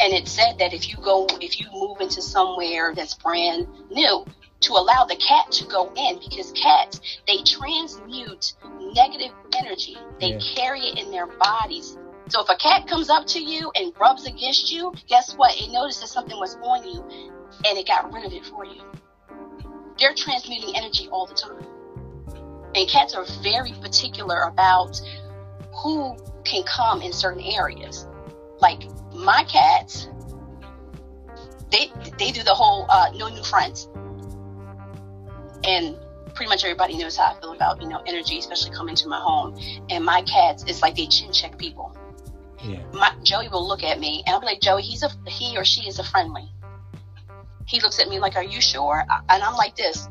[0.00, 4.24] And it said that if you go, if you move into somewhere that's brand new,
[4.60, 8.54] to allow the cat to go in because cats they transmute
[8.94, 9.96] negative energy.
[10.20, 10.40] They yeah.
[10.56, 11.96] carry it in their bodies.
[12.28, 15.52] So if a cat comes up to you and rubs against you, guess what?
[15.56, 17.02] It noticed that something was on you
[17.64, 18.82] and it got rid of it for you.
[19.98, 21.64] They're transmuting energy all the time.
[22.74, 25.00] And cats are very particular about
[25.82, 28.06] who can come in certain areas.
[28.60, 30.08] Like my cats,
[31.70, 33.88] they they do the whole uh, no new friends
[35.64, 35.96] and
[36.34, 39.20] pretty much everybody knows how I feel about you know energy, especially coming to my
[39.20, 39.56] home.
[39.90, 41.96] And my cats, it's like they chin check people.
[42.62, 42.80] Yeah.
[42.92, 45.64] My, Joey will look at me, and I'll be like, Joey, he's a he or
[45.64, 46.48] she is a friendly.
[47.68, 49.04] He looks at me like, Are you sure?
[49.28, 50.08] And I'm like this.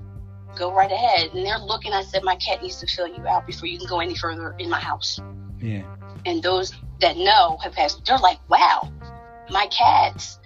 [0.58, 1.34] Go right ahead.
[1.34, 1.92] And they're looking.
[1.92, 4.56] I said, My cat needs to fill you out before you can go any further
[4.60, 5.20] in my house.
[5.60, 5.84] Yeah.
[6.26, 8.06] And those that know have passed.
[8.06, 8.92] They're like, Wow,
[9.50, 10.40] my cats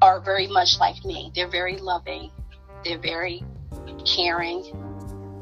[0.00, 1.32] are very much like me.
[1.34, 2.30] They're very loving.
[2.84, 3.42] They're very
[4.04, 4.62] caring.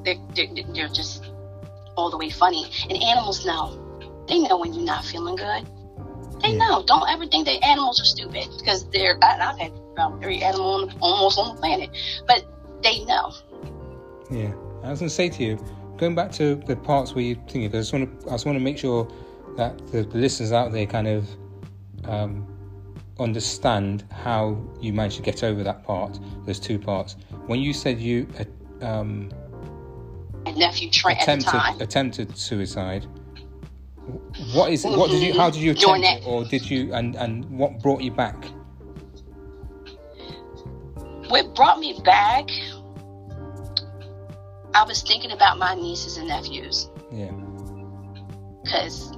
[0.05, 1.31] They're, they're, they're just
[1.97, 2.71] all the way funny.
[2.89, 3.81] And animals know.
[4.27, 5.69] They know when you're not feeling good.
[6.41, 6.59] They yeah.
[6.59, 6.85] know.
[6.87, 9.19] Don't ever think that animals are stupid because they're.
[9.23, 11.91] I, have had about every animal on, almost on the planet,
[12.27, 12.45] but
[12.83, 13.33] they know.
[14.31, 14.53] Yeah,
[14.83, 15.65] I was going to say to you,
[15.97, 18.47] going back to the parts where you're thinking, because I just want to, I just
[18.47, 19.09] want to make sure
[19.57, 21.29] that the, the listeners out there kind of
[22.05, 22.47] um,
[23.19, 27.17] understand how you managed to get over that part, those two parts.
[27.47, 28.27] When you said you
[28.81, 29.31] um,
[30.57, 33.07] nephew Trent attempted, attempted suicide,
[34.53, 37.45] what is what did you how did you attempt it, or did you and and
[37.51, 38.47] what brought you back?
[41.29, 42.49] What brought me back?
[44.75, 46.91] I was thinking about my nieces and nephews.
[47.13, 47.31] Yeah.
[48.63, 49.13] Because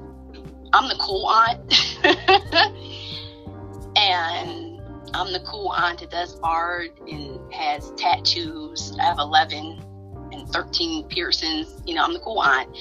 [0.72, 1.72] I'm the cool aunt.
[3.96, 4.80] and
[5.14, 8.94] I'm the cool aunt that does art and has tattoos.
[9.00, 9.82] I have 11
[10.32, 11.82] and 13 piercings.
[11.86, 12.76] You know, I'm the cool aunt,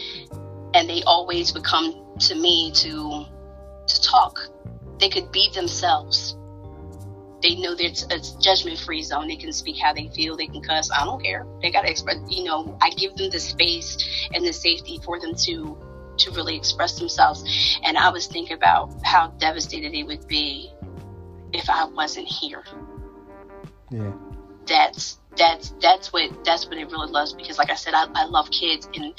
[0.73, 3.25] and they always would come to me to
[3.87, 4.49] to talk.
[4.99, 6.35] They could be themselves.
[7.45, 9.27] They know that it's a judgment free zone.
[9.27, 10.35] They can speak how they feel.
[10.35, 10.89] They can cuss.
[10.89, 11.45] I don't care.
[11.61, 12.17] They got to express.
[12.27, 15.77] You know, I give them the space and the safety for them to
[16.17, 17.43] to really express themselves.
[17.83, 20.73] And I was thinking about how devastated they would be
[21.53, 22.63] if I wasn't here.
[23.91, 24.13] Yeah.
[24.65, 28.25] That's that's that's what that's what it really loves because like I said, I, I
[28.25, 29.13] love kids and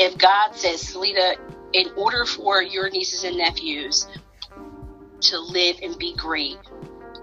[0.00, 1.36] if God says, Salita,
[1.74, 4.08] in order for your nieces and nephews
[5.20, 6.58] to live and be great,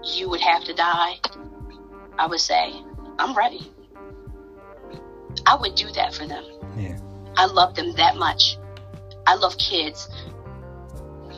[0.04, 1.14] you would have to die,
[2.18, 2.72] I would say,
[3.18, 3.72] I'm ready.
[5.46, 6.44] I would do that for them.
[6.76, 6.98] Yeah.
[7.36, 8.58] I love them that much.
[9.26, 10.08] I love kids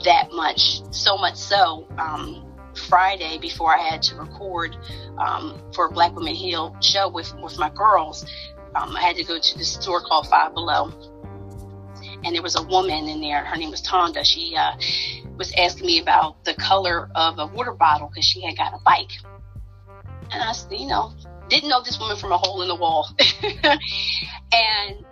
[0.04, 1.86] that much, so much so.
[1.98, 2.46] Um,
[2.88, 4.76] Friday before I had to record
[5.18, 8.24] um, for Black Women Heal show with, with my girls,
[8.74, 10.92] um, I had to go to this store called Five Below.
[12.24, 13.44] And there was a woman in there.
[13.44, 14.24] Her name was Tonda.
[14.24, 14.72] She uh,
[15.36, 18.78] was asking me about the color of a water bottle because she had got a
[18.84, 19.12] bike.
[20.30, 21.12] And I you know,
[21.48, 23.08] didn't know this woman from a hole in the wall.
[23.62, 25.04] and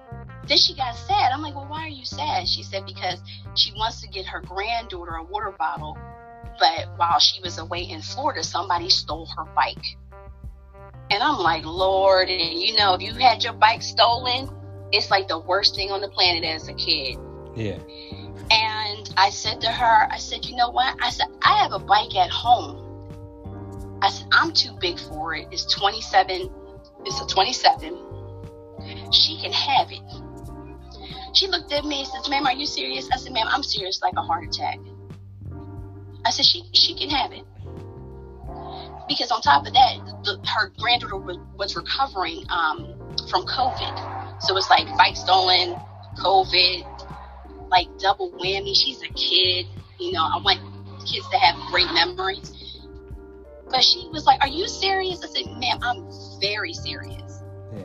[0.47, 1.33] then she got sad.
[1.33, 2.47] I'm like, well, why are you sad?
[2.47, 3.21] She said, because
[3.55, 5.97] she wants to get her granddaughter a water bottle
[6.59, 9.97] but while she was away in Florida, somebody stole her bike.
[11.11, 14.51] And I'm like, Lord, and you know, if you had your bike stolen,
[14.93, 17.19] it's like the worst thing on the planet as a kid.
[17.55, 17.79] Yeah.
[18.51, 20.97] And I said to her, I said, you know what?
[21.03, 23.99] I said, I have a bike at home.
[24.01, 25.49] I said, I'm too big for it.
[25.51, 26.51] It's 27.
[27.05, 27.99] It's a 27.
[29.13, 30.03] She can have it.
[31.35, 33.09] She looked at me and says, ma'am, are you serious?
[33.13, 34.79] I said, ma'am, I'm serious like a heart attack.
[36.25, 37.45] I said, she, she can have it.
[39.09, 42.95] because on top of that, the, her granddaughter was, was recovering um,
[43.31, 44.18] from COVID.
[44.41, 45.77] So it's like bike stolen,
[46.19, 48.75] COVID, like double whammy.
[48.75, 49.67] She's a kid.
[49.99, 50.61] You know, I want
[51.07, 52.55] kids to have great memories.
[53.71, 55.23] But she was like, Are you serious?
[55.23, 56.09] I said, Ma'am, I'm
[56.41, 57.43] very serious.
[57.73, 57.85] Yeah.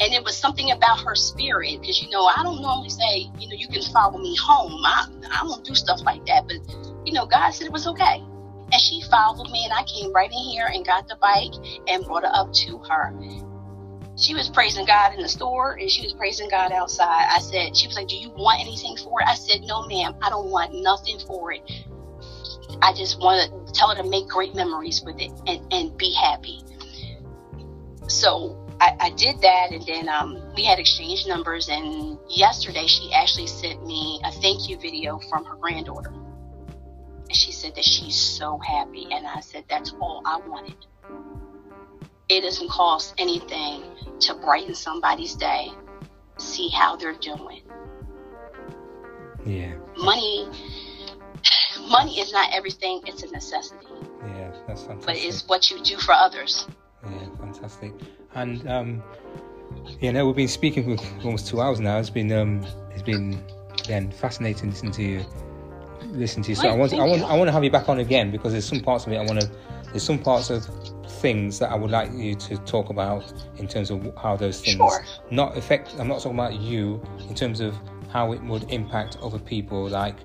[0.00, 3.48] And it was something about her spirit because, you know, I don't normally say, you
[3.48, 4.80] know, you can follow me home.
[4.84, 6.46] I, I don't do stuff like that.
[6.46, 6.58] But,
[7.04, 8.22] you know, God said it was okay.
[8.72, 11.54] And she followed me, and I came right in here and got the bike
[11.86, 13.14] and brought it up to her.
[14.16, 17.26] She was praising God in the store and she was praising God outside.
[17.30, 19.28] I said, She was like, Do you want anything for it?
[19.28, 21.60] I said, No, ma'am, I don't want nothing for it.
[22.82, 26.12] I just want to tell her to make great memories with it and, and be
[26.14, 26.60] happy.
[28.08, 31.68] So I, I did that, and then um, we had exchanged numbers.
[31.68, 36.10] And yesterday, she actually sent me a thank you video from her granddaughter.
[36.10, 39.08] And she said that she's so happy.
[39.10, 40.76] And I said, That's all I wanted.
[42.28, 43.84] It doesn't cost anything
[44.20, 45.68] to brighten somebody's day,
[46.38, 47.62] see how they're doing.
[49.44, 49.74] Yeah.
[49.96, 50.48] Money
[51.88, 53.86] money is not everything, it's a necessity.
[54.26, 55.06] Yeah, that's fantastic.
[55.06, 56.66] But it's what you do for others.
[57.04, 57.92] Yeah, fantastic.
[58.34, 59.02] And um
[60.00, 61.98] yeah, no, we've been speaking for almost two hours now.
[61.98, 63.40] It's been um it's been
[63.84, 65.24] again fascinating listening to you
[66.06, 66.56] listen to you.
[66.56, 68.66] So I want I want I want to have you back on again because there's
[68.66, 69.50] some parts of it I want to
[69.90, 70.68] there's some parts of
[71.20, 74.76] things that I would like you to talk about in terms of how those things
[74.76, 75.04] sure.
[75.30, 77.74] not affect I'm not talking about you in terms of
[78.10, 80.16] how it would impact other people like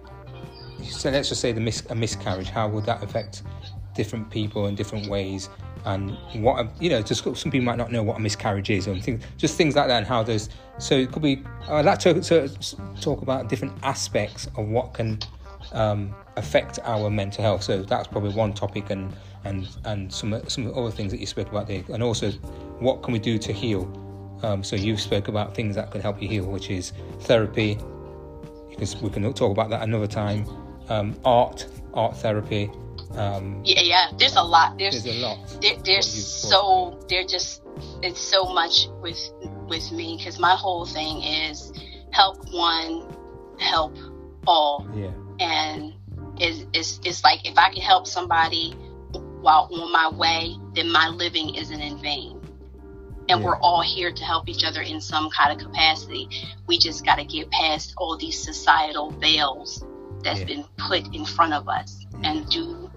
[0.83, 3.43] so let's just say the mis- a miscarriage, how would that affect
[3.93, 5.49] different people in different ways?
[5.85, 8.99] And what you know, just some people might not know what a miscarriage is, or
[8.99, 10.49] things, just things like that, and how those.
[10.77, 11.43] So it could be.
[11.67, 12.49] I'd like to, to
[12.99, 15.19] talk about different aspects of what can
[15.71, 17.63] um, affect our mental health.
[17.63, 19.11] So that's probably one topic, and
[19.43, 22.31] and and some some other things that you spoke about there, and also
[22.79, 23.89] what can we do to heal.
[24.43, 27.75] Um, so you spoke about things that can help you heal, which is therapy.
[27.75, 30.47] Can, we can talk about that another time
[30.89, 32.69] um, art, art therapy.
[33.15, 34.07] Um, yeah, yeah.
[34.17, 34.77] There's a lot.
[34.77, 35.57] There's, there's a lot.
[35.61, 37.61] There, there's so there just
[38.01, 39.19] it's so much with
[39.67, 41.73] with me because my whole thing is
[42.11, 43.05] help one,
[43.59, 43.95] help
[44.47, 44.87] all.
[44.95, 45.11] Yeah.
[45.39, 45.93] And
[46.37, 48.75] it's, it's it's like if I can help somebody
[49.41, 52.39] while on my way, then my living isn't in vain.
[53.29, 53.45] And yeah.
[53.45, 56.27] we're all here to help each other in some kind of capacity.
[56.67, 59.85] We just got to get past all these societal veils
[60.23, 60.45] that's yeah.
[60.45, 62.31] been put in front of us yeah.
[62.31, 62.89] and do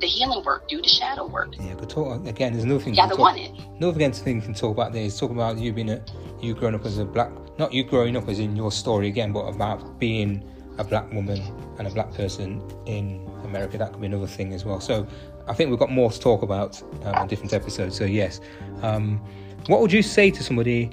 [0.00, 1.54] the healing work, do the shadow work.
[1.58, 2.54] Yeah, but talk again.
[2.54, 2.94] There's nothing.
[2.94, 3.52] You gotta want it.
[3.76, 6.02] Another thing you can talk about there is talk about you being a
[6.40, 9.32] you growing up as a black, not you growing up as in your story again,
[9.32, 10.42] but about being
[10.78, 11.40] a black woman
[11.78, 13.76] and a black person in America.
[13.76, 14.80] That could be another thing as well.
[14.80, 15.06] So
[15.50, 17.96] I think we've got more to talk about um, in different episodes.
[17.96, 18.40] So yes,
[18.82, 19.18] um,
[19.66, 20.90] what would you say to somebody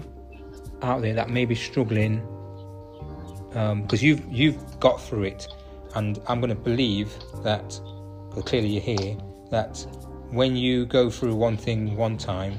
[0.81, 2.17] out there that may be struggling?
[3.49, 5.47] Because um, you've you've got through it
[5.95, 7.13] and I'm going to believe
[7.43, 7.79] that,
[8.45, 9.15] clearly you're here,
[9.51, 9.85] that
[10.31, 12.57] when you go through one thing one time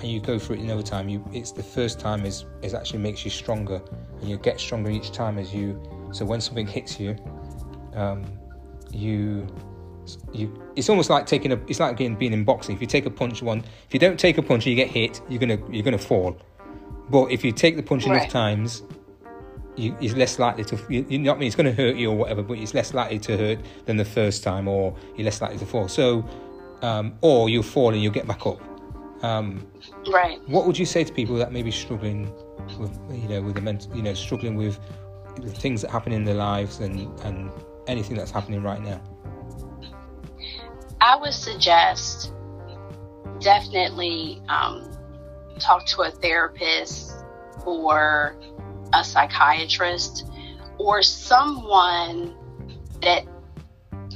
[0.00, 3.00] and you go through it another time, you it's the first time is is actually
[3.00, 3.80] makes you stronger,
[4.20, 5.80] and you get stronger each time as you.
[6.12, 7.16] So when something hits you,
[7.94, 8.24] um,
[8.92, 9.46] you
[10.32, 12.74] you it's almost like taking a it's like being being in boxing.
[12.74, 14.88] If you take a punch one, if you don't take a punch and you get
[14.88, 16.36] hit, you're gonna you're gonna fall.
[17.10, 18.16] But if you take the punch right.
[18.16, 18.82] enough times,
[19.76, 21.46] you, it's less likely to, you, you know what I mean?
[21.46, 24.04] It's going to hurt you or whatever, but it's less likely to hurt than the
[24.04, 25.88] first time, or you're less likely to fall.
[25.88, 26.28] So,
[26.82, 28.60] um, or you'll fall and you'll get back up.
[29.24, 29.66] Um,
[30.12, 30.40] right.
[30.48, 32.32] What would you say to people that may be struggling
[32.78, 34.78] with, you know, with the mental, you know, struggling with
[35.36, 37.50] the things that happen in their lives and and
[37.86, 39.00] anything that's happening right now?
[41.00, 42.32] I would suggest
[43.40, 44.90] definitely um,
[45.60, 47.12] talk to a therapist
[47.64, 48.36] or
[48.92, 50.30] a psychiatrist
[50.78, 52.34] or someone
[53.02, 53.24] that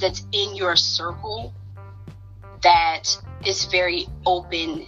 [0.00, 1.54] that's in your circle
[2.62, 3.04] that
[3.44, 4.86] is very open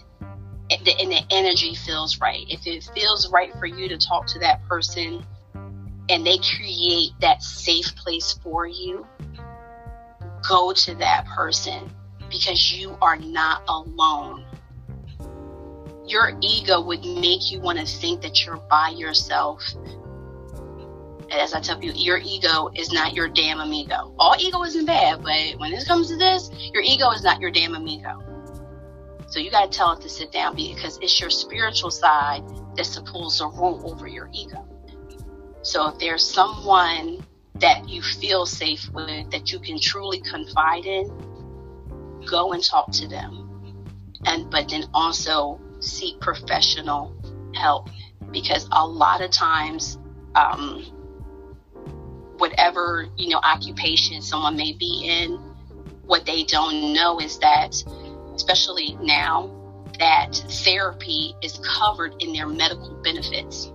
[0.70, 2.44] and the energy feels right.
[2.48, 5.24] If it feels right for you to talk to that person
[6.08, 9.06] and they create that safe place for you,
[10.48, 11.90] go to that person
[12.30, 14.44] because you are not alone
[16.06, 19.62] your ego would make you want to think that you're by yourself.
[21.30, 24.14] As I tell you, your ego is not your damn amigo.
[24.18, 27.50] All ego isn't bad, but when it comes to this, your ego is not your
[27.50, 28.22] damn amigo.
[29.28, 32.42] So you got to tell it to sit down because it's your spiritual side
[32.76, 34.68] that's supposed to rule over your ego.
[35.62, 37.24] So if there's someone
[37.56, 41.10] that you feel safe with, that you can truly confide in,
[42.26, 43.44] go and talk to them
[44.26, 47.14] and but then also seek professional
[47.55, 47.89] help
[48.31, 49.98] because a lot of times
[50.35, 50.82] um,
[52.39, 55.32] whatever you know occupation someone may be in
[56.06, 57.82] what they don't know is that
[58.35, 59.51] especially now
[59.98, 63.70] that therapy is covered in their medical benefits.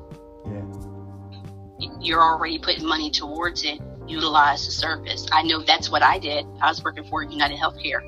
[2.00, 6.46] You're already putting money towards it utilize the service i know that's what i did
[6.62, 8.02] i was working for united healthcare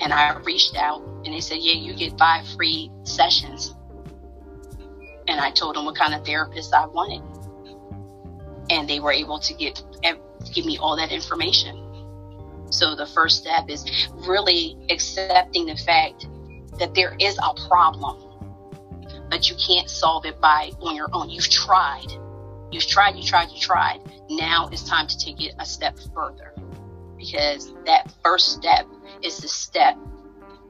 [0.00, 3.74] and i reached out and they said yeah you get five free sessions
[5.28, 7.22] and i told them what kind of therapist i wanted
[8.70, 10.14] and they were able to get eh,
[10.54, 11.86] give me all that information.
[12.70, 13.84] So the first step is
[14.26, 16.26] really accepting the fact
[16.78, 18.22] that there is a problem,
[19.28, 21.28] but you can't solve it by on your own.
[21.28, 22.06] You've tried.
[22.70, 24.00] You've tried, you tried, you tried.
[24.28, 26.54] Now it's time to take it a step further.
[27.16, 28.86] Because that first step
[29.22, 29.96] is the step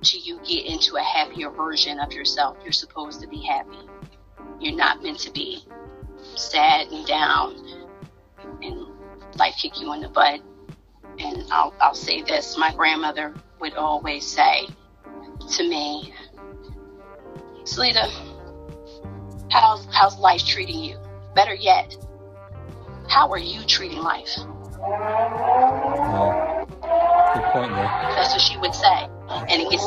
[0.02, 2.56] to you get into a happier version of yourself.
[2.62, 3.88] You're supposed to be happy.
[4.58, 5.64] You're not meant to be
[6.36, 7.56] sad and down
[8.62, 8.86] and
[9.36, 10.40] like kick you in the butt.
[11.18, 14.66] And I'll, I'll say this my grandmother would always say
[15.56, 16.14] to me,
[17.64, 18.10] Salita,
[19.50, 20.98] how's, how's life treating you?
[21.34, 21.96] Better yet,
[23.08, 24.36] how are you treating life?
[27.34, 27.90] Good point there.
[28.14, 29.08] That's what she would say.
[29.28, 29.86] And it gets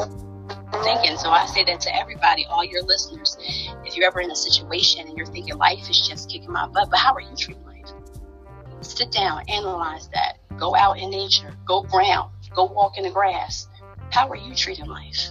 [0.83, 1.17] thinking.
[1.17, 3.37] So I say that to everybody, all your listeners.
[3.85, 6.89] If you're ever in a situation and you're thinking life is just kicking my butt,
[6.89, 7.91] but how are you treating life?
[8.81, 10.37] Sit down, analyze that.
[10.57, 11.55] Go out in nature.
[11.65, 12.31] Go ground.
[12.55, 13.67] Go walk in the grass.
[14.11, 15.29] How are you treating life?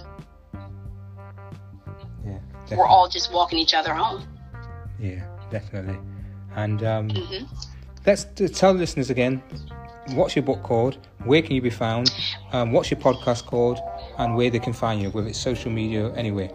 [2.25, 2.77] Yeah, definitely.
[2.77, 4.27] we're all just walking each other home.
[4.99, 5.99] Yeah, definitely.
[6.55, 7.45] And um, mm-hmm.
[8.05, 8.25] let's
[8.59, 9.41] tell the listeners again
[10.15, 12.11] what's your book called, where can you be found,
[12.51, 13.79] um, what's your podcast called,
[14.17, 16.49] and where they can find you, whether it's social media, anywhere.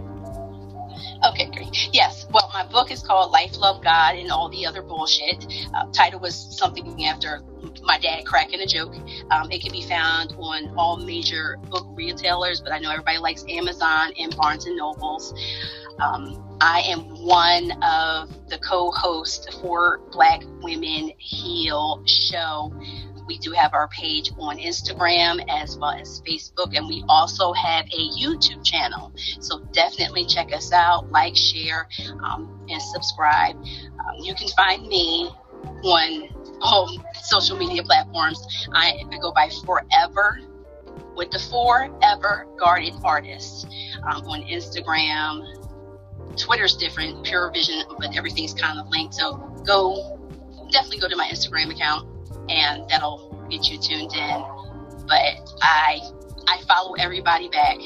[1.25, 1.89] Okay, great.
[1.93, 2.27] Yes.
[2.31, 5.47] Well, my book is called Life, Love, God, and All the Other Bullshit.
[5.75, 7.41] Uh, title was something after
[7.83, 8.95] my dad cracking a joke.
[9.31, 13.45] Um, it can be found on all major book retailers, but I know everybody likes
[13.49, 15.35] Amazon and Barnes and Nobles.
[16.01, 22.73] Um, I am one of the co-hosts for Black Women Heal show
[23.29, 27.85] we do have our page on Instagram as well as Facebook, and we also have
[27.87, 29.12] a YouTube channel.
[29.41, 31.89] So definitely check us out, like, share,
[32.25, 33.55] um, and subscribe.
[33.57, 35.31] Um, you can find me
[35.85, 38.69] on all social media platforms.
[38.73, 40.41] I, I go by Forever
[41.15, 43.66] with the Forever Guarded Artist
[44.05, 45.58] um, on Instagram.
[46.39, 49.15] Twitter's different, Pure Vision, but everything's kind of linked.
[49.15, 49.36] So
[49.66, 50.19] go,
[50.70, 52.09] definitely go to my Instagram account
[52.48, 54.44] and that'll get you tuned in.
[55.06, 56.01] But I
[56.48, 57.77] I follow everybody back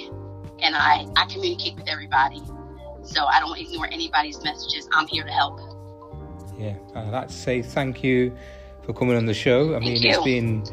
[0.62, 2.40] and I, I communicate with everybody.
[3.02, 4.88] So I don't ignore anybody's messages.
[4.92, 5.60] I'm here to help.
[6.56, 8.36] Yeah, I'd like to say thank you
[8.84, 9.70] for coming on the show.
[9.74, 10.10] I thank mean, you.
[10.10, 10.64] it's been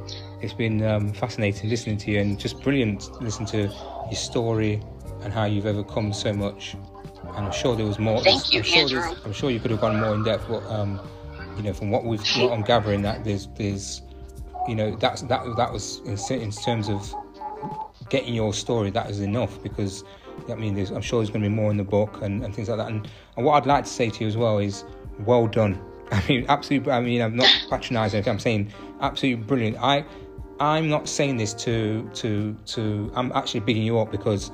[0.42, 4.82] it's been um, fascinating listening to you and just brilliant listening to your story
[5.24, 6.76] and how you've overcome so much.
[7.36, 8.22] And I'm sure there was more.
[8.24, 9.16] Thank you, I'm sure Andrew.
[9.26, 11.00] I'm sure you could have gone more in depth, but um,
[11.58, 14.02] you know, from what we've what I'm gathering, that there's there's
[14.68, 17.14] you know that's that that was in, in terms of
[18.10, 20.04] getting your story that is enough because
[20.50, 22.70] I mean I'm sure there's going to be more in the book and, and things
[22.70, 22.88] like that.
[22.88, 23.08] And,
[23.38, 24.84] and what I'd like to say to you as well is
[25.20, 25.80] well done.
[26.12, 29.78] I mean absolutely I mean I'm not patronizing I'm saying absolutely brilliant.
[29.80, 30.06] I
[30.60, 34.52] I'm not saying this to to to I'm actually bigging you up because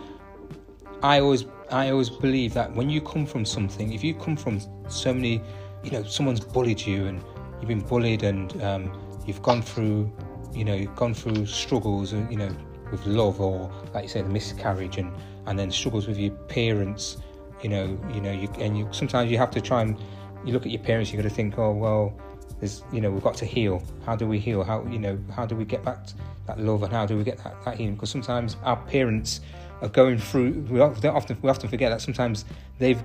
[1.01, 4.59] I always I always believe that when you come from something if you come from
[4.89, 5.41] so many
[5.83, 7.23] you know someone's bullied you and
[7.59, 8.91] you've been bullied and um,
[9.25, 10.11] you've gone through
[10.53, 12.55] you know you've gone through struggles uh, you know
[12.91, 15.11] with love or like you say the miscarriage and
[15.47, 17.17] and then struggles with your parents
[17.61, 19.97] you know you know you and you sometimes you have to try and
[20.45, 22.13] you look at your parents you've got to think oh well
[22.59, 23.83] there's you know we've got to heal.
[24.05, 24.63] How do we heal?
[24.63, 25.99] How you know how do we get back
[26.47, 27.95] that love and how do we get that, that healing?
[27.95, 29.41] Because sometimes our parents
[29.85, 32.45] are going through we often we often forget that sometimes
[32.79, 33.01] they've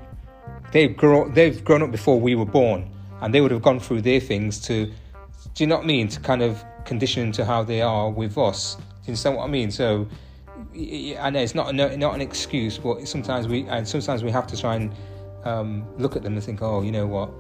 [0.73, 2.91] they've grown they've grown up before we were born,
[3.21, 6.09] and they would have gone through their things to, do you know mean?
[6.09, 8.77] To kind of condition to how they are with us.
[8.77, 9.71] Do you understand what I mean?
[9.71, 10.09] So,
[10.75, 14.47] I know it's not a, not an excuse, but sometimes we and sometimes we have
[14.49, 14.95] to try and
[15.45, 17.31] um, look at them and think, oh, you know what,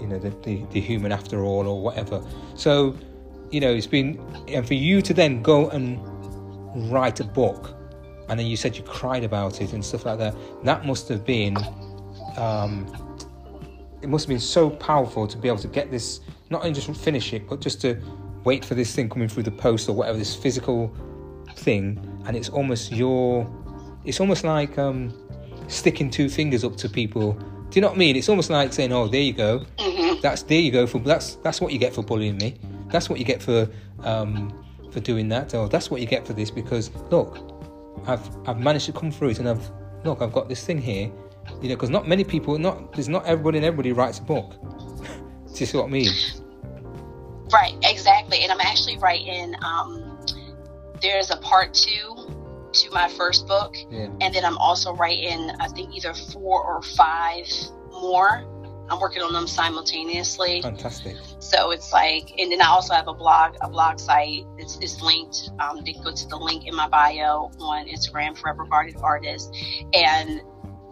[0.00, 2.22] you know, the, the, the human after all, or whatever.
[2.54, 2.96] So,
[3.50, 6.00] you know, it's been and for you to then go and
[6.90, 7.75] write a book,
[8.28, 10.34] and then you said you cried about it and stuff like that.
[10.64, 11.56] That must have been
[12.36, 12.86] um,
[14.02, 16.20] it must have been so powerful to be able to get this,
[16.50, 18.00] not only just finish it, but just to
[18.44, 20.94] wait for this thing coming through the post or whatever, this physical
[21.56, 23.50] thing, and it's almost your,
[24.04, 25.12] it's almost like um,
[25.68, 27.32] sticking two fingers up to people.
[27.32, 28.16] Do you know what I mean?
[28.16, 29.66] It's almost like saying, "Oh, there you go.
[29.78, 30.20] Mm-hmm.
[30.20, 32.54] That's there you go for that's that's what you get for bullying me.
[32.90, 33.68] That's what you get for
[34.04, 35.52] um, for doing that.
[35.54, 37.55] Or that's what you get for this because look,
[38.06, 39.70] I've I've managed to come through it, and I've
[40.04, 41.10] look, I've got this thing here.
[41.62, 44.52] You know, because not many people, not there's not everybody and everybody writes a book.
[44.62, 46.10] Do you see what I mean?
[47.52, 48.40] Right, exactly.
[48.42, 49.54] And I'm actually writing.
[49.62, 50.18] Um,
[51.00, 52.16] there's a part two
[52.72, 54.08] to my first book, Yeah.
[54.20, 55.50] and then I'm also writing.
[55.60, 57.46] I think either four or five
[57.92, 58.44] more.
[58.90, 60.62] I'm working on them simultaneously.
[60.62, 61.16] Fantastic.
[61.38, 64.44] So it's like, and then I also have a blog, a blog site.
[64.58, 65.50] It's, it's linked.
[65.60, 69.54] Um, they go to the link in my bio on Instagram, Forever Guarded Artist,
[69.92, 70.40] and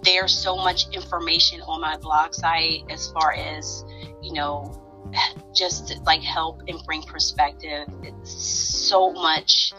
[0.03, 3.85] there's so much information on my blog site as far as
[4.25, 4.73] you know,
[5.55, 7.87] just like help and bring perspective.
[8.03, 9.73] It's so much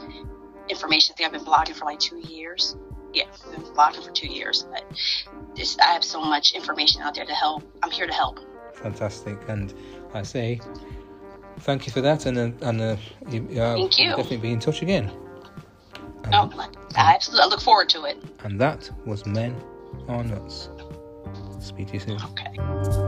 [0.69, 1.13] information.
[1.13, 2.77] I think I've been blogging for like two years.
[3.15, 4.83] Yeah, I've been blogging for two years, but
[5.55, 7.63] just, I have so much information out there to help.
[7.81, 8.39] I'm here to help.
[8.75, 9.37] Fantastic.
[9.47, 9.73] And
[10.13, 10.59] I say
[11.59, 12.25] thank you for that.
[12.25, 12.97] And uh, and uh,
[13.29, 14.09] you, uh, Thank you.
[14.11, 15.09] I'll definitely be in touch again.
[16.23, 16.51] And, No,
[16.97, 18.17] I absolutely I look forward to it.
[18.43, 19.55] and that was Men
[20.09, 20.69] Are Nuts.
[21.59, 22.19] Speak to you soon.
[22.21, 23.05] Okay.